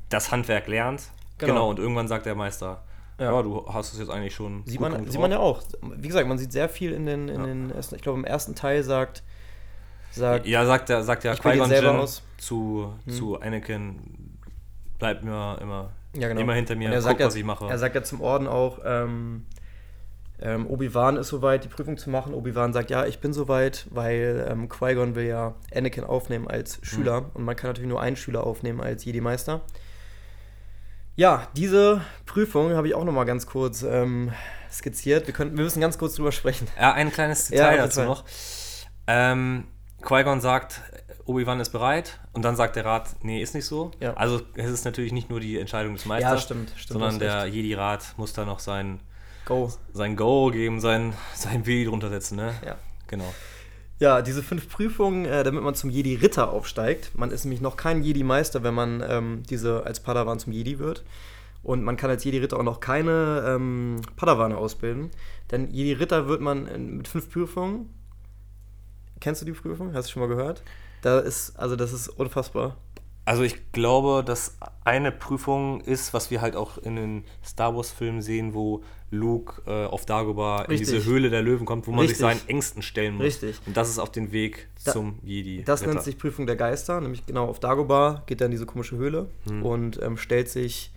das 0.08 0.30
Handwerk 0.30 0.66
lernt. 0.68 1.10
Genau. 1.38 1.52
genau. 1.52 1.70
und 1.70 1.78
irgendwann 1.78 2.08
sagt 2.08 2.26
der 2.26 2.34
Meister, 2.34 2.82
ja. 3.18 3.32
ja, 3.32 3.42
du 3.42 3.66
hast 3.72 3.92
es 3.92 3.98
jetzt 3.98 4.10
eigentlich 4.10 4.34
schon. 4.34 4.62
Sieht, 4.66 4.80
man, 4.80 5.08
sieht 5.08 5.20
man 5.20 5.30
ja 5.30 5.38
auch. 5.38 5.62
Wie 5.96 6.08
gesagt, 6.08 6.28
man 6.28 6.38
sieht 6.38 6.52
sehr 6.52 6.68
viel 6.68 6.92
in 6.92 7.06
den, 7.06 7.28
in 7.28 7.40
ja. 7.40 7.46
den 7.46 7.70
ersten, 7.70 7.94
ich 7.96 8.02
glaube 8.02 8.18
im 8.18 8.24
ersten 8.24 8.54
Teil 8.54 8.82
sagt 8.82 9.22
sagt. 10.12 10.46
Ja, 10.46 10.64
sagt 10.64 10.90
er, 10.90 11.02
sagt 11.02 11.24
ja 11.24 11.34
Qui-Gon 11.34 11.70
Jinn 11.70 12.06
zu, 12.38 12.92
hm. 13.04 13.12
zu 13.12 13.40
Anakin, 13.40 13.98
bleib 14.98 15.22
mir 15.22 15.58
immer, 15.60 15.90
ja, 16.14 16.28
genau. 16.28 16.40
immer 16.40 16.54
hinter 16.54 16.76
mir, 16.76 16.90
guck, 16.90 17.00
sagt 17.00 17.20
was 17.20 17.34
ich 17.34 17.44
mache. 17.44 17.66
Er 17.68 17.78
sagt 17.78 17.94
ja 17.94 18.02
zum 18.02 18.20
Orden 18.20 18.46
auch, 18.46 18.80
ähm, 18.84 19.46
ähm, 20.40 20.66
Obi-Wan 20.66 21.16
ist 21.16 21.28
soweit, 21.28 21.62
die 21.64 21.68
Prüfung 21.68 21.96
zu 21.96 22.10
machen. 22.10 22.34
Obi-Wan 22.34 22.72
sagt, 22.72 22.90
ja, 22.90 23.06
ich 23.06 23.20
bin 23.20 23.32
soweit, 23.32 23.86
weil 23.90 24.44
ähm, 24.50 24.68
Qui-Gon 24.68 25.14
will 25.14 25.26
ja 25.26 25.54
Anakin 25.74 26.02
aufnehmen 26.02 26.48
als 26.48 26.80
Schüler. 26.82 27.20
Mhm. 27.20 27.26
Und 27.34 27.44
man 27.44 27.54
kann 27.54 27.70
natürlich 27.70 27.88
nur 27.88 28.00
einen 28.00 28.16
Schüler 28.16 28.44
aufnehmen 28.44 28.80
als 28.80 29.04
Jedi-Meister. 29.04 29.60
Ja, 31.14 31.46
diese 31.56 32.00
Prüfung 32.26 32.72
habe 32.72 32.88
ich 32.88 32.94
auch 32.94 33.04
noch 33.04 33.12
mal 33.12 33.24
ganz 33.24 33.46
kurz 33.46 33.82
ähm, 33.82 34.32
skizziert. 34.70 35.26
Wir, 35.26 35.34
können, 35.34 35.56
wir 35.56 35.62
müssen 35.62 35.80
ganz 35.80 35.98
kurz 35.98 36.14
drüber 36.14 36.32
sprechen. 36.32 36.66
Ja, 36.80 36.92
ein 36.92 37.12
kleines 37.12 37.48
Detail 37.48 37.76
ja, 37.76 37.82
dazu 37.82 38.02
noch. 38.02 38.24
Ähm, 39.06 39.64
Qui-Gon 40.02 40.40
sagt, 40.40 40.82
Obi-Wan 41.24 41.60
ist 41.60 41.70
bereit 41.70 42.18
und 42.32 42.44
dann 42.44 42.56
sagt 42.56 42.76
der 42.76 42.84
Rat, 42.84 43.10
nee, 43.22 43.42
ist 43.42 43.54
nicht 43.54 43.66
so. 43.66 43.92
Ja. 44.00 44.14
Also 44.14 44.40
es 44.54 44.70
ist 44.70 44.84
natürlich 44.84 45.12
nicht 45.12 45.30
nur 45.30 45.40
die 45.40 45.58
Entscheidung 45.58 45.94
des 45.94 46.06
Meisters, 46.06 46.32
ja, 46.32 46.38
stimmt, 46.38 46.72
stimmt, 46.76 47.00
sondern 47.00 47.18
der 47.18 47.46
Jedi-Rat 47.46 48.14
muss 48.16 48.32
da 48.32 48.44
noch 48.44 48.58
sein 48.58 49.00
Go, 49.44 49.72
sein 49.92 50.16
Go 50.16 50.50
geben, 50.50 50.80
sein, 50.80 51.14
sein 51.34 51.66
Willi 51.66 51.84
drunter 51.84 52.10
setzen. 52.10 52.36
Ne? 52.36 52.54
Ja. 52.64 52.76
Genau. 53.06 53.32
Ja, 53.98 54.20
diese 54.20 54.42
fünf 54.42 54.68
Prüfungen, 54.68 55.26
äh, 55.26 55.44
damit 55.44 55.62
man 55.62 55.76
zum 55.76 55.88
Jedi-Ritter 55.90 56.50
aufsteigt. 56.50 57.12
Man 57.14 57.30
ist 57.30 57.44
nämlich 57.44 57.60
noch 57.60 57.76
kein 57.76 58.02
Jedi-Meister, 58.02 58.64
wenn 58.64 58.74
man 58.74 59.04
ähm, 59.06 59.42
diese 59.48 59.84
als 59.86 60.00
Padawan 60.00 60.40
zum 60.40 60.52
Jedi 60.52 60.80
wird. 60.80 61.04
Und 61.62 61.84
man 61.84 61.96
kann 61.96 62.10
als 62.10 62.24
Jedi-Ritter 62.24 62.58
auch 62.58 62.64
noch 62.64 62.80
keine 62.80 63.44
ähm, 63.46 64.00
Padawane 64.16 64.56
ausbilden. 64.56 65.10
Denn 65.52 65.70
Jedi-Ritter 65.70 66.26
wird 66.26 66.40
man 66.40 66.66
in, 66.66 66.96
mit 66.96 67.06
fünf 67.06 67.30
Prüfungen 67.30 67.90
Kennst 69.22 69.40
du 69.40 69.46
die 69.46 69.52
Prüfung? 69.52 69.94
Hast 69.94 70.08
du 70.08 70.12
schon 70.12 70.20
mal 70.22 70.28
gehört? 70.28 70.62
Da 71.00 71.20
ist, 71.20 71.56
also 71.58 71.76
das 71.76 71.92
ist 71.92 72.08
unfassbar. 72.08 72.76
Also 73.24 73.44
ich 73.44 73.70
glaube, 73.70 74.24
dass 74.26 74.56
eine 74.84 75.12
Prüfung 75.12 75.80
ist, 75.82 76.12
was 76.12 76.32
wir 76.32 76.40
halt 76.40 76.56
auch 76.56 76.76
in 76.78 76.96
den 76.96 77.24
Star 77.44 77.74
Wars-Filmen 77.76 78.20
sehen, 78.20 78.52
wo 78.52 78.82
Luke 79.12 79.62
äh, 79.66 79.86
auf 79.86 80.06
Dagobah 80.06 80.62
in 80.64 80.76
diese 80.76 81.04
Höhle 81.04 81.30
der 81.30 81.40
Löwen 81.42 81.64
kommt, 81.64 81.86
wo 81.86 81.92
man 81.92 82.00
Richtig. 82.00 82.16
sich 82.18 82.26
seinen 82.26 82.48
Ängsten 82.48 82.82
stellen 82.82 83.14
muss. 83.14 83.26
Richtig. 83.26 83.60
Und 83.64 83.76
das 83.76 83.88
ist 83.90 84.00
auf 84.00 84.10
dem 84.10 84.32
Weg 84.32 84.68
Da- 84.84 84.90
zum 84.92 85.20
Jedi. 85.22 85.62
Das 85.62 85.86
nennt 85.86 86.02
sich 86.02 86.18
Prüfung 86.18 86.46
der 86.46 86.56
Geister, 86.56 87.00
nämlich 87.00 87.24
genau 87.24 87.46
auf 87.46 87.60
Dagobah 87.60 88.24
geht 88.26 88.40
er 88.40 88.46
in 88.46 88.50
diese 88.50 88.66
komische 88.66 88.96
Höhle 88.96 89.28
Hm. 89.46 89.62
und 89.64 90.02
ähm, 90.02 90.16
stellt 90.16 90.48
sich 90.48 90.90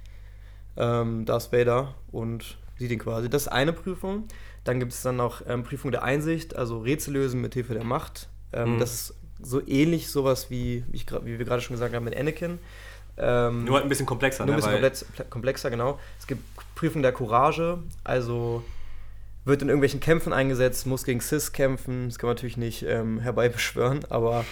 ähm, 0.78 1.26
Darth 1.26 1.52
Vader 1.54 1.94
und 2.12 2.58
sieht 2.80 2.90
ihn 2.92 3.00
quasi. 3.00 3.30
Das 3.30 3.44
ist 3.44 3.48
eine 3.50 3.72
Prüfung. 3.74 4.28
Dann 4.66 4.80
gibt 4.80 4.92
es 4.92 5.02
dann 5.02 5.16
noch 5.16 5.42
ähm, 5.48 5.64
Prüfung 5.64 5.92
der 5.92 6.04
Einsicht, 6.04 6.56
also 6.56 6.80
Rätsel 6.80 7.14
lösen 7.14 7.40
mit 7.40 7.54
Hilfe 7.54 7.74
der 7.74 7.86
Macht. 7.86 8.28
Ähm, 8.52 8.74
Hm. 8.74 8.80
Das 8.80 8.94
ist 8.94 9.16
so 9.42 9.66
ähnlich 9.66 10.10
sowas 10.10 10.50
wie, 10.50 10.84
wie, 10.90 10.98
ich, 10.98 11.06
wie 11.24 11.40
wir 11.40 11.46
gerade 11.46 11.62
schon 11.62 11.76
gesagt 11.76 11.96
haben 11.96 12.04
mit 12.04 12.18
Anakin. 12.18 12.60
Ähm, 13.18 13.64
Nur 13.64 13.76
halt 13.76 13.86
ein 13.86 13.90
bisschen 13.90 14.06
komplexer, 14.06 14.46
nur 14.46 14.56
ein 14.56 14.60
ne? 14.60 14.62
bisschen 14.62 14.74
komplex, 14.74 15.06
komplexer, 15.30 15.70
genau. 15.70 16.00
Es 16.20 16.28
gibt 16.28 16.42
Prüfung 16.76 17.02
der 17.02 17.14
Courage, 17.14 17.80
also 18.04 18.64
wird 19.46 19.62
in 19.62 19.70
irgendwelchen 19.70 20.00
Kämpfen 20.00 20.34
eingesetzt, 20.34 20.86
muss 20.86 21.06
gegen 21.06 21.22
Sis 21.22 21.54
kämpfen. 21.54 22.10
Das 22.10 22.18
kann 22.20 22.28
man 22.28 22.36
natürlich 22.36 22.58
nicht 22.58 22.84
ähm, 22.84 23.20
herbeibeschwören, 23.20 24.04
aber 24.10 24.44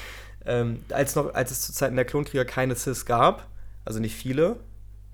ähm, 0.45 0.84
als, 0.89 1.15
noch, 1.15 1.34
als 1.34 1.52
es 1.52 1.62
zu 1.62 1.73
Zeiten 1.73 1.95
der 1.95 2.06
Klonkrieger 2.06 2.45
keine 2.45 2.76
Sis 2.76 3.06
gab, 3.06 3.47
also 3.84 3.99
nicht 3.99 4.15
viele, 4.15 4.58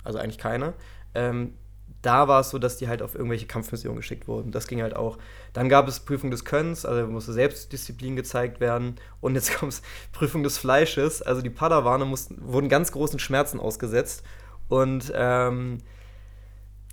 also 0.03 0.19
eigentlich 0.19 0.38
keine, 0.38 0.73
ähm, 1.15 1.53
da 2.01 2.27
war 2.27 2.41
es 2.41 2.49
so, 2.49 2.59
dass 2.59 2.77
die 2.77 2.88
halt 2.88 3.01
auf 3.01 3.15
irgendwelche 3.15 3.45
Kampfmissionen 3.45 3.97
geschickt 3.97 4.27
wurden. 4.27 4.51
Das 4.51 4.67
ging 4.67 4.81
halt 4.81 4.95
auch. 4.95 5.17
Dann 5.53 5.67
gab 5.67 5.88
es 5.88 5.99
Prüfung 5.99 6.31
des 6.31 6.45
Könnens, 6.45 6.85
also 6.85 7.07
musste 7.07 7.33
Selbstdisziplin 7.33 8.15
gezeigt 8.15 8.59
werden. 8.59 8.95
Und 9.21 9.35
jetzt 9.35 9.53
kommt 9.59 9.73
es 9.73 9.81
Prüfung 10.12 10.43
des 10.43 10.57
Fleisches. 10.57 11.21
Also 11.21 11.41
die 11.41 11.49
Padawane 11.49 12.05
mussten, 12.05 12.38
wurden 12.41 12.69
ganz 12.69 12.91
großen 12.91 13.19
Schmerzen 13.19 13.59
ausgesetzt. 13.59 14.23
Und 14.69 15.12
ähm, 15.15 15.79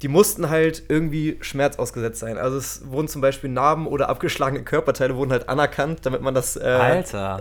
die 0.03 0.09
mussten 0.09 0.51
halt 0.51 0.85
irgendwie 0.88 1.38
Schmerz 1.40 1.79
ausgesetzt 1.79 2.21
sein. 2.21 2.37
Also 2.37 2.59
es 2.59 2.90
wurden 2.90 3.09
zum 3.09 3.23
Beispiel 3.23 3.49
Narben 3.49 3.87
oder 3.87 4.09
abgeschlagene 4.09 4.62
Körperteile 4.62 5.16
wurden 5.16 5.33
halt 5.33 5.49
anerkannt, 5.49 6.05
damit 6.05 6.21
man 6.21 6.35
das, 6.35 6.57
äh, 6.57 6.79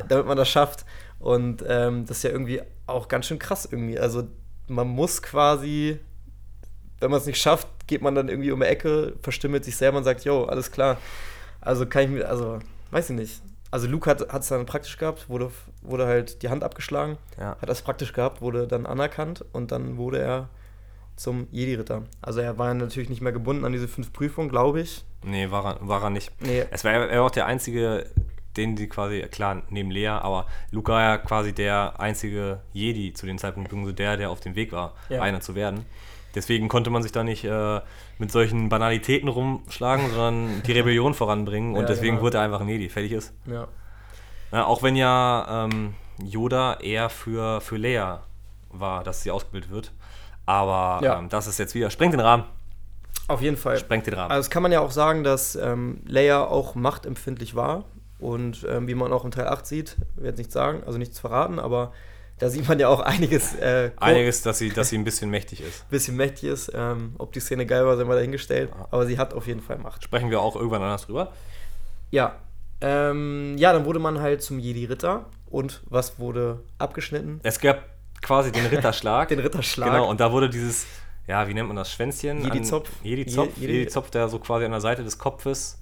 damit 0.08 0.26
man 0.26 0.38
das 0.38 0.50
schafft. 0.50 0.86
Und 1.20 1.64
ähm, 1.68 2.06
das 2.06 2.18
ist 2.18 2.24
ja 2.24 2.30
irgendwie 2.30 2.62
auch 2.88 3.08
ganz 3.08 3.26
schön 3.26 3.40
krass 3.40 3.68
irgendwie. 3.70 4.00
Also 4.00 4.28
man 4.68 4.88
muss 4.88 5.22
quasi, 5.22 6.00
wenn 7.00 7.12
man 7.12 7.20
es 7.20 7.26
nicht 7.26 7.40
schafft, 7.42 7.68
geht 7.88 8.02
man 8.02 8.16
dann 8.16 8.30
irgendwie 8.30 8.52
um 8.52 8.60
die 8.60 8.66
Ecke, 8.66 9.14
verstümmelt 9.22 9.66
sich 9.66 9.76
selber 9.76 9.98
und 9.98 10.04
sagt, 10.04 10.24
jo, 10.26 10.46
alles 10.46 10.72
klar. 10.72 10.98
Also 11.62 11.86
kann 11.86 12.04
ich 12.04 12.10
mir, 12.10 12.30
also 12.30 12.60
weiß 12.92 13.10
ich 13.10 13.16
nicht. 13.16 13.42
Also 13.72 13.88
Luke 13.88 14.10
hat 14.10 14.22
es 14.42 14.48
dann 14.48 14.66
praktisch 14.66 14.98
gehabt, 14.98 15.28
wurde, 15.30 15.52
wurde 15.82 16.06
halt 16.08 16.42
die 16.44 16.50
Hand 16.50 16.64
abgeschlagen, 16.64 17.18
ja. 17.38 17.58
hat 17.60 17.68
das 17.68 17.82
praktisch 17.82 18.14
gehabt, 18.14 18.42
wurde 18.42 18.68
dann 18.68 18.86
anerkannt 18.86 19.44
und 19.52 19.72
dann 19.72 19.98
wurde 19.98 20.20
er 20.20 20.50
zum 21.18 21.48
Jedi-Ritter. 21.52 22.04
Also 22.22 22.40
er 22.42 22.58
war 22.58 22.74
natürlich 22.74 23.10
nicht 23.10 23.22
mehr 23.22 23.32
gebunden 23.32 23.66
an 23.66 23.72
diese 23.72 23.88
fünf 23.88 24.14
Prüfungen, 24.14 24.50
glaube 24.50 24.82
ich. 24.82 25.04
Nee, 25.24 25.50
war 25.52 25.66
er, 25.66 25.88
war 25.88 26.04
er 26.04 26.10
nicht. 26.10 26.32
Nee, 26.42 26.66
Es 26.72 26.84
war 26.84 26.94
er 26.94 27.20
war 27.20 27.26
auch 27.26 27.32
der 27.32 27.46
einzige, 27.48 28.06
den 28.56 28.76
die 28.76 28.88
quasi, 28.88 29.22
klar, 29.32 29.64
neben 29.70 29.92
Lea, 29.92 30.08
aber 30.08 30.46
Luke 30.72 30.92
war 30.92 31.02
ja 31.02 31.18
quasi 31.18 31.52
der 31.54 32.00
einzige 32.00 32.62
Jedi 32.72 33.14
zu 33.14 33.26
dem 33.26 33.38
Zeitpunkt, 33.38 33.72
der, 34.00 34.18
der 34.18 34.30
auf 34.30 34.40
dem 34.40 34.56
Weg 34.56 34.72
war, 34.72 34.94
Ja. 35.10 35.22
einer 35.22 35.42
zu 35.42 35.56
werden. 35.56 35.86
Deswegen 36.36 36.68
konnte 36.68 36.90
man 36.90 37.02
sich 37.02 37.12
da 37.12 37.24
nicht 37.24 37.44
äh, 37.46 37.80
mit 38.20 38.32
solchen 38.32 38.70
Banalitäten 38.70 39.30
rumschlagen, 39.30 40.10
sondern 40.10 40.62
die 40.64 40.72
Rebellion 40.74 41.14
voranbringen 41.22 41.74
und 41.76 41.82
Ja, 41.82 41.88
deswegen 41.88 42.16
genau. 42.18 42.24
wurde 42.26 42.38
er 42.38 42.44
einfach 42.44 42.62
ein 42.62 42.68
Jedi, 42.70 42.90
fertig 42.90 43.12
ist. 43.14 43.34
ja. 43.46 43.68
Ja, 44.52 44.66
auch 44.66 44.84
wenn 44.84 44.96
ja 44.96 45.66
ähm, 45.66 45.96
Yoda 46.24 46.76
eher 46.76 47.10
für, 47.10 47.60
für 47.62 47.78
Leia 47.78 48.22
war, 48.70 49.04
dass 49.04 49.22
sie 49.24 49.32
ausgebildet 49.32 49.72
wird. 49.72 49.92
Aber 50.46 51.04
Ja. 51.04 51.18
ähm, 51.20 51.28
das 51.30 51.48
ist 51.48 51.58
jetzt 51.58 51.74
wieder, 51.76 51.90
sprengt 51.90 52.14
den 52.14 52.20
Rahmen, 52.22 52.44
Auf 53.28 53.42
jeden 53.42 53.58
Fall. 53.58 53.78
sprengt 53.78 54.06
den 54.08 54.14
Rahmen. 54.14 54.32
Also 54.32 54.42
das 54.42 54.50
kann 54.52 54.62
man 54.64 54.72
ja 54.72 54.80
auch 54.82 54.92
sagen, 54.92 55.24
dass 55.24 55.56
ähm, 55.56 56.00
Leia 56.06 56.44
auch 56.46 56.76
machtempfindlich 56.76 57.56
war. 57.56 57.86
Und 58.20 58.66
ähm, 58.70 58.88
wie 58.88 58.96
man 58.96 59.12
auch 59.12 59.26
im 59.26 59.32
Teil 59.32 59.48
8 59.48 59.66
sieht, 59.66 59.98
ich 60.12 60.18
werde 60.18 60.28
jetzt 60.30 60.38
nichts 60.38 60.54
sagen, 60.54 60.84
also 60.86 60.98
nichts 61.00 61.20
verraten, 61.20 61.60
aber 61.60 61.92
da 62.40 62.50
sieht 62.50 62.68
man 62.68 62.80
ja 62.80 62.90
auch 62.90 63.00
einiges, 63.00 63.56
äh, 63.56 63.92
Einiges, 63.98 64.42
dass 64.42 64.58
sie, 64.58 64.70
dass 64.70 64.90
sie 64.90 64.98
ein 64.98 65.04
bisschen 65.04 65.30
mächtig 65.30 65.62
ist. 65.62 65.88
bisschen 65.90 66.16
mächtig 66.18 66.44
ist. 66.50 66.72
Ähm, 66.76 67.16
ob 67.18 67.32
die 67.34 67.40
Szene 67.40 67.66
geil 67.66 67.86
war, 67.86 67.96
sind 67.98 68.08
wir 68.10 68.16
dahingestellt. 68.16 68.72
Aber 68.92 69.06
sie 69.06 69.18
hat 69.18 69.34
auf 69.34 69.48
jeden 69.48 69.62
Fall 69.62 69.78
Macht. 69.78 70.04
Sprechen 70.04 70.30
wir 70.30 70.42
auch 70.42 70.56
irgendwann 70.56 70.82
anders 70.82 71.06
drüber. 71.06 71.32
Ja. 72.12 72.36
Ähm, 72.82 73.56
ja, 73.58 73.72
dann 73.72 73.86
wurde 73.86 74.00
man 74.00 74.20
halt 74.20 74.42
zum 74.44 74.60
Jedi-Ritter. 74.60 75.26
Und 75.50 75.82
was 75.86 76.20
wurde 76.20 76.60
abgeschnitten? 76.78 77.40
Es 77.44 77.60
gab 77.60 77.84
quasi 78.22 78.52
den 78.52 78.66
Ritterschlag. 78.66 79.30
Den 79.30 79.40
Ritterschlag. 79.40 79.90
Genau, 79.92 80.10
und 80.10 80.20
da 80.20 80.32
wurde 80.32 80.50
dieses, 80.50 80.86
ja, 81.28 81.48
wie 81.48 81.54
nennt 81.54 81.68
man 81.68 81.78
das, 81.78 81.92
Schwänzchen? 81.92 82.44
Jedi-Zopf. 82.44 82.90
Jedi-Zopf, 83.04 83.58
Je- 83.58 83.68
Jedi- 83.68 83.72
Jedi-Zopf, 83.80 84.10
der 84.10 84.28
so 84.28 84.40
quasi 84.40 84.66
an 84.66 84.72
der 84.72 84.82
Seite 84.82 85.04
des 85.04 85.18
Kopfes 85.18 85.80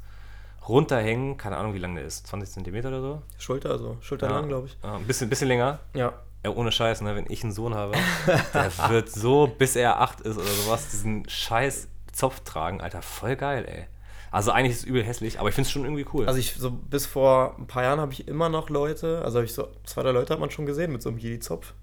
runterhängen, 0.68 1.38
keine 1.38 1.58
Ahnung, 1.58 1.74
wie 1.74 1.80
lang 1.80 1.96
der 1.96 2.06
ist, 2.06 2.28
20 2.28 2.50
Zentimeter 2.52 2.90
oder 2.90 3.02
so? 3.02 3.22
Schulter, 3.38 3.72
also 3.72 3.98
schulterlang, 4.02 4.44
Ja. 4.44 4.48
glaube 4.48 4.68
ich. 4.68 4.78
Ja, 4.84 4.96
ein 4.96 5.04
bisschen, 5.06 5.30
bisschen 5.30 5.48
länger. 5.48 5.80
Ja. 5.96 6.14
Ja, 6.44 6.52
ohne 6.52 6.72
Scheiß, 6.72 7.02
ne? 7.02 7.16
wenn 7.16 7.26
ich 7.30 7.44
einen 7.44 7.54
Sohn 7.54 7.74
habe, 7.74 7.94
der 8.54 8.90
wird 8.90 9.10
so, 9.10 9.48
bis 9.48 9.76
er 9.76 10.02
acht 10.02 10.22
ist 10.22 10.38
oder 10.38 10.46
sowas, 10.46 10.90
diesen 10.90 11.28
scheiß 11.30 11.88
Zopf 12.12 12.42
tragen, 12.42 12.82
Alter, 12.82 13.02
voll 13.02 13.36
geil, 13.36 13.66
ey. 13.68 13.86
Also 14.30 14.52
eigentlich 14.52 14.74
ist 14.74 14.80
es 14.80 14.86
übel 14.86 15.04
hässlich, 15.04 15.40
aber 15.40 15.50
ich 15.50 15.56
finde 15.56 15.68
es 15.68 15.72
schon 15.72 15.84
irgendwie 15.84 16.06
cool. 16.14 16.26
Also 16.28 16.40
ich 16.40 16.54
so 16.54 16.72
bis 16.72 17.06
vor 17.06 17.56
ein 17.60 17.68
paar 17.68 17.84
Jahren 17.84 18.00
habe 18.00 18.14
ich 18.14 18.28
immer 18.28 18.50
noch 18.50 18.70
Leute, 18.70 19.22
also 19.24 19.38
habe 19.38 19.46
ich 19.46 19.54
so 19.54 19.68
zwei, 19.84 20.02
drei 20.02 20.12
Leute 20.12 20.34
hat 20.34 20.40
man 20.40 20.50
schon 20.50 20.66
gesehen 20.66 20.92
mit 20.92 21.04
so 21.04 21.10
einem 21.10 21.20
Jedi-Zopf. 21.20 21.74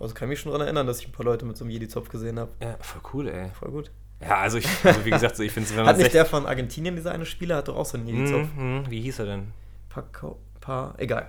Also 0.00 0.14
kann 0.14 0.28
mich 0.30 0.40
schon 0.40 0.50
daran 0.50 0.66
erinnern, 0.66 0.86
dass 0.86 0.98
ich 1.00 1.08
ein 1.08 1.12
paar 1.12 1.26
Leute 1.26 1.44
mit 1.44 1.56
so 1.56 1.64
einem 1.64 1.70
Jedi-Zopf 1.70 2.08
gesehen 2.08 2.38
habe. 2.38 2.50
ja, 2.60 2.76
voll 2.80 3.02
cool, 3.12 3.28
ey. 3.28 3.50
Voll 3.50 3.70
gut. 3.70 3.90
Ja, 4.20 4.38
also 4.38 4.58
ich, 4.58 4.66
also 4.82 5.04
wie 5.04 5.10
gesagt, 5.10 5.36
so, 5.36 5.42
ich 5.42 5.52
finde 5.52 5.68
es, 5.68 5.76
wenn 5.76 5.84
man 5.84 5.88
Hat 5.94 5.98
nicht 5.98 6.14
der 6.14 6.24
von 6.24 6.46
Argentinien, 6.46 6.96
dieser 6.96 7.12
eine 7.12 7.26
Spieler, 7.26 7.56
hat 7.56 7.68
doch 7.68 7.76
auch 7.76 7.86
so 7.86 7.98
einen 7.98 8.08
Jedi-Zopf. 8.08 8.48
Mhm, 8.56 8.78
mhm, 8.78 8.90
wie 8.90 9.00
hieß 9.02 9.18
er 9.18 9.26
denn? 9.26 9.52
Paco, 9.88 10.38
pa, 10.60 10.94
egal. 10.96 11.28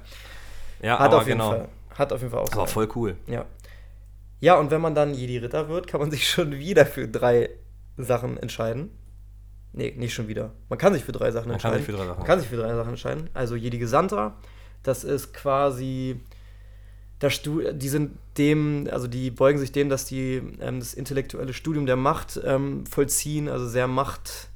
Ja, 0.82 1.00
Hat 1.00 1.08
aber 1.08 1.18
auf 1.18 1.28
jeden 1.28 1.40
genau. 1.40 1.50
Fall. 1.52 1.68
Hat 1.96 2.14
auf 2.14 2.22
jeden 2.22 2.32
Fall 2.32 2.42
auch. 2.42 2.52
Aber 2.52 2.62
einen. 2.64 2.68
voll 2.72 2.90
cool. 2.96 3.16
Ja. 3.28 3.46
Ja, 4.40 4.56
und 4.56 4.72
wenn 4.72 4.82
man 4.82 4.94
dann 4.94 5.14
Jedi-Ritter 5.14 5.70
wird, 5.70 5.88
kann 5.88 6.02
man 6.02 6.12
sich 6.12 6.28
schon 6.28 6.52
wieder 6.52 6.86
für 6.86 7.08
drei 7.08 7.50
Sachen 7.98 8.38
entscheiden. 8.38 8.90
Nee, 9.72 9.94
nicht 9.98 10.14
schon 10.14 10.28
wieder. 10.28 10.52
Man 10.70 10.78
kann 10.78 10.94
sich 10.94 11.04
für 11.04 11.12
drei 11.12 11.32
Sachen 11.32 11.50
Man 11.50 11.58
kann 11.60 11.74
entscheiden. 11.74 11.86
sich 11.86 11.86
für 11.86 11.98
drei 11.98 12.06
Sachen 12.06 12.20
Man 12.20 12.28
kann 12.28 12.40
sich 12.40 12.50
für 12.50 12.58
drei 12.58 12.76
Sachen 12.76 12.90
entscheiden. 12.90 13.30
Also 13.34 13.56
Jedi-Gesandter, 13.56 14.36
das 14.84 15.04
ist 15.04 15.34
quasi. 15.34 16.20
Das 17.20 17.42
die 17.42 17.88
sind 17.90 18.18
dem, 18.38 18.88
also 18.92 19.08
die 19.08 19.32
beugen 19.32 19.58
sich 19.58 19.72
dem, 19.72 19.88
dass 19.88 20.06
die 20.06 20.42
ähm, 20.60 20.80
das 20.80 20.94
intellektuelle 20.94 21.54
Studium 21.54 21.86
der 21.86 21.96
Macht 21.96 22.40
ähm, 22.44 22.86
vollziehen, 22.86 23.48
also 23.48 23.66
sehr 23.68 23.88
macht, 23.88 24.50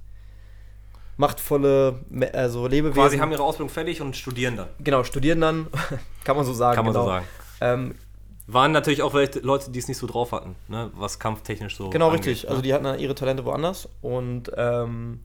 machtvolle, 1.18 2.00
also 2.34 2.68
Lebewesen. 2.68 3.02
Quasi 3.02 3.18
haben 3.18 3.32
ihre 3.32 3.44
Ausbildung 3.44 3.70
fertig 3.70 4.02
und 4.02 4.16
studieren 4.16 4.56
dann. 4.56 4.68
genau, 4.80 5.04
studieren 5.04 5.42
dann, 5.42 5.68
kann 6.24 6.36
man 6.36 6.46
so 6.46 6.54
sagen. 6.54 6.76
Kann 6.76 6.86
man 6.86 6.94
genau. 6.94 7.06
so 7.06 7.12
sagen. 7.12 7.26
Ähm, 7.60 7.96
Waren 8.50 8.72
natürlich 8.72 9.02
auch 9.02 9.12
vielleicht 9.12 9.44
Leute, 9.44 9.72
die 9.72 9.80
es 9.80 9.90
nicht 9.90 9.98
so 9.98 10.08
drauf 10.08 10.32
hatten, 10.32 10.56
ne? 10.70 10.90
was 10.96 11.20
kampftechnisch 11.20 11.76
so 11.76 11.90
Genau, 11.90 12.08
angeht, 12.10 12.26
richtig. 12.26 12.44
Ne? 12.44 12.50
Also 12.50 12.62
die 12.62 12.74
hatten 12.74 12.86
dann 12.86 12.98
ihre 12.98 13.14
Talente 13.14 13.44
woanders 13.44 13.90
und 14.02 14.50
ähm, 14.56 15.20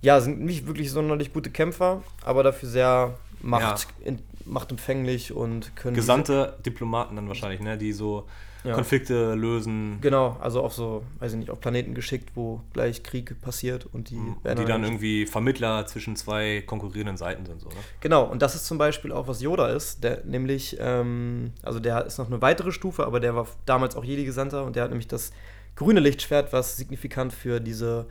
ja, 0.00 0.18
sind 0.20 0.40
nicht 0.40 0.66
wirklich 0.66 0.90
sonderlich 0.90 1.34
gute 1.34 1.50
Kämpfer, 1.50 2.02
aber 2.24 2.42
dafür 2.42 2.68
sehr 2.70 3.14
macht, 3.42 3.88
in, 4.00 4.20
machtempfänglich 4.46 5.32
und 5.32 5.76
können. 5.76 5.94
Gesandte 5.94 6.56
Diplomaten 6.64 7.16
dann 7.16 7.28
wahrscheinlich, 7.28 7.60
ne? 7.60 7.76
die 7.76 7.92
so 7.92 8.26
Ja. 8.66 8.74
Konflikte 8.74 9.34
lösen, 9.34 9.98
Genau, 10.00 10.36
also 10.40 10.62
auf 10.62 10.74
so, 10.74 11.04
weiß 11.20 11.32
ich 11.32 11.38
nicht, 11.38 11.50
auf 11.50 11.60
Planeten 11.60 11.94
geschickt, 11.94 12.30
wo 12.34 12.60
gleich 12.72 13.02
Krieg 13.02 13.40
passiert 13.40 13.86
und 13.92 14.10
die 14.10 14.16
werden 14.42 14.58
die 14.58 14.64
dann 14.64 14.82
halt- 14.82 14.84
irgendwie 14.84 15.26
Vermittler 15.26 15.86
zwischen 15.86 16.16
zwei 16.16 16.62
konkurrierenden 16.66 17.16
Seiten 17.16 17.46
sind. 17.46 17.60
So, 17.60 17.68
ne? 17.68 17.74
Genau, 18.00 18.24
und 18.24 18.42
das 18.42 18.54
ist 18.54 18.66
zum 18.66 18.76
Beispiel 18.78 19.12
auch, 19.12 19.28
was 19.28 19.40
Yoda 19.40 19.68
ist, 19.68 20.02
der 20.02 20.24
nämlich, 20.24 20.76
ähm, 20.80 21.52
also 21.62 21.78
der 21.78 22.04
ist 22.06 22.18
noch 22.18 22.26
eine 22.26 22.42
weitere 22.42 22.72
Stufe, 22.72 23.06
aber 23.06 23.20
der 23.20 23.36
war 23.36 23.46
damals 23.66 23.94
auch 23.96 24.04
Jedi-Gesandter 24.04 24.64
und 24.64 24.74
der 24.76 24.82
hat 24.82 24.90
nämlich 24.90 25.08
das 25.08 25.32
grüne 25.76 26.00
Lichtschwert, 26.00 26.52
was 26.52 26.76
signifikant 26.76 27.32
für 27.32 27.60
diese 27.60 28.06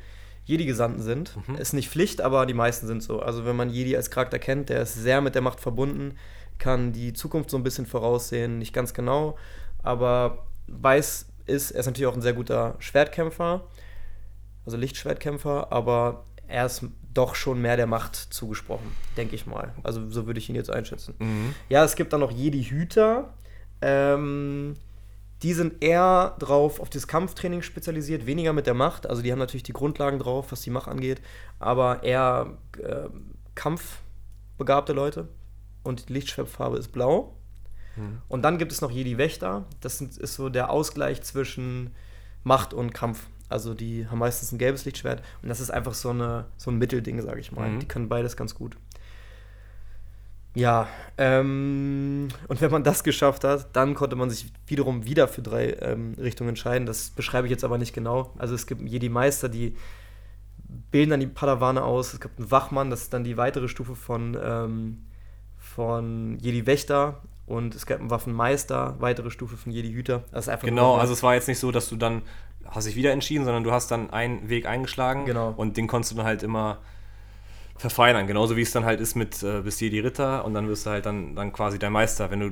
Jedi-Gesandten 0.45 1.01
sind. 1.01 1.35
Ist 1.57 1.73
nicht 1.73 1.89
Pflicht, 1.89 2.21
aber 2.21 2.45
die 2.45 2.53
meisten 2.53 2.85
sind 2.87 3.01
so. 3.01 3.19
Also 3.19 3.45
wenn 3.45 3.55
man 3.55 3.69
Jedi 3.71 3.95
als 3.97 4.11
Charakter 4.11 4.37
kennt, 4.39 4.69
der 4.69 4.83
ist 4.83 4.93
sehr 4.93 5.19
mit 5.21 5.33
der 5.35 5.41
Macht 5.41 5.59
verbunden, 5.59 6.15
kann 6.59 6.93
die 6.93 7.13
Zukunft 7.13 7.49
so 7.49 7.57
ein 7.57 7.63
bisschen 7.63 7.85
voraussehen, 7.85 8.59
nicht 8.59 8.71
ganz 8.71 8.93
genau, 8.93 9.37
aber 9.85 10.47
weiß 10.67 11.27
ist, 11.45 11.71
er 11.71 11.79
ist 11.79 11.85
natürlich 11.85 12.07
auch 12.07 12.15
ein 12.15 12.21
sehr 12.21 12.33
guter 12.33 12.75
Schwertkämpfer, 12.79 13.67
also 14.65 14.77
Lichtschwertkämpfer, 14.77 15.71
aber 15.71 16.25
er 16.47 16.65
ist 16.65 16.85
doch 17.13 17.35
schon 17.35 17.61
mehr 17.61 17.77
der 17.77 17.87
Macht 17.87 18.15
zugesprochen, 18.15 18.91
denke 19.15 19.35
ich 19.35 19.45
mal. 19.45 19.73
Also 19.83 20.09
so 20.09 20.25
würde 20.27 20.39
ich 20.39 20.49
ihn 20.49 20.55
jetzt 20.55 20.69
einschätzen. 20.69 21.15
Mhm. 21.19 21.55
Ja, 21.69 21.83
es 21.83 21.95
gibt 21.95 22.13
dann 22.13 22.19
noch 22.19 22.31
Jedi-Hüter. 22.31 23.33
Ähm, 23.81 24.75
die 25.43 25.53
sind 25.53 25.83
eher 25.83 26.35
drauf 26.39 26.79
auf 26.79 26.89
das 26.89 27.07
Kampftraining 27.07 27.61
spezialisiert, 27.61 28.25
weniger 28.25 28.53
mit 28.53 28.67
der 28.67 28.73
Macht. 28.73 29.07
Also 29.07 29.21
die 29.21 29.31
haben 29.31 29.39
natürlich 29.39 29.63
die 29.63 29.73
Grundlagen 29.73 30.19
drauf, 30.19 30.51
was 30.51 30.61
die 30.61 30.69
Macht 30.69 30.87
angeht, 30.87 31.21
aber 31.59 32.03
eher 32.03 32.57
ähm, 32.83 33.35
Kampf, 33.53 33.99
begabte 34.57 34.93
Leute 34.93 35.27
und 35.83 36.09
die 36.09 36.13
Lichtschwertfarbe 36.13 36.77
ist 36.77 36.91
blau. 36.91 37.37
Mhm. 37.95 38.21
Und 38.27 38.41
dann 38.41 38.57
gibt 38.57 38.71
es 38.71 38.81
noch 38.81 38.91
Jedi-Wächter. 38.91 39.65
Das 39.81 40.01
ist 40.01 40.33
so 40.33 40.49
der 40.49 40.69
Ausgleich 40.69 41.21
zwischen 41.23 41.91
Macht 42.43 42.73
und 42.73 42.93
Kampf. 42.93 43.27
Also 43.49 43.73
die 43.73 44.07
haben 44.07 44.19
meistens 44.19 44.51
ein 44.51 44.57
gelbes 44.57 44.85
Lichtschwert 44.85 45.21
und 45.41 45.49
das 45.49 45.59
ist 45.59 45.69
einfach 45.69 45.93
so, 45.93 46.09
eine, 46.09 46.45
so 46.57 46.71
ein 46.71 46.77
Mittelding, 46.77 47.21
sage 47.21 47.39
ich 47.39 47.51
mal. 47.51 47.69
Mhm. 47.69 47.79
Die 47.79 47.87
können 47.87 48.09
beides 48.09 48.35
ganz 48.35 48.55
gut. 48.55 48.75
Ja, 50.55 50.87
ähm, 51.17 52.29
und 52.47 52.61
wenn 52.61 52.71
man 52.71 52.83
das 52.83 53.03
geschafft 53.03 53.43
hat, 53.43 53.75
dann 53.75 53.93
konnte 53.93 54.15
man 54.15 54.29
sich 54.29 54.51
wiederum 54.67 55.05
wieder 55.05 55.27
für 55.27 55.41
drei 55.41 55.73
ähm, 55.81 56.15
Richtungen 56.17 56.49
entscheiden. 56.49 56.85
Das 56.85 57.09
beschreibe 57.09 57.45
ich 57.45 57.51
jetzt 57.51 57.65
aber 57.65 57.77
nicht 57.77 57.93
genau. 57.93 58.33
Also 58.37 58.55
es 58.55 58.65
gibt 58.65 58.81
Jedi-Meister, 58.81 59.49
die 59.49 59.75
bilden 60.91 61.11
dann 61.11 61.19
die 61.19 61.27
Padawane 61.27 61.83
aus. 61.83 62.13
Es 62.13 62.21
gibt 62.21 62.39
einen 62.39 62.51
Wachmann, 62.51 62.89
das 62.89 63.03
ist 63.03 63.13
dann 63.13 63.25
die 63.25 63.35
weitere 63.35 63.67
Stufe 63.67 63.95
von, 63.95 64.37
ähm, 64.41 65.05
von 65.57 66.39
Jedi-Wächter. 66.39 67.21
Und 67.47 67.75
es 67.75 67.85
gab 67.85 67.99
einen 67.99 68.09
Waffenmeister, 68.09 68.95
weitere 68.99 69.29
Stufe 69.29 69.55
von 69.55 69.71
Jedi-Hüter. 69.71 70.23
genau, 70.61 70.95
also 70.95 71.13
es 71.13 71.21
war 71.21 71.35
jetzt 71.35 71.47
nicht 71.47 71.59
so, 71.59 71.71
dass 71.71 71.89
du 71.89 71.95
dann 71.95 72.23
hast 72.67 72.87
dich 72.87 72.95
wieder 72.95 73.11
entschieden, 73.11 73.45
sondern 73.45 73.63
du 73.63 73.71
hast 73.71 73.91
dann 73.91 74.09
einen 74.09 74.49
Weg 74.49 74.65
eingeschlagen 74.65 75.25
genau. 75.25 75.53
und 75.55 75.77
den 75.77 75.87
konntest 75.87 76.13
du 76.13 76.17
dann 76.17 76.25
halt 76.25 76.43
immer 76.43 76.79
verfeinern. 77.77 78.27
Genauso 78.27 78.55
wie 78.55 78.61
es 78.61 78.71
dann 78.71 78.85
halt 78.85 78.99
ist 78.99 79.15
mit 79.15 79.43
äh, 79.43 79.61
bist 79.61 79.81
Jedi 79.81 79.99
Ritter 79.99 80.45
und 80.45 80.53
dann 80.53 80.67
wirst 80.67 80.85
du 80.85 80.89
halt 80.89 81.05
dann, 81.05 81.35
dann 81.35 81.53
quasi 81.53 81.77
dein 81.77 81.91
Meister. 81.91 82.31
Wenn 82.31 82.39
du 82.39 82.51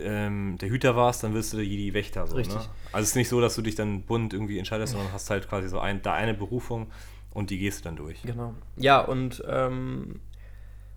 ähm, 0.00 0.58
der 0.60 0.68
Hüter 0.68 0.94
warst, 0.96 1.24
dann 1.24 1.34
wirst 1.34 1.52
du 1.52 1.56
der 1.56 1.66
Jedi 1.66 1.94
Wächter. 1.94 2.26
So, 2.26 2.36
Richtig. 2.36 2.56
Ne? 2.56 2.64
Also 2.92 3.02
es 3.02 3.10
ist 3.10 3.16
nicht 3.16 3.28
so, 3.28 3.40
dass 3.40 3.54
du 3.56 3.62
dich 3.62 3.74
dann 3.74 4.02
bunt 4.02 4.32
irgendwie 4.32 4.58
entscheidest, 4.58 4.92
sondern 4.92 5.12
hast 5.12 5.30
halt 5.30 5.48
quasi 5.48 5.68
so 5.68 5.80
ein, 5.80 6.02
da 6.02 6.12
eine 6.14 6.34
Berufung 6.34 6.88
und 7.32 7.50
die 7.50 7.58
gehst 7.58 7.80
du 7.80 7.84
dann 7.84 7.96
durch. 7.96 8.22
Genau. 8.22 8.54
Ja, 8.76 9.00
und 9.00 9.42
ähm, 9.48 10.20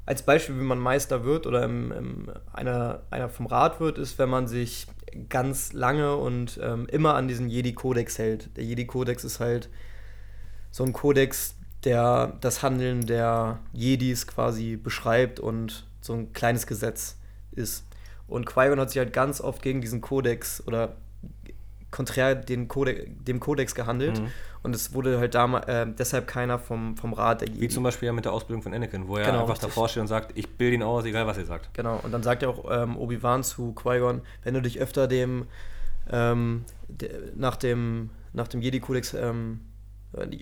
als 0.05 0.23
Beispiel, 0.23 0.59
wie 0.59 0.63
man 0.63 0.79
Meister 0.79 1.23
wird 1.23 1.45
oder 1.45 1.63
im, 1.63 1.91
im, 1.91 2.31
einer, 2.51 3.03
einer 3.11 3.29
vom 3.29 3.45
Rat 3.45 3.79
wird, 3.79 3.97
ist, 3.97 4.17
wenn 4.17 4.29
man 4.29 4.47
sich 4.47 4.87
ganz 5.29 5.73
lange 5.73 6.15
und 6.15 6.59
ähm, 6.61 6.87
immer 6.91 7.15
an 7.15 7.27
diesen 7.27 7.49
Jedi-Kodex 7.49 8.17
hält. 8.17 8.55
Der 8.57 8.63
Jedi-Kodex 8.63 9.23
ist 9.23 9.39
halt 9.39 9.69
so 10.71 10.83
ein 10.83 10.93
Kodex, 10.93 11.55
der 11.83 12.37
das 12.41 12.63
Handeln 12.63 13.05
der 13.05 13.59
Jedis 13.73 14.27
quasi 14.27 14.77
beschreibt 14.77 15.39
und 15.39 15.85
so 15.99 16.13
ein 16.13 16.33
kleines 16.33 16.65
Gesetz 16.65 17.17
ist. 17.51 17.85
Und 18.27 18.45
Qui-Gon 18.45 18.79
hat 18.79 18.89
sich 18.89 18.99
halt 18.99 19.13
ganz 19.13 19.41
oft 19.41 19.61
gegen 19.61 19.81
diesen 19.81 20.01
Kodex 20.01 20.65
oder 20.65 20.95
konträr 21.91 22.35
den 22.35 22.67
Kodex, 22.67 23.09
dem 23.19 23.39
Kodex 23.39 23.75
gehandelt. 23.75 24.19
Mhm. 24.19 24.27
Und 24.63 24.75
es 24.75 24.93
wurde 24.93 25.19
halt 25.19 25.33
damals 25.33 25.67
äh, 25.67 25.87
deshalb 25.87 26.27
keiner 26.27 26.59
vom, 26.59 26.95
vom 26.95 27.13
Rat 27.13 27.43
Wie 27.59 27.67
zum 27.67 27.83
Beispiel 27.83 28.07
ja 28.07 28.13
mit 28.13 28.25
der 28.25 28.33
Ausbildung 28.33 28.61
von 28.61 28.73
Anakin, 28.73 29.07
wo 29.07 29.17
er 29.17 29.25
genau, 29.25 29.41
einfach 29.41 29.53
richtig. 29.53 29.69
davor 29.69 29.89
steht 29.89 30.01
und 30.01 30.07
sagt, 30.07 30.37
ich 30.37 30.49
bilde 30.49 30.75
ihn 30.75 30.83
aus, 30.83 31.03
egal 31.05 31.25
was 31.25 31.37
ihr 31.37 31.45
sagt. 31.45 31.73
Genau, 31.73 31.99
und 32.03 32.11
dann 32.11 32.21
sagt 32.21 32.43
ja 32.43 32.49
auch 32.49 32.65
ähm, 32.69 32.95
Obi-Wan 32.95 33.43
zu 33.43 33.73
Qui-Gon, 33.73 34.21
wenn 34.43 34.53
du 34.53 34.61
dich 34.61 34.79
öfter 34.79 35.07
dem 35.07 35.47
ähm, 36.11 36.63
de, 36.87 37.09
nach 37.35 37.55
dem, 37.55 38.11
nach 38.33 38.47
dem 38.47 38.61
Jedi-Kodex 38.61 39.15
ähm, 39.15 39.61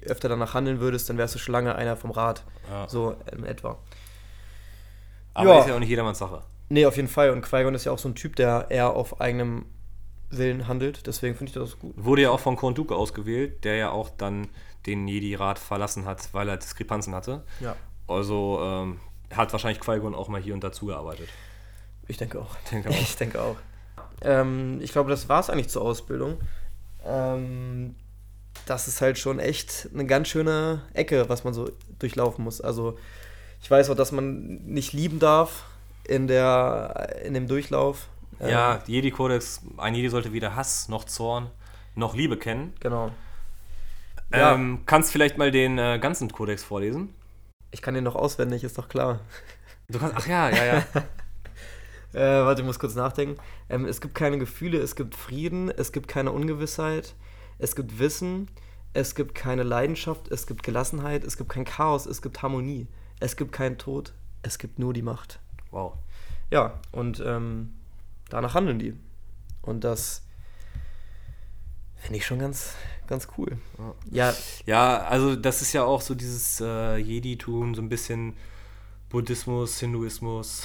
öfter 0.05 0.27
danach 0.27 0.53
handeln 0.53 0.79
würdest, 0.79 1.09
dann 1.09 1.17
wärst 1.17 1.35
du 1.35 1.39
schon 1.39 1.53
lange 1.53 1.75
einer 1.75 1.95
vom 1.95 2.11
Rat. 2.11 2.43
Ja. 2.69 2.89
So 2.89 3.15
in 3.31 3.45
etwa. 3.45 3.77
Aber 5.33 5.49
ja. 5.49 5.59
ist 5.59 5.67
ja 5.67 5.75
auch 5.75 5.79
nicht 5.79 5.89
jedermanns 5.89 6.19
Sache. 6.19 6.41
Nee, 6.69 6.85
auf 6.85 6.97
jeden 6.97 7.07
Fall. 7.07 7.29
Und 7.29 7.41
Qui-Gon 7.41 7.73
ist 7.73 7.85
ja 7.85 7.91
auch 7.91 7.99
so 7.99 8.09
ein 8.09 8.15
Typ, 8.15 8.35
der 8.35 8.67
eher 8.69 8.91
auf 8.91 9.21
eigenem 9.21 9.65
Willen 10.29 10.67
handelt. 10.67 11.07
Deswegen 11.07 11.35
finde 11.35 11.49
ich 11.49 11.55
das 11.55 11.79
gut. 11.79 11.93
Wurde 11.97 12.23
ja 12.23 12.31
auch 12.31 12.39
von 12.39 12.55
Count 12.55 12.77
Dooku 12.77 12.93
ausgewählt, 12.93 13.63
der 13.63 13.75
ja 13.75 13.91
auch 13.91 14.09
dann 14.09 14.47
den 14.85 15.07
Jedi-Rat 15.07 15.59
verlassen 15.59 16.05
hat, 16.05 16.29
weil 16.33 16.47
er 16.49 16.57
Diskrepanzen 16.57 17.13
hatte. 17.15 17.43
Ja. 17.59 17.75
Also 18.07 18.59
ähm, 18.61 18.99
hat 19.31 19.51
wahrscheinlich 19.51 19.79
Qui-Gon 19.79 20.15
auch 20.15 20.27
mal 20.27 20.41
hier 20.41 20.53
und 20.53 20.63
da 20.63 20.71
zugearbeitet. 20.71 21.29
Ich 22.07 22.17
denke 22.17 22.39
auch. 22.39 22.55
Denke 22.71 22.89
auch. 22.89 22.93
Ich 22.93 23.15
denke 23.15 23.41
auch. 23.41 23.57
Ähm, 24.21 24.79
ich 24.81 24.91
glaube, 24.91 25.09
das 25.09 25.29
war 25.29 25.39
es 25.39 25.49
eigentlich 25.49 25.69
zur 25.69 25.83
Ausbildung. 25.83 26.37
Ähm, 27.05 27.95
das 28.65 28.87
ist 28.87 29.01
halt 29.01 29.17
schon 29.17 29.39
echt 29.39 29.89
eine 29.93 30.05
ganz 30.05 30.27
schöne 30.27 30.81
Ecke, 30.93 31.29
was 31.29 31.43
man 31.43 31.53
so 31.53 31.71
durchlaufen 31.99 32.43
muss. 32.43 32.61
Also 32.61 32.97
ich 33.61 33.69
weiß 33.69 33.89
auch, 33.89 33.95
dass 33.95 34.11
man 34.11 34.63
nicht 34.65 34.93
lieben 34.93 35.19
darf 35.19 35.65
in, 36.05 36.27
der, 36.27 37.17
in 37.23 37.33
dem 37.33 37.47
Durchlauf. 37.47 38.07
Ja, 38.39 38.75
ähm, 38.75 38.81
Jedi-Kodex, 38.87 39.61
ein 39.77 39.95
Jedi 39.95 40.09
sollte 40.09 40.33
weder 40.33 40.55
Hass 40.55 40.87
noch 40.87 41.03
Zorn 41.05 41.49
noch 41.95 42.15
Liebe 42.15 42.37
kennen. 42.37 42.73
Genau. 42.79 43.11
Ähm, 44.31 44.75
ja. 44.75 44.81
Kannst 44.85 45.11
vielleicht 45.11 45.37
mal 45.37 45.51
den 45.51 45.77
äh, 45.77 45.99
ganzen 45.99 46.31
Kodex 46.31 46.63
vorlesen? 46.63 47.13
Ich 47.71 47.81
kann 47.81 47.93
den 47.93 48.03
noch 48.03 48.15
auswendig, 48.15 48.63
ist 48.63 48.77
doch 48.77 48.89
klar. 48.89 49.19
Du 49.89 49.99
kannst, 49.99 50.15
ach 50.15 50.27
ja, 50.27 50.49
ja, 50.49 50.65
ja. 50.65 50.77
äh, 52.13 52.45
warte, 52.45 52.61
ich 52.61 52.65
muss 52.65 52.79
kurz 52.79 52.95
nachdenken. 52.95 53.41
Ähm, 53.69 53.85
es 53.85 54.01
gibt 54.01 54.15
keine 54.15 54.37
Gefühle, 54.37 54.79
es 54.79 54.95
gibt 54.95 55.15
Frieden, 55.15 55.69
es 55.69 55.91
gibt 55.91 56.07
keine 56.07 56.31
Ungewissheit, 56.31 57.15
es 57.57 57.75
gibt 57.75 57.99
Wissen, 57.99 58.49
es 58.93 59.15
gibt 59.15 59.35
keine 59.35 59.63
Leidenschaft, 59.63 60.29
es 60.29 60.47
gibt 60.47 60.63
Gelassenheit, 60.63 61.23
es 61.23 61.37
gibt 61.37 61.49
kein 61.49 61.65
Chaos, 61.65 62.05
es 62.05 62.21
gibt 62.21 62.41
Harmonie, 62.41 62.87
es 63.19 63.35
gibt 63.35 63.51
keinen 63.51 63.77
Tod, 63.77 64.13
es 64.43 64.57
gibt 64.57 64.79
nur 64.79 64.93
die 64.93 65.01
Macht. 65.01 65.39
Wow. 65.71 65.93
Ja, 66.51 66.79
und 66.91 67.21
ähm, 67.25 67.73
danach 68.29 68.53
handeln 68.53 68.79
die. 68.79 68.93
Und 69.61 69.83
das 69.83 70.25
finde 71.95 72.17
ich 72.17 72.25
schon 72.25 72.39
ganz, 72.39 72.75
ganz 73.07 73.27
cool. 73.37 73.57
Ja. 74.09 74.33
ja, 74.65 74.99
also 75.03 75.35
das 75.35 75.61
ist 75.61 75.73
ja 75.73 75.83
auch 75.83 76.01
so 76.01 76.15
dieses 76.15 76.61
äh, 76.61 76.97
Jedi-Tum, 76.97 77.75
so 77.75 77.81
ein 77.81 77.89
bisschen 77.89 78.35
Buddhismus, 79.09 79.79
Hinduismus. 79.79 80.63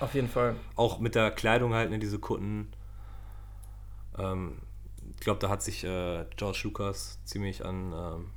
Auf 0.00 0.14
jeden 0.14 0.28
Fall. 0.28 0.56
Auch 0.74 0.98
mit 0.98 1.14
der 1.14 1.30
Kleidung 1.30 1.74
halt, 1.74 1.90
ne, 1.90 1.98
diese 1.98 2.18
Kutten. 2.18 2.72
Ähm, 4.18 4.58
ich 5.14 5.20
glaube, 5.20 5.40
da 5.40 5.48
hat 5.48 5.62
sich 5.62 5.84
äh, 5.84 6.24
George 6.36 6.60
Lucas 6.64 7.20
ziemlich 7.24 7.64
an, 7.64 7.92
ähm, 7.92 8.30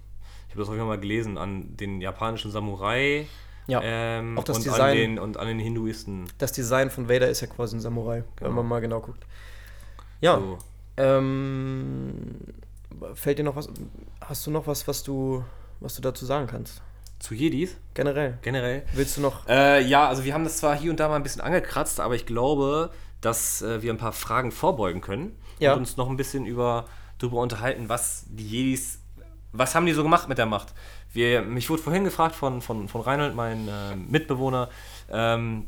ich 0.47 0.51
habe 0.51 0.59
das 0.59 0.69
auch 0.69 0.73
immer 0.73 0.85
mal 0.85 0.99
gelesen, 0.99 1.37
an 1.37 1.75
den 1.77 2.01
japanischen 2.01 2.51
Samurai 2.51 3.27
ja, 3.67 3.81
ähm, 3.83 4.37
auch 4.37 4.43
das 4.43 4.57
und, 4.57 4.65
Design, 4.65 4.81
an 4.81 4.97
den, 4.97 5.19
und 5.19 5.37
an 5.37 5.47
den 5.47 5.59
Hinduisten. 5.59 6.25
Das 6.37 6.51
Design 6.51 6.89
von 6.89 7.09
Vader 7.09 7.29
ist 7.29 7.41
ja 7.41 7.47
quasi 7.47 7.75
ein 7.75 7.79
Samurai, 7.79 8.23
genau. 8.35 8.49
wenn 8.49 8.55
man 8.55 8.67
mal 8.67 8.79
genau 8.81 8.99
guckt. 8.99 9.25
Ja. 10.21 10.37
So. 10.37 10.57
Ähm, 10.97 12.35
fällt 13.13 13.39
dir 13.39 13.43
noch 13.43 13.55
was? 13.55 13.69
Hast 14.21 14.45
du 14.47 14.51
noch 14.51 14.67
was, 14.67 14.87
was 14.87 15.03
du, 15.03 15.43
was 15.79 15.95
du 15.95 16.01
dazu 16.01 16.25
sagen 16.25 16.47
kannst? 16.47 16.81
Zu 17.19 17.33
Jedis? 17.33 17.77
Generell. 17.93 18.37
Generell. 18.41 18.83
Willst 18.93 19.17
du 19.17 19.21
noch? 19.21 19.47
Äh, 19.47 19.83
ja, 19.83 20.07
also 20.07 20.23
wir 20.25 20.33
haben 20.33 20.43
das 20.43 20.57
zwar 20.57 20.75
hier 20.77 20.91
und 20.91 20.99
da 20.99 21.07
mal 21.07 21.15
ein 21.15 21.23
bisschen 21.23 21.41
angekratzt, 21.41 21.99
aber 21.99 22.15
ich 22.15 22.25
glaube, 22.25 22.91
dass 23.21 23.61
äh, 23.61 23.81
wir 23.81 23.91
ein 23.93 23.97
paar 23.97 24.11
Fragen 24.11 24.51
vorbeugen 24.51 25.01
können 25.01 25.35
ja. 25.59 25.73
und 25.73 25.79
uns 25.79 25.97
noch 25.97 26.09
ein 26.09 26.17
bisschen 26.17 26.45
über 26.45 26.85
darüber 27.17 27.39
unterhalten, 27.39 27.89
was 27.89 28.25
die 28.27 28.47
Jedis, 28.47 28.99
was 29.53 29.73
haben 29.73 29.85
die 29.85 29.93
so 29.93 30.03
gemacht 30.03 30.27
mit 30.27 30.37
der 30.37 30.45
Macht? 30.45 30.73
Wir, 31.15 31.41
mich 31.41 31.69
wurde 31.69 31.81
vorhin 31.81 32.03
gefragt 32.03 32.35
von, 32.35 32.61
von, 32.61 32.87
von 32.87 33.01
Reinhold, 33.01 33.35
mein 33.35 33.67
äh, 33.67 33.95
Mitbewohner, 33.95 34.69
ähm, 35.09 35.65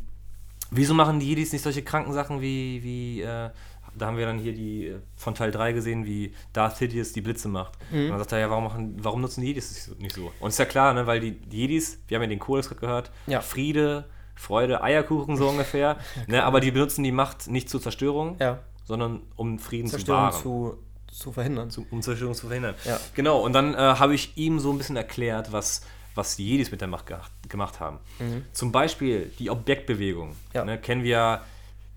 wieso 0.72 0.93
machen 0.93 1.20
die 1.20 1.28
Jedis 1.28 1.54
nicht 1.54 1.62
solche 1.62 1.84
kranken 1.84 2.14
Sachen 2.14 2.41
wie, 2.41 2.84
wie 2.84 3.22
äh, 3.22 3.50
da 3.98 4.06
haben 4.06 4.18
wir 4.18 4.26
dann 4.26 4.39
hier 4.39 4.54
die 4.54 4.88
äh, 4.88 5.00
von 5.16 5.36
Teil 5.36 5.52
3 5.52 5.74
gesehen, 5.74 6.06
wie 6.06 6.34
Darth 6.54 6.78
Sidious 6.78 7.14
die 7.14 7.22
Blitze 7.22 7.48
macht. 7.48 7.74
Mhm. 7.91 8.06
Und 8.06 8.10
dann 8.10 8.20
sagt 8.20 8.32
er, 8.34 8.39
ja, 8.39 8.50
warum, 8.50 8.66
machen, 8.66 8.98
warum 9.02 9.22
nutzen 9.22 9.41
die 9.41 9.48
Jedis 9.48 9.91
nicht 10.00 10.16
so? 10.16 10.32
Und 10.39 10.50
ist 10.50 10.60
ja 10.60 10.66
klar, 10.66 10.93
ne, 10.93 11.08
weil 11.08 11.20
die, 11.20 11.32
die 11.32 11.58
Jedis, 11.58 12.00
wir 12.08 12.16
haben 12.16 12.24
ja 12.24 12.30
den 12.30 12.39
Kodex 12.39 12.70
gehört, 12.70 13.12
ja. 13.26 13.41
Friede, 13.41 14.06
Freude, 14.36 14.84
Eierkuchen 14.84 15.36
so 15.38 15.50
ungefähr. 15.50 15.98
ja, 16.16 16.24
ne, 16.28 16.43
aber 16.43 16.60
die 16.60 16.72
benutzen 16.72 17.04
die 17.04 17.12
Macht 17.12 17.48
nicht 17.48 17.70
zur 17.70 17.82
Zerstörung, 17.82 18.38
ja. 18.39 18.60
sondern 18.84 19.22
um 19.36 19.60
Frieden 19.60 19.88
Zerstörung 19.88 20.32
zu 20.32 20.34
wahren. 20.34 20.76
Zu 20.76 20.84
zu 21.18 21.32
verhindern. 21.32 21.72
Zu, 21.72 21.86
um 21.89 22.01
Zerstörung 22.01 22.36
zu 22.36 22.47
verhindern. 22.47 22.76
Ja. 22.86 22.99
Genau, 23.15 23.39
und 23.39 23.53
dann 23.53 23.74
äh, 23.74 23.78
habe 23.78 24.13
ich 24.13 24.38
ihm 24.38 24.59
so 24.59 24.72
ein 24.72 24.78
bisschen 24.78 24.95
erklärt, 24.95 25.51
was, 25.51 25.82
was 26.15 26.36
die 26.36 26.47
Jedis 26.47 26.72
mit 26.72 26.82
der 26.82 26.88
Macht 26.88 27.07
ge 27.07 27.18
gemacht 27.49 27.80
haben. 27.80 27.99
Mhm. 28.20 28.45
Zum 28.53 28.72
Beispiel 28.72 29.32
die 29.39 29.49
Objektbewegung. 29.49 30.36
Ja. 30.53 30.63
Ne, 30.63 30.78
kennen 30.78 31.03
wir 31.03 31.41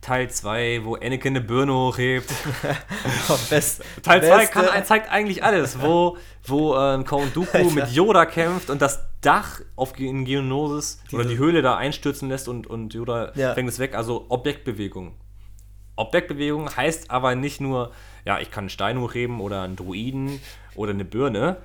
Teil 0.01 0.31
2, 0.31 0.85
wo 0.85 0.95
Anakin 0.95 1.37
eine 1.37 1.43
Birne 1.43 1.75
hochhebt. 1.75 2.33
Best, 3.51 3.83
Teil 4.03 4.23
2 4.23 4.81
zeigt 4.83 5.11
eigentlich 5.11 5.45
alles, 5.45 5.83
wo, 5.83 6.17
wo 6.45 6.75
ähm, 6.77 7.05
Count 7.05 7.37
Dooku 7.37 7.71
mit 7.75 7.93
Yoda 7.93 8.25
kämpft 8.25 8.71
und 8.71 8.81
das 8.81 9.05
Dach 9.21 9.61
auf 9.77 9.99
in 10.01 10.25
Geonosis 10.25 11.03
oder 11.13 11.25
die 11.25 11.37
Höhle 11.37 11.61
da 11.61 11.77
einstürzen 11.77 12.31
lässt 12.31 12.49
und, 12.49 12.67
und 12.67 12.95
Yoda 12.95 13.33
ja. 13.35 13.53
fängt 13.53 13.69
es 13.69 13.79
weg. 13.79 13.95
Also 13.95 14.25
Objektbewegung. 14.31 15.15
Objektbewegung 15.97 16.75
heißt 16.75 17.11
aber 17.11 17.35
nicht 17.35 17.61
nur, 17.61 17.93
ja, 18.25 18.39
ich 18.39 18.51
kann 18.51 18.63
einen 18.63 18.71
Stein 18.71 19.01
hochheben 19.01 19.41
oder 19.41 19.63
einen 19.63 19.77
Druiden 19.77 20.41
oder 20.75 20.93
eine 20.93 21.05
Birne. 21.05 21.59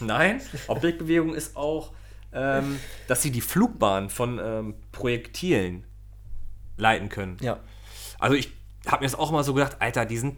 Nein, 0.00 0.40
Objektbewegung 0.66 1.34
ist 1.34 1.56
auch, 1.56 1.92
ähm, 2.32 2.78
dass 3.08 3.22
sie 3.22 3.30
die 3.30 3.40
Flugbahn 3.40 4.10
von 4.10 4.40
ähm, 4.42 4.74
Projektilen 4.90 5.84
leiten 6.76 7.08
können. 7.08 7.36
Ja. 7.40 7.60
Also 8.18 8.36
ich 8.36 8.52
habe 8.86 9.02
mir 9.02 9.10
das 9.10 9.18
auch 9.18 9.30
mal 9.30 9.44
so 9.44 9.54
gedacht, 9.54 9.76
Alter, 9.80 10.06
die 10.06 10.18
sind 10.18 10.36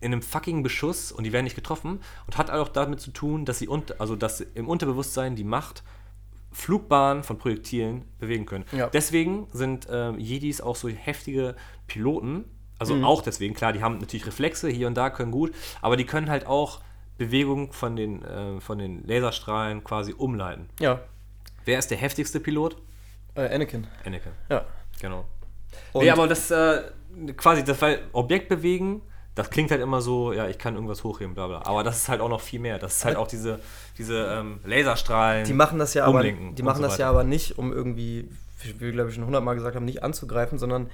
in 0.00 0.12
einem 0.12 0.22
fucking 0.22 0.62
Beschuss 0.62 1.12
und 1.12 1.24
die 1.24 1.32
werden 1.32 1.44
nicht 1.44 1.56
getroffen 1.56 2.00
und 2.26 2.38
hat 2.38 2.50
auch 2.50 2.68
damit 2.68 3.00
zu 3.00 3.10
tun, 3.10 3.44
dass 3.44 3.58
sie 3.58 3.68
unter, 3.68 4.00
also 4.00 4.16
dass 4.16 4.40
im 4.40 4.68
Unterbewusstsein 4.68 5.36
die 5.36 5.44
Macht 5.44 5.82
Flugbahn 6.52 7.22
von 7.22 7.36
Projektilen 7.36 8.06
bewegen 8.18 8.46
können. 8.46 8.64
Ja. 8.72 8.88
Deswegen 8.88 9.46
sind 9.52 9.86
äh, 9.88 10.12
Jedis 10.12 10.62
auch 10.62 10.76
so 10.76 10.88
heftige 10.88 11.54
Piloten. 11.86 12.46
Also 12.78 12.94
Mhm. 12.94 13.04
auch 13.04 13.22
deswegen, 13.22 13.54
klar, 13.54 13.72
die 13.72 13.82
haben 13.82 13.98
natürlich 13.98 14.26
Reflexe 14.26 14.68
hier 14.68 14.86
und 14.86 14.94
da, 14.94 15.10
können 15.10 15.30
gut, 15.32 15.54
aber 15.80 15.96
die 15.96 16.04
können 16.04 16.28
halt 16.30 16.46
auch 16.46 16.80
Bewegung 17.18 17.72
von 17.72 17.96
den, 17.96 18.22
äh, 18.24 18.60
von 18.60 18.78
den 18.78 19.06
Laserstrahlen 19.06 19.82
quasi 19.84 20.12
umleiten. 20.16 20.68
Ja, 20.80 21.00
Wer 21.64 21.78
ist 21.80 21.90
der 21.90 21.98
heftigste 21.98 22.38
Pilot? 22.38 22.76
äh, 23.34 23.52
Anakin. 23.54 23.86
Anakin. 24.04 24.32
Ja. 24.48 24.64
Genau. 25.00 25.24
Und 25.92 26.04
nee, 26.04 26.10
aber 26.10 26.28
das 26.28 26.50
äh, 26.50 26.82
quasi, 27.36 27.64
das 27.64 27.82
weil 27.82 28.00
Objekt 28.12 28.48
bewegen, 28.48 29.02
das 29.34 29.50
klingt 29.50 29.70
halt 29.70 29.80
immer 29.82 30.00
so, 30.00 30.32
ja, 30.32 30.46
ich 30.48 30.58
kann 30.58 30.74
irgendwas 30.74 31.02
hochheben, 31.04 31.34
bla 31.34 31.46
bla. 31.48 31.62
Aber 31.66 31.82
das 31.82 31.96
ist 31.98 32.08
halt 32.08 32.20
auch 32.20 32.28
noch 32.28 32.40
viel 32.40 32.60
mehr. 32.60 32.78
Das 32.78 32.96
ist 32.96 33.04
halt 33.04 33.16
auch 33.16 33.26
diese, 33.26 33.58
diese 33.98 34.26
ähm, 34.26 34.60
Laserstrahlen. 34.64 35.44
die 35.44 35.52
machen 35.52 35.78
das 35.78 35.92
ja 35.94 36.04
aber, 36.04 36.22
die 36.22 36.62
machen 36.62 36.76
so 36.76 36.82
das 36.82 36.98
ja 36.98 37.10
aber 37.10 37.24
nicht, 37.24 37.58
um 37.58 37.72
irgendwie, 37.72 38.28
wie 38.62 38.78
wir 38.80 38.92
glaube 38.92 39.08
ich 39.10 39.16
schon 39.16 39.26
hundertmal 39.26 39.54
gesagt 39.54 39.74
haben, 39.76 39.84
nicht 39.84 40.02
anzugreifen, 40.02 40.58
sondern 40.58 40.88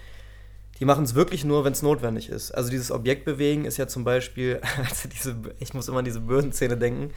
die 0.78 0.84
machen 0.84 1.04
es 1.04 1.14
wirklich 1.14 1.44
nur, 1.44 1.64
wenn 1.64 1.72
es 1.72 1.82
notwendig 1.82 2.28
ist. 2.28 2.50
Also 2.52 2.70
dieses 2.70 2.90
Objekt 2.90 3.24
bewegen 3.24 3.64
ist 3.64 3.76
ja 3.76 3.86
zum 3.86 4.04
Beispiel, 4.04 4.60
also 4.78 5.08
diese, 5.08 5.36
ich 5.58 5.74
muss 5.74 5.88
immer 5.88 5.98
an 5.98 6.04
diese 6.04 6.20
Bösenszene 6.20 6.76
denken. 6.76 7.10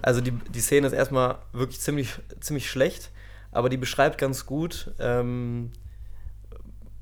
Also 0.00 0.20
die, 0.20 0.32
die 0.32 0.60
Szene 0.60 0.86
ist 0.86 0.92
erstmal 0.94 1.38
wirklich 1.52 1.80
ziemlich, 1.80 2.10
ziemlich 2.40 2.68
schlecht, 2.70 3.10
aber 3.52 3.68
die 3.68 3.76
beschreibt 3.76 4.18
ganz 4.18 4.46
gut, 4.46 4.90
ähm, 4.98 5.70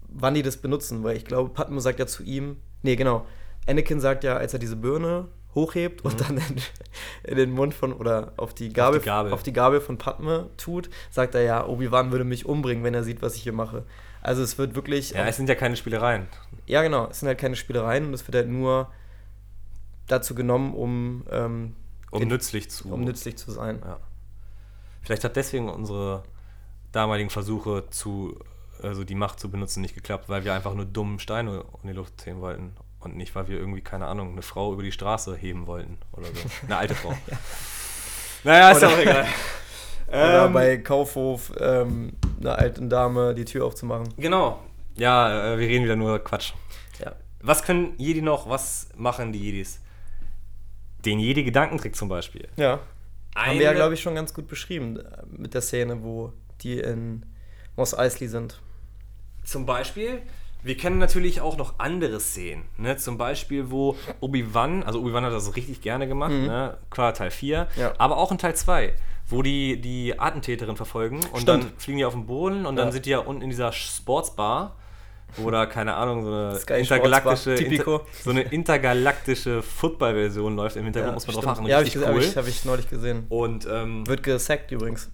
wann 0.09 0.35
die 0.35 0.43
das 0.43 0.57
benutzen, 0.57 1.03
weil 1.05 1.17
ich 1.17 1.25
glaube, 1.25 1.51
Padme 1.51 1.81
sagt 1.81 1.99
ja 1.99 2.07
zu 2.07 2.23
ihm, 2.23 2.57
nee, 2.83 2.97
genau, 2.97 3.25
Anakin 3.67 4.01
sagt 4.01 4.25
ja, 4.25 4.37
als 4.37 4.53
er 4.53 4.59
diese 4.59 4.77
Birne 4.77 5.29
hochhebt 5.55 6.05
und 6.05 6.21
dann 6.21 6.37
in, 6.37 6.57
in 7.25 7.37
den 7.37 7.51
Mund 7.51 7.75
von, 7.75 7.93
oder 7.93 8.33
auf 8.37 8.55
die 8.55 8.73
Gabel, 8.73 8.99
Mhm. 8.99 9.03
die 9.03 9.07
Gabel. 9.07 9.33
auf 9.33 9.43
die 9.43 9.53
Gabel 9.53 9.81
von 9.81 9.99
Padme 9.99 10.51
tut, 10.57 10.91
sagt 11.11 11.35
er 11.35 11.43
ja, 11.43 11.67
Obi-Wan 11.67 12.11
würde 12.11 12.25
mich 12.25 12.47
umbringen, 12.47 12.85
wenn 12.85 12.95
er 12.95 13.05
sieht, 13.05 13.23
was 13.23 13.35
ich 13.37 13.43
hier 13.43 13.53
mache. 13.53 13.85
Also 14.23 14.43
es 14.43 14.59
wird 14.59 14.75
wirklich, 14.75 15.11
Ja, 15.11 15.27
es 15.27 15.37
sind 15.37 15.49
ja 15.49 15.55
keine 15.55 15.77
Spielereien. 15.77 16.27
ja 16.67 16.83
genau, 16.83 17.09
es 17.09 17.21
sind 17.21 17.29
halt 17.29 17.39
keine 17.39 17.57
Spielereien 17.57 18.07
und 18.07 18.15
es 18.15 18.27
wird 18.27 18.35
halt 18.37 18.49
nur 18.49 18.93
dazu 20.07 20.35
genommen, 20.35 20.75
um, 20.75 21.25
ähm, 21.31 21.75
Um 22.11 22.21
den- 22.21 22.29
nützlich 22.29 22.71
zu. 22.71 22.93
um 22.93 23.03
nützlich 23.05 23.37
zu 23.39 23.51
sein. 23.53 23.81
Ja. 23.85 23.99
Vielleicht 25.03 25.25
hat 25.25 25.37
deswegen 25.37 25.69
unsere 25.69 26.23
damaligen 26.93 27.31
Versuche 27.31 27.85
zu, 27.91 28.39
also 28.83 29.05
die 29.05 29.15
Macht 29.15 29.41
zu 29.41 29.51
benutzen, 29.51 29.81
nicht 29.81 29.95
geklappt, 29.95 30.29
weil 30.29 30.45
wir 30.45 30.53
einfach 30.53 30.75
nur 30.75 30.85
dumm 30.85 31.19
Steine 31.19 31.65
in 31.83 31.89
die 31.89 31.95
Luft 31.95 32.21
ziehen 32.21 32.41
wollten. 32.41 32.75
Und 32.99 33.17
nicht, 33.17 33.35
weil 33.35 33.49
wir 33.49 33.57
irgendwie, 33.59 33.81
keine 33.81 34.07
Ahnung, 34.09 34.33
eine 34.33 34.43
Frau 34.43 34.75
über 34.75 34.83
die 34.83 34.93
Straße 34.93 35.35
heben 35.35 35.67
wollten 35.67 35.97
oder 36.13 36.27
so. 36.27 36.33
Eine 36.67 36.77
alte 36.77 36.95
Frau. 36.95 37.17
Naja, 38.45 38.73
ist 38.73 38.83
ja 38.83 38.89
auch 38.89 38.99
egal. 38.99 39.27
Oder 40.11 40.47
Ähm, 40.47 40.53
bei 40.53 40.77
Kaufhof 40.79 41.53
ähm, 41.59 42.13
einer 42.41 42.59
alten 42.59 42.89
Dame 42.91 43.35
die 43.35 43.45
Tür 43.45 43.65
aufzumachen. 43.67 44.09
Genau. 44.17 44.61
Ja, 44.97 45.55
äh, 45.55 45.59
wir 45.59 45.69
reden 45.69 45.85
wieder 45.85 45.97
nur 45.97 46.19
Quatsch. 46.19 46.53
Ja. 46.99 47.13
Was 47.41 47.63
können 47.63 47.95
Jedi 47.97 48.21
noch? 48.23 48.49
Was 48.49 48.89
machen 48.97 49.33
die 49.33 49.39
Jedis? 49.39 49.81
Den 51.05 51.19
Jedi-Gedankentrick 51.19 51.97
zum 51.97 52.09
Beispiel. 52.09 52.49
Ja. 52.57 52.81
Haben 53.37 53.55
wir 53.59 53.63
ja, 53.63 53.71
Eine- 53.71 53.77
glaube 53.79 53.95
ich, 53.95 54.03
schon 54.03 54.15
ganz 54.15 54.35
gut 54.35 54.49
beschrieben 54.49 54.99
äh, 54.99 55.05
mit 55.31 55.55
der 55.55 55.63
Szene, 55.63 56.03
wo 56.03 56.33
die 56.63 56.79
in 56.81 57.25
Mos 57.77 57.95
Eisley 57.97 58.29
sind. 58.29 58.61
Zum 59.45 59.65
Beispiel, 59.65 60.21
wir 60.63 60.77
kennen 60.77 60.99
natürlich 60.99 61.41
auch 61.41 61.57
noch 61.57 61.75
andere 61.79 62.21
Szenen. 62.21 62.65
Ne? 62.77 62.97
Zum 62.97 63.17
Beispiel, 63.19 63.71
wo 63.71 63.97
Obi-Wan, 64.21 64.83
also 64.83 65.01
Obi-Wan 65.01 65.25
hat 65.25 65.33
das 65.33 65.57
richtig 65.57 65.81
gerne 65.81 66.07
gemacht, 66.09 66.33
ne? 66.33 66.77
qua 66.91 67.13
Teil 67.13 67.31
4, 67.31 67.69
Mhm. 67.77 67.81
Ja. 67.81 67.93
aber 67.99 68.17
auch 68.19 68.31
in 68.33 68.39
Teil 68.39 68.55
2, 68.55 68.93
wo 69.29 69.43
die 69.43 69.81
die 69.81 70.19
Attentäterin 70.19 70.77
verfolgen 70.77 71.17
und 71.33 71.43
Stimmt. 71.43 71.49
dann 71.65 71.73
fliegen 71.79 71.99
die 71.99 72.05
auf 72.05 72.15
den 72.15 72.27
Boden 72.27 72.67
und 72.67 72.77
dann 72.77 72.89
Ja. 72.89 72.93
sind 72.93 73.07
die 73.07 73.11
ja 73.11 73.19
unten 73.19 73.43
in 73.43 73.51
dieser 73.51 73.73
Sportsbar. 73.73 74.77
Oder, 75.45 75.69
keine 75.69 75.95
Ahnung, 75.95 76.25
so 76.25 76.29
eine 76.33 76.57
Sky 76.59 76.81
intergalaktische, 76.81 77.53
inter, 77.55 78.01
so 78.25 78.31
eine 78.31 78.43
intergalaktische 78.43 79.63
Football-Version 79.63 80.57
läuft 80.57 80.75
im 80.75 80.83
Hintergrund, 80.83 81.15
muss 81.15 81.27
man 81.29 81.37
drauf 81.37 81.47
achten. 81.47 81.67
Ja, 81.67 81.77
habe 81.77 81.87
ich, 81.87 81.95
richtig 81.95 82.09
hab 82.09 82.17
cool. 82.17 82.23
ich, 82.23 82.37
hab 82.37 82.49
ich 82.49 82.65
neulich 82.65 82.91
gesehen. 82.91 83.27
Und, 83.29 83.65
ähm, 83.71 84.05
Wird 84.09 84.25
gesackt 84.25 84.73
übrigens 84.73 85.09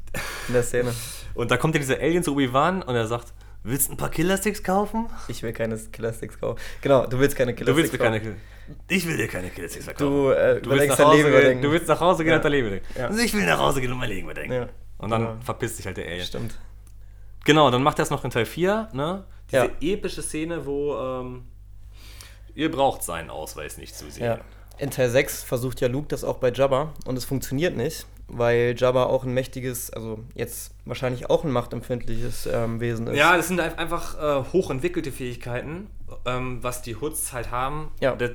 in 0.48 0.54
der 0.54 0.62
Szene. 0.62 0.94
und 1.34 1.50
da 1.50 1.58
kommt 1.58 1.74
ja 1.74 1.80
dieser 1.80 1.98
Alien 2.00 2.22
zu 2.22 2.32
Obi-Wan 2.32 2.80
und 2.82 2.94
er 2.94 3.06
sagt, 3.06 3.34
willst 3.66 3.88
du 3.88 3.92
ein 3.92 3.96
paar 3.96 4.10
Killersticks 4.10 4.62
kaufen? 4.62 5.06
Ich 5.28 5.42
will 5.42 5.52
keine 5.52 5.76
Killersticks 5.76 6.38
kaufen. 6.40 6.58
Genau, 6.80 7.06
du 7.06 7.18
willst 7.18 7.36
keine 7.36 7.52
Du 7.52 7.58
Killersticks 7.58 7.90
willst 7.90 7.92
mir 7.92 7.98
keine 7.98 8.20
Kill. 8.20 8.36
Ich 8.88 9.06
will 9.06 9.16
dir 9.16 9.28
keine 9.28 9.48
Killsticks 9.50 9.84
verkaufen. 9.84 10.10
Du, 10.12 10.30
äh, 10.30 10.60
Du 10.60 10.70
willst, 10.70 10.88
nach 10.88 10.98
Hause 10.98 11.16
Leben 11.22 11.40
gehen, 11.40 11.62
du 11.62 11.70
willst 11.70 11.86
nach 11.88 12.00
Hause 12.00 12.24
gehen 12.24 12.30
Ja. 12.32 12.36
und 12.36 12.44
dein 12.44 12.52
Leben 12.52 12.66
überdenken. 12.68 12.98
Ja. 12.98 13.06
Also 13.06 13.20
ich 13.20 13.32
will 13.34 13.46
nach 13.46 13.58
Hause 13.58 13.80
gehen 13.80 13.92
und 13.92 13.98
mein 13.98 14.08
Leben 14.08 14.24
überdenken. 14.24 14.52
Ja. 14.52 14.68
Und 14.98 15.10
dann 15.10 15.20
Genau. 15.22 15.36
verpisst 15.44 15.76
sich 15.76 15.86
halt 15.86 15.96
der 15.98 16.06
Alien. 16.06 16.24
Stimmt. 16.24 16.58
Genau, 17.44 17.70
dann 17.70 17.82
macht 17.82 17.98
er 18.00 18.02
es 18.02 18.10
noch 18.10 18.24
in 18.24 18.30
Teil 18.30 18.46
4, 18.46 18.88
ne? 18.92 19.24
Diese 19.52 19.56
Ja. 19.66 19.70
epische 19.80 20.22
Szene, 20.22 20.66
wo 20.66 20.96
ähm, 20.96 21.44
ihr 22.54 22.70
braucht 22.70 23.02
seinen 23.04 23.30
Ausweis 23.30 23.78
nicht 23.78 23.94
zu 23.94 24.10
sehen. 24.10 24.24
Ja. 24.24 24.38
In 24.78 24.90
Teil 24.90 25.10
6 25.10 25.44
versucht 25.44 25.80
ja 25.80 25.88
Luke 25.88 26.08
das 26.08 26.24
auch 26.24 26.38
bei 26.38 26.50
Jabba 26.50 26.92
und 27.06 27.16
es 27.16 27.24
funktioniert 27.24 27.76
nicht, 27.76 28.04
weil 28.28 28.74
Jabba 28.76 29.04
auch 29.04 29.24
ein 29.24 29.32
mächtiges, 29.34 29.90
also 29.90 30.18
jetzt 30.34 30.72
wahrscheinlich 30.84 31.30
auch 31.30 31.44
ein 31.44 31.50
machtempfindliches 31.52 32.46
ähm, 32.52 32.80
Wesen 32.80 33.06
ist. 33.08 33.16
Ja, 33.16 33.36
das 33.36 33.48
sind 33.48 33.60
ein- 33.60 33.78
einfach 33.78 34.18
äh, 34.20 34.44
hochentwickelte 34.52 35.12
Fähigkeiten, 35.12 35.88
ähm, 36.24 36.58
was 36.62 36.82
die 36.82 36.96
Hoods 36.96 37.32
halt 37.32 37.50
haben. 37.50 37.90
Ja. 38.00 38.16
Der, 38.16 38.30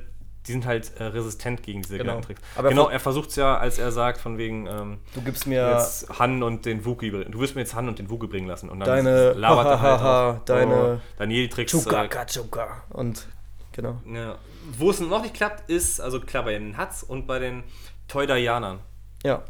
die 0.48 0.54
sind 0.54 0.66
halt 0.66 0.94
äh, 0.98 1.04
resistent 1.04 1.62
gegen 1.62 1.82
diese 1.84 1.98
Genau. 1.98 2.04
Gedankentricks. 2.16 2.42
Aber 2.56 2.70
genau, 2.70 2.90
er 2.90 3.00
versucht 3.00 3.30
es 3.30 3.36
ja, 3.36 3.58
als 3.58 3.78
er 3.78 3.92
sagt, 3.92 4.20
von 4.20 4.38
wegen, 4.40 4.66
ähm, 4.66 4.98
Du 5.14 5.22
gibst 5.22 5.46
mir 5.46 5.70
jetzt 5.76 6.18
Han 6.20 6.42
und 6.42 6.66
den 6.66 6.84
Wookie, 6.86 7.12
du 7.12 7.40
wirst 7.40 7.54
mir 7.56 7.62
jetzt 7.62 7.76
Han 7.76 7.88
und 7.88 8.00
den 8.00 8.10
Wookie 8.10 8.26
bringen 8.28 8.48
lassen. 8.48 8.70
Und 8.70 8.80
dann 8.80 8.88
Deine- 8.88 9.34
labert 9.34 9.68
er 9.68 9.82
halt 9.82 10.50
deine- 10.50 10.96
oh, 10.96 11.00
deine 11.18 11.34
Jedi-Tricks. 11.34 11.72
Chuka 11.72 12.06
Äh, 12.06 12.08
Kachuka 12.08 12.84
und 12.90 13.28
genau. 13.72 14.00
ja. 14.12 14.36
Wo 14.80 14.90
es 14.90 15.00
noch 15.00 15.22
nicht 15.22 15.34
klappt, 15.36 15.70
ist, 15.70 16.00
also 16.00 16.20
klar, 16.22 16.44
bei 16.46 16.54
den 16.54 16.78
Huts 16.78 17.04
und 17.04 17.28
bei 17.28 17.38
den 17.40 17.64
Toydaianern. 18.08 18.80
Ja. 19.24 19.44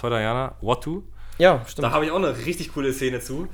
Toydaianer, 0.00 0.56
Watu. 0.62 1.02
Ja, 1.38 1.64
stimmt. 1.68 1.84
Da 1.84 1.90
habe 1.92 2.04
ich 2.06 2.10
auch 2.10 2.16
eine 2.16 2.36
richtig 2.46 2.72
coole 2.72 2.92
Szene 2.92 3.20
zu. 3.20 3.48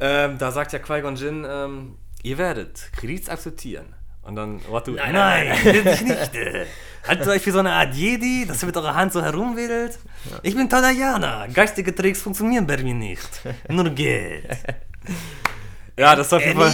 Ähm, 0.00 0.38
da 0.38 0.50
sagt 0.52 0.72
ja 0.72 0.78
Qui-Gon 0.78 1.16
Jinn, 1.16 1.46
ähm, 1.48 1.96
ihr 2.22 2.38
werdet 2.38 2.90
Kredits 2.92 3.28
akzeptieren. 3.28 3.94
Und 4.22 4.36
dann 4.36 4.60
Watu, 4.70 4.92
nein, 4.92 5.12
nein, 5.14 5.64
will 5.64 5.86
ich 5.86 6.00
nicht. 6.02 6.34
äh. 6.34 6.66
Haltet 7.06 7.26
euch 7.26 7.42
für 7.42 7.50
so 7.52 7.58
eine 7.58 7.72
Art 7.72 7.94
Jedi, 7.94 8.46
dass 8.46 8.62
ihr 8.62 8.66
mit 8.66 8.76
eurer 8.76 8.94
Hand 8.94 9.12
so 9.12 9.20
herumwedelt. 9.22 9.98
Ich 10.44 10.54
bin 10.54 10.68
Todayana. 10.70 11.48
Geistige 11.48 11.92
Tricks 11.94 12.22
funktionieren 12.22 12.66
bei 12.66 12.76
mir 12.76 12.94
nicht. 12.94 13.28
Nur 13.68 13.90
Geld. 13.90 14.46
Ja, 15.98 16.14
das 16.14 16.28
ist 16.28 16.32
auf 16.32 16.44
jeden 16.44 16.60
Fall. 16.60 16.72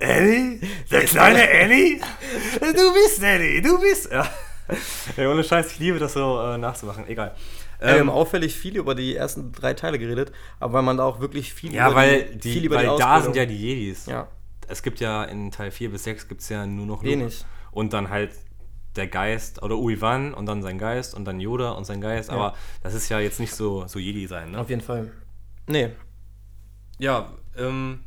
Annie? 0.00 0.60
Der 0.90 1.04
kleine 1.04 1.48
Annie? 1.48 2.00
Du 2.60 2.92
bist 2.92 3.22
Annie, 3.22 3.62
du 3.62 3.78
bist. 3.80 4.10
Ja. 4.10 4.28
Ey, 5.16 5.26
ohne 5.26 5.44
Scheiß, 5.44 5.72
ich 5.72 5.78
liebe 5.78 5.98
das 5.98 6.14
so 6.14 6.40
äh, 6.40 6.58
nachzumachen. 6.58 7.06
Egal. 7.06 7.34
Ja, 7.80 7.86
wir 7.86 7.94
Ähm, 7.94 8.00
haben 8.00 8.10
auffällig 8.10 8.56
viel 8.56 8.76
über 8.76 8.94
die 8.94 9.14
ersten 9.14 9.52
drei 9.52 9.74
Teile 9.74 9.98
geredet, 9.98 10.32
aber 10.60 10.74
weil 10.74 10.82
man 10.82 10.96
da 10.96 11.04
auch 11.04 11.20
wirklich 11.20 11.52
viel 11.54 11.74
Ja, 11.74 11.86
über 11.88 11.96
weil, 11.96 12.24
die, 12.24 12.38
die, 12.38 12.52
viel 12.54 12.64
über 12.64 12.76
weil 12.76 12.88
die 12.88 12.98
da 12.98 13.20
sind 13.20 13.36
ja 13.36 13.46
die 13.46 13.56
Jedis. 13.56 14.06
Ja, 14.06 14.28
Es 14.68 14.82
gibt 14.82 14.98
ja 15.00 15.24
in 15.24 15.50
Teil 15.50 15.70
4 15.70 15.90
bis 15.90 16.04
6 16.04 16.28
gibt 16.28 16.40
es 16.40 16.48
ja 16.48 16.66
nur 16.66 16.86
noch 16.86 17.02
Luke. 17.02 17.10
Wenig. 17.10 17.44
Und 17.70 17.92
dann 17.92 18.08
halt 18.10 18.32
der 18.96 19.06
Geist 19.06 19.62
oder 19.62 19.76
Obi-Wan 19.76 20.32
und 20.32 20.46
dann 20.46 20.62
sein 20.62 20.78
Geist 20.78 21.14
und 21.14 21.26
dann 21.26 21.38
Yoda 21.38 21.72
und 21.72 21.84
sein 21.84 22.00
Geist. 22.00 22.30
Aber 22.30 22.54
das 22.82 22.94
ist 22.94 23.08
ja 23.10 23.20
jetzt 23.20 23.38
nicht 23.40 23.54
so, 23.54 23.86
so 23.86 23.98
Jedi 23.98 24.26
sein, 24.26 24.52
ne? 24.52 24.58
auf 24.58 24.70
jeden 24.70 24.80
Fall. 24.80 25.12
Nee, 25.68 25.90
Ja, 26.98 27.30
ähm, 27.58 28.00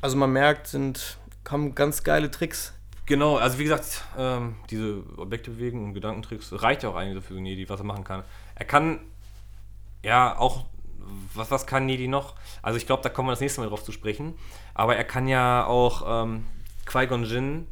also 0.00 0.16
man 0.16 0.32
merkt, 0.32 0.66
sind 0.66 1.18
kommen 1.44 1.74
ganz 1.76 2.02
geile 2.02 2.30
Tricks. 2.30 2.72
Genau. 3.06 3.36
Also 3.36 3.58
wie 3.58 3.64
gesagt, 3.64 4.04
ähm, 4.18 4.56
diese 4.70 5.02
Objekte 5.16 5.50
bewegen 5.50 5.84
und 5.84 5.94
Gedankentricks 5.94 6.50
reicht 6.62 6.82
ja 6.82 6.90
auch 6.90 6.96
eigentlich 6.96 7.24
für 7.24 7.38
Jedi, 7.38 7.68
was 7.68 7.80
er 7.80 7.84
machen 7.84 8.04
kann. 8.04 8.22
Er 8.54 8.66
kann 8.66 9.00
ja 10.02 10.38
auch, 10.38 10.66
was, 11.34 11.50
was 11.50 11.66
kann 11.66 11.88
Jedi 11.88 12.08
noch? 12.08 12.34
Also 12.62 12.76
ich 12.76 12.86
glaube, 12.86 13.02
da 13.02 13.08
kommen 13.08 13.28
wir 13.28 13.32
das 13.32 13.40
nächste 13.40 13.60
Mal 13.60 13.68
drauf 13.68 13.84
zu 13.84 13.92
sprechen. 13.92 14.34
Aber 14.74 14.96
er 14.96 15.04
kann 15.04 15.28
ja 15.28 15.66
auch, 15.66 16.24
ähm, 16.24 16.44
Qui-Gon 16.86 17.24
Jinn 17.24 17.66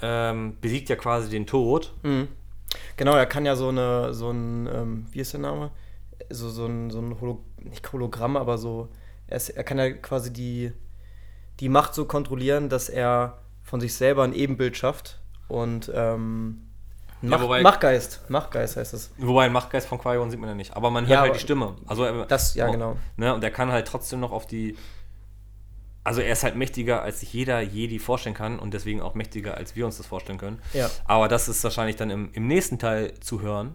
ähm, 0.00 0.56
besiegt 0.60 0.88
ja 0.88 0.96
quasi 0.96 1.28
den 1.28 1.46
Tod. 1.46 1.92
Mhm. 2.02 2.28
Genau, 2.96 3.14
er 3.14 3.26
kann 3.26 3.44
ja 3.44 3.56
so 3.56 3.68
eine, 3.68 4.14
so 4.14 4.30
ein, 4.30 4.66
ähm, 4.66 5.06
wie 5.10 5.20
ist 5.20 5.32
der 5.32 5.40
Name? 5.40 5.70
So, 6.30 6.48
so 6.48 6.66
ein, 6.66 6.90
so 6.90 7.00
ein 7.00 7.20
Holo, 7.20 7.44
nicht 7.58 7.92
Hologramm, 7.92 8.36
aber 8.36 8.58
so, 8.58 8.88
er, 9.26 9.36
ist, 9.36 9.50
er 9.50 9.64
kann 9.64 9.78
ja 9.78 9.90
quasi 9.90 10.32
die, 10.32 10.72
die 11.60 11.68
Macht 11.68 11.94
so 11.94 12.04
kontrollieren, 12.04 12.68
dass 12.68 12.88
er 12.88 13.38
von 13.68 13.80
sich 13.80 13.94
selber 13.94 14.24
ein 14.24 14.32
Ebenbild 14.32 14.76
schafft 14.76 15.20
und 15.48 15.90
ähm, 15.94 16.62
Ja, 17.20 17.28
Macht, 17.30 17.42
wobei- 17.42 17.62
Machtgeist, 17.62 18.28
Machtgeist 18.30 18.76
heißt 18.76 18.94
es. 18.94 19.10
Wobei 19.18 19.44
ein 19.46 19.52
Machtgeist 19.52 19.86
von 19.88 19.98
Qui-Gon 19.98 20.30
sieht 20.30 20.40
man 20.40 20.48
ja 20.48 20.54
nicht. 20.54 20.74
Aber 20.76 20.90
man 20.90 21.04
hört 21.04 21.10
Ja, 21.12 21.20
halt 21.22 21.34
die 21.34 21.40
Stimme. 21.40 21.74
Also 21.86 22.04
er, 22.04 22.24
Das, 22.26 22.54
ja, 22.54 22.68
oh, 22.68 22.72
genau. 22.72 22.96
Ne, 23.16 23.34
und 23.34 23.42
er 23.44 23.50
kann 23.50 23.70
halt 23.72 23.86
trotzdem 23.86 24.20
noch 24.20 24.32
auf 24.32 24.46
die. 24.46 24.76
Also 26.04 26.22
er 26.22 26.32
ist 26.32 26.42
halt 26.44 26.56
mächtiger, 26.56 27.02
als 27.02 27.20
sich 27.20 27.32
jeder 27.34 27.60
Jedi 27.60 27.98
vorstellen 27.98 28.34
kann 28.34 28.58
und 28.58 28.72
deswegen 28.72 29.02
auch 29.02 29.14
mächtiger, 29.14 29.56
als 29.58 29.76
wir 29.76 29.84
uns 29.84 29.98
das 29.98 30.06
vorstellen 30.06 30.38
können. 30.38 30.58
Ja. 30.72 30.88
Aber 31.04 31.28
das 31.28 31.48
ist 31.50 31.62
wahrscheinlich 31.64 31.96
dann 31.96 32.08
im, 32.08 32.30
im 32.32 32.46
nächsten 32.46 32.78
Teil 32.78 33.12
zu 33.20 33.42
hören. 33.42 33.74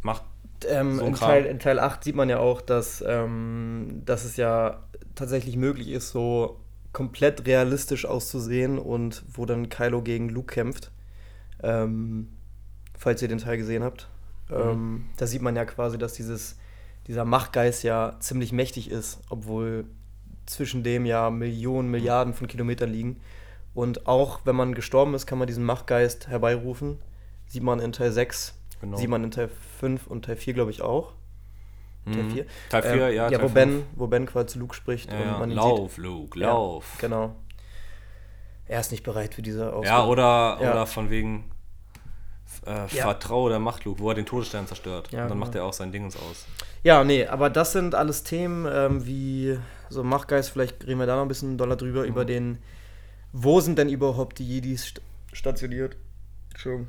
Macht 0.00 0.22
Ähm, 0.68 0.98
So 0.98 1.04
in. 1.04 1.14
Teil, 1.14 1.44
in 1.44 1.58
Teil 1.60 1.78
8 1.78 2.02
sieht 2.02 2.16
man 2.16 2.28
ja 2.28 2.38
auch, 2.38 2.60
dass, 2.60 3.04
ähm, 3.06 4.02
dass 4.04 4.24
es 4.24 4.36
ja 4.36 4.82
tatsächlich 5.14 5.56
möglich 5.56 5.88
ist, 5.90 6.10
so 6.10 6.58
komplett 6.92 7.46
realistisch 7.46 8.04
auszusehen 8.04 8.78
und 8.78 9.24
wo 9.32 9.46
dann 9.46 9.68
Kylo 9.68 10.02
gegen 10.02 10.28
Luke 10.28 10.52
kämpft. 10.54 10.90
Ähm, 11.62 12.28
falls 12.96 13.22
ihr 13.22 13.28
den 13.28 13.38
Teil 13.38 13.56
gesehen 13.56 13.82
habt. 13.82 14.08
Ähm, 14.50 15.06
da 15.16 15.26
sieht 15.26 15.42
man 15.42 15.56
ja 15.56 15.64
quasi, 15.64 15.96
dass 15.98 16.12
dieses, 16.12 16.56
dieser 17.06 17.24
Machtgeist 17.24 17.82
ja 17.84 18.16
ziemlich 18.20 18.52
mächtig 18.52 18.90
ist, 18.90 19.20
obwohl 19.30 19.86
zwischen 20.46 20.82
dem 20.82 21.06
ja 21.06 21.30
Millionen, 21.30 21.90
Milliarden 21.90 22.34
von 22.34 22.46
Kilometern 22.48 22.90
liegen. 22.90 23.20
Und 23.74 24.06
auch 24.06 24.40
wenn 24.44 24.56
man 24.56 24.74
gestorben 24.74 25.14
ist, 25.14 25.26
kann 25.26 25.38
man 25.38 25.46
diesen 25.46 25.64
Machtgeist 25.64 26.28
herbeirufen. 26.28 26.98
Sieht 27.46 27.62
man 27.62 27.80
in 27.80 27.92
Teil 27.92 28.12
6, 28.12 28.54
Genau. 28.80 28.96
sieht 28.96 29.08
man 29.08 29.24
in 29.24 29.30
Teil 29.30 29.48
5 29.78 30.06
und 30.08 30.24
Teil 30.24 30.36
4, 30.36 30.54
glaube 30.54 30.70
ich, 30.72 30.82
auch. 30.82 31.12
Teil 32.04 32.22
Mhm. 32.24 32.30
4. 32.30 32.46
Teil 32.70 32.82
4, 32.82 32.96
ja. 33.10 33.28
Ja, 33.30 33.38
Teil 33.38 33.42
wo 33.42 33.48
ben, 33.52 33.82
wo 33.94 34.06
ben 34.08 34.26
quasi 34.26 34.46
zu 34.48 34.58
Luke 34.58 34.74
spricht 34.74 35.10
Ja, 35.12 35.18
und 35.18 35.24
ja. 35.26 35.38
man 35.38 35.50
ihn 35.50 35.56
Lauf, 35.56 35.96
Luke, 35.98 36.38
Ja, 36.38 36.48
lauf. 36.48 36.86
sieht. 36.92 37.00
Genau. 37.00 37.36
Er 38.66 38.80
ist 38.80 38.90
nicht 38.90 39.02
bereit 39.04 39.34
für 39.34 39.42
diese 39.42 39.66
Aufgabe. 39.72 39.86
Ja, 39.86 40.04
oder, 40.06 40.58
Ja. 40.60 40.70
oder 40.72 40.86
von 40.86 41.10
wegen 41.10 41.50
äh, 42.66 42.70
Ja. 42.70 42.86
Vertraue 43.04 43.50
der 43.50 43.58
Macht, 43.58 43.84
Luke, 43.84 44.00
wo 44.00 44.08
er 44.10 44.14
den 44.14 44.26
Todesstern 44.26 44.66
zerstört. 44.66 45.08
Ja, 45.10 45.18
und 45.22 45.30
dann 45.30 45.38
genau. 45.38 45.40
macht 45.46 45.54
er 45.54 45.64
auch 45.64 45.72
sein 45.72 45.90
Dingens 45.90 46.16
aus. 46.16 46.46
Ja, 46.84 47.02
nee, 47.02 47.26
aber 47.26 47.50
das 47.50 47.72
sind 47.72 47.94
alles 47.94 48.22
Themen 48.24 48.66
ähm, 48.70 49.06
wie 49.06 49.58
so 49.88 50.02
Machtgeist, 50.04 50.50
vielleicht 50.50 50.86
reden 50.86 50.98
wir 51.00 51.06
da 51.06 51.16
noch 51.16 51.22
ein 51.22 51.28
bisschen 51.28 51.56
doller 51.58 51.76
drüber, 51.76 52.02
Mhm. 52.02 52.08
über 52.08 52.24
den, 52.24 52.58
wo 53.32 53.60
sind 53.60 53.78
denn 53.78 53.88
überhaupt 53.88 54.38
die 54.38 54.46
Jedis 54.46 54.84
st 54.86 55.00
stationiert? 55.32 55.96
Entschuldigung. 56.50 56.88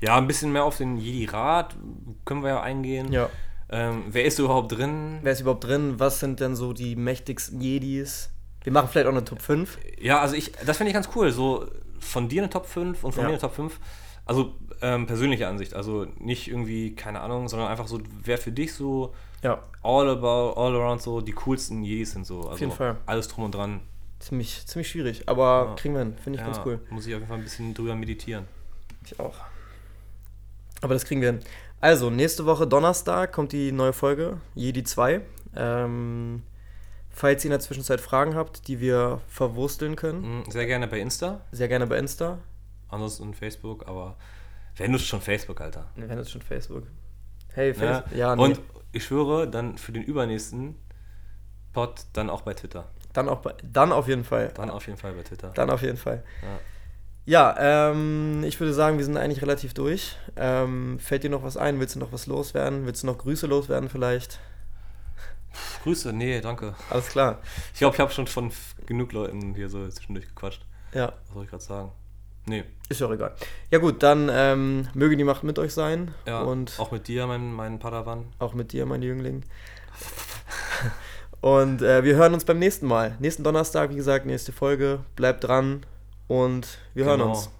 Ja, 0.00 0.16
ein 0.16 0.26
bisschen 0.26 0.52
mehr 0.52 0.64
auf 0.64 0.76
den 0.78 0.96
Jedi-Rat 0.96 1.76
können 2.24 2.42
wir 2.42 2.50
ja 2.50 2.62
eingehen. 2.62 3.10
Ja. 3.12 3.28
Ähm, 3.74 4.04
wer 4.08 4.24
ist 4.24 4.38
überhaupt 4.38 4.70
drin? 4.72 5.18
Wer 5.22 5.32
ist 5.32 5.40
überhaupt 5.40 5.64
drin? 5.64 5.94
Was 5.98 6.20
sind 6.20 6.38
denn 6.40 6.54
so 6.54 6.72
die 6.72 6.94
mächtigsten 6.96 7.60
Jedis? 7.60 8.30
Wir 8.62 8.72
machen 8.72 8.88
vielleicht 8.90 9.06
auch 9.08 9.12
eine 9.12 9.24
Top 9.24 9.42
5. 9.42 9.78
Ja, 10.00 10.20
also 10.20 10.36
ich, 10.36 10.52
das 10.64 10.76
finde 10.76 10.90
ich 10.90 10.94
ganz 10.94 11.08
cool. 11.16 11.32
So 11.32 11.66
von 11.98 12.28
dir 12.28 12.42
eine 12.42 12.50
Top 12.50 12.66
5 12.66 13.02
und 13.02 13.12
von 13.12 13.22
Ja. 13.22 13.28
mir 13.28 13.34
eine 13.34 13.40
Top 13.40 13.54
5. 13.54 13.78
Also 14.26 14.54
ähm, 14.80 15.06
persönliche 15.06 15.48
Ansicht. 15.48 15.74
Also 15.74 16.06
nicht 16.18 16.48
irgendwie, 16.48 16.94
keine 16.94 17.20
Ahnung, 17.20 17.48
sondern 17.48 17.68
einfach 17.68 17.88
so, 17.88 18.00
wer 18.22 18.38
für 18.38 18.52
dich 18.52 18.72
so 18.72 19.12
Ja, 19.42 19.62
all 19.82 20.08
about, 20.08 20.58
all 20.58 20.74
around 20.76 21.02
so 21.02 21.20
die 21.20 21.32
coolsten 21.32 21.82
Jedis 21.82 22.12
sind 22.12 22.26
so. 22.26 22.48
Also 22.48 22.60
jeden 22.60 22.72
Fall. 22.72 22.96
Alles 23.06 23.28
drum 23.28 23.44
und 23.44 23.54
dran. 23.54 23.80
ziemlich, 24.20 24.66
ziemlich 24.66 24.88
schwierig, 24.88 25.28
aber 25.28 25.66
Ja. 25.70 25.74
kriegen 25.74 25.94
wir 25.94 26.00
hin. 26.00 26.14
Finde 26.22 26.38
ich 26.38 26.46
ja, 26.46 26.50
ganz 26.52 26.64
cool. 26.64 26.80
Muss 26.90 27.06
ich 27.06 27.12
auf 27.14 27.20
jeden 27.20 27.28
Fall 27.28 27.38
ein 27.38 27.44
bisschen 27.44 27.74
drüber 27.74 27.94
meditieren. 27.96 28.46
Ich 29.04 29.18
auch. 29.20 29.34
Aber 30.80 30.94
das 30.94 31.04
kriegen 31.04 31.20
wir 31.20 31.32
hin. 31.32 31.40
Also, 31.80 32.10
nächste 32.10 32.46
Woche 32.46 32.66
Donnerstag 32.66 33.32
kommt 33.32 33.52
die 33.52 33.70
neue 33.72 33.92
Folge, 33.92 34.38
Jedi 34.54 34.84
2. 34.84 35.20
Ähm, 35.56 36.42
falls 37.10 37.44
ihr 37.44 37.48
in 37.48 37.50
der 37.52 37.60
Zwischenzeit 37.60 38.00
Fragen 38.00 38.34
habt, 38.34 38.66
die 38.68 38.80
wir 38.80 39.20
verwursteln 39.28 39.94
können, 39.96 40.38
Mhm, 40.44 40.50
Sehr 40.50 40.66
gerne 40.66 40.88
bei 40.88 40.98
Insta, 40.98 41.42
sehr 41.52 41.68
gerne 41.68 41.86
bei 41.86 41.98
Insta. 41.98 42.38
ansonsten 42.88 43.34
Facebook, 43.34 43.86
aber 43.88 44.16
wenn 44.76 44.92
du 44.92 44.98
schon 44.98 45.20
Facebook, 45.20 45.60
Alter. 45.60 45.86
Wir 45.96 46.08
werden 46.08 46.18
jetzt 46.20 46.30
schon 46.30 46.42
Facebook. 46.42 46.84
Hey, 47.52 47.68
Ne? 47.68 47.74
Facebook. 47.74 48.16
Ja, 48.16 48.34
nee. 48.34 48.42
Und 48.42 48.60
ich 48.92 49.04
schwöre, 49.04 49.48
dann 49.48 49.76
für 49.78 49.92
den 49.92 50.02
übernächsten 50.04 50.76
Pod 51.72 52.06
dann 52.12 52.30
auch 52.30 52.42
bei 52.42 52.54
Twitter. 52.54 52.88
dann 53.12 53.28
auch 53.28 53.38
bei, 53.40 53.54
dann 53.62 53.92
auf 53.92 54.08
jeden 54.08 54.24
Fall. 54.24 54.50
Dann 54.54 54.70
auf 54.70 54.86
jeden 54.86 54.98
Fall 54.98 55.12
bei 55.12 55.22
Twitter. 55.22 55.50
Dann 55.54 55.70
auf 55.70 55.82
jeden 55.82 55.96
Fall. 55.98 56.24
Ja. 56.42 56.58
Ja, 57.26 57.90
ähm, 57.90 58.44
ich 58.44 58.60
würde 58.60 58.74
sagen, 58.74 58.98
wir 58.98 59.04
sind 59.04 59.16
eigentlich 59.16 59.40
relativ 59.40 59.72
durch. 59.72 60.16
Ähm, 60.36 60.98
fällt 60.98 61.22
dir 61.24 61.30
noch 61.30 61.42
was 61.42 61.56
ein? 61.56 61.80
Willst 61.80 61.94
du 61.94 61.98
noch 61.98 62.12
was 62.12 62.26
loswerden? 62.26 62.84
Willst 62.84 63.02
du 63.02 63.06
noch 63.06 63.16
Grüße 63.18 63.46
loswerden 63.46 63.88
vielleicht? 63.88 64.40
Grüße, 65.84 66.12
nee, 66.12 66.40
danke. 66.40 66.74
Alles 66.90 67.08
klar. 67.08 67.38
Ich 67.72 67.78
glaube, 67.78 67.94
ich 67.94 68.00
habe 68.00 68.10
schon 68.12 68.26
von 68.26 68.50
genug 68.86 69.12
Leuten 69.12 69.54
hier 69.54 69.68
so 69.68 69.88
zwischendurch 69.88 70.26
gequatscht. 70.28 70.66
Ja, 70.92 71.12
Was 71.28 71.34
soll 71.34 71.44
ich 71.44 71.50
gerade 71.50 71.62
sagen? 71.62 71.92
Nee, 72.46 72.64
ist 72.90 73.00
ja 73.00 73.06
auch 73.06 73.12
egal. 73.12 73.32
Ja 73.70 73.78
gut, 73.78 74.02
dann 74.02 74.28
ähm, 74.30 74.88
möge 74.92 75.16
die 75.16 75.24
Macht 75.24 75.44
mit 75.44 75.58
euch 75.58 75.72
sein. 75.72 76.12
ja, 76.26 76.42
Und 76.42 76.74
auch 76.78 76.90
mit 76.90 77.08
dir, 77.08 77.26
mein, 77.26 77.52
mein 77.54 77.78
Padawan. 77.78 78.26
auch 78.38 78.52
mit 78.52 78.72
dir, 78.72 78.84
mein 78.84 79.00
Jüngling. 79.02 79.44
und 81.40 81.80
äh, 81.80 82.04
wir 82.04 82.16
hören 82.16 82.34
uns 82.34 82.44
beim 82.44 82.58
nächsten 82.58 82.86
Mal. 82.86 83.16
Nächsten 83.18 83.44
Donnerstag, 83.44 83.90
wie 83.90 83.96
gesagt, 83.96 84.26
nächste 84.26 84.52
Folge. 84.52 85.00
Bleibt 85.16 85.44
dran 85.44 85.86
und 86.28 86.78
wir 86.94 87.04
genau. 87.04 87.18
hören 87.18 87.30
uns. 87.30 87.50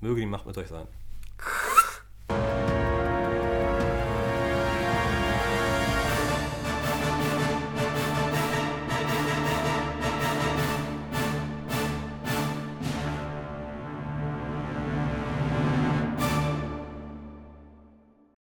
Möge 0.00 0.20
die 0.20 0.26
Macht 0.26 0.46
mit 0.46 0.56
euch 0.58 0.68
sein. 0.68 0.86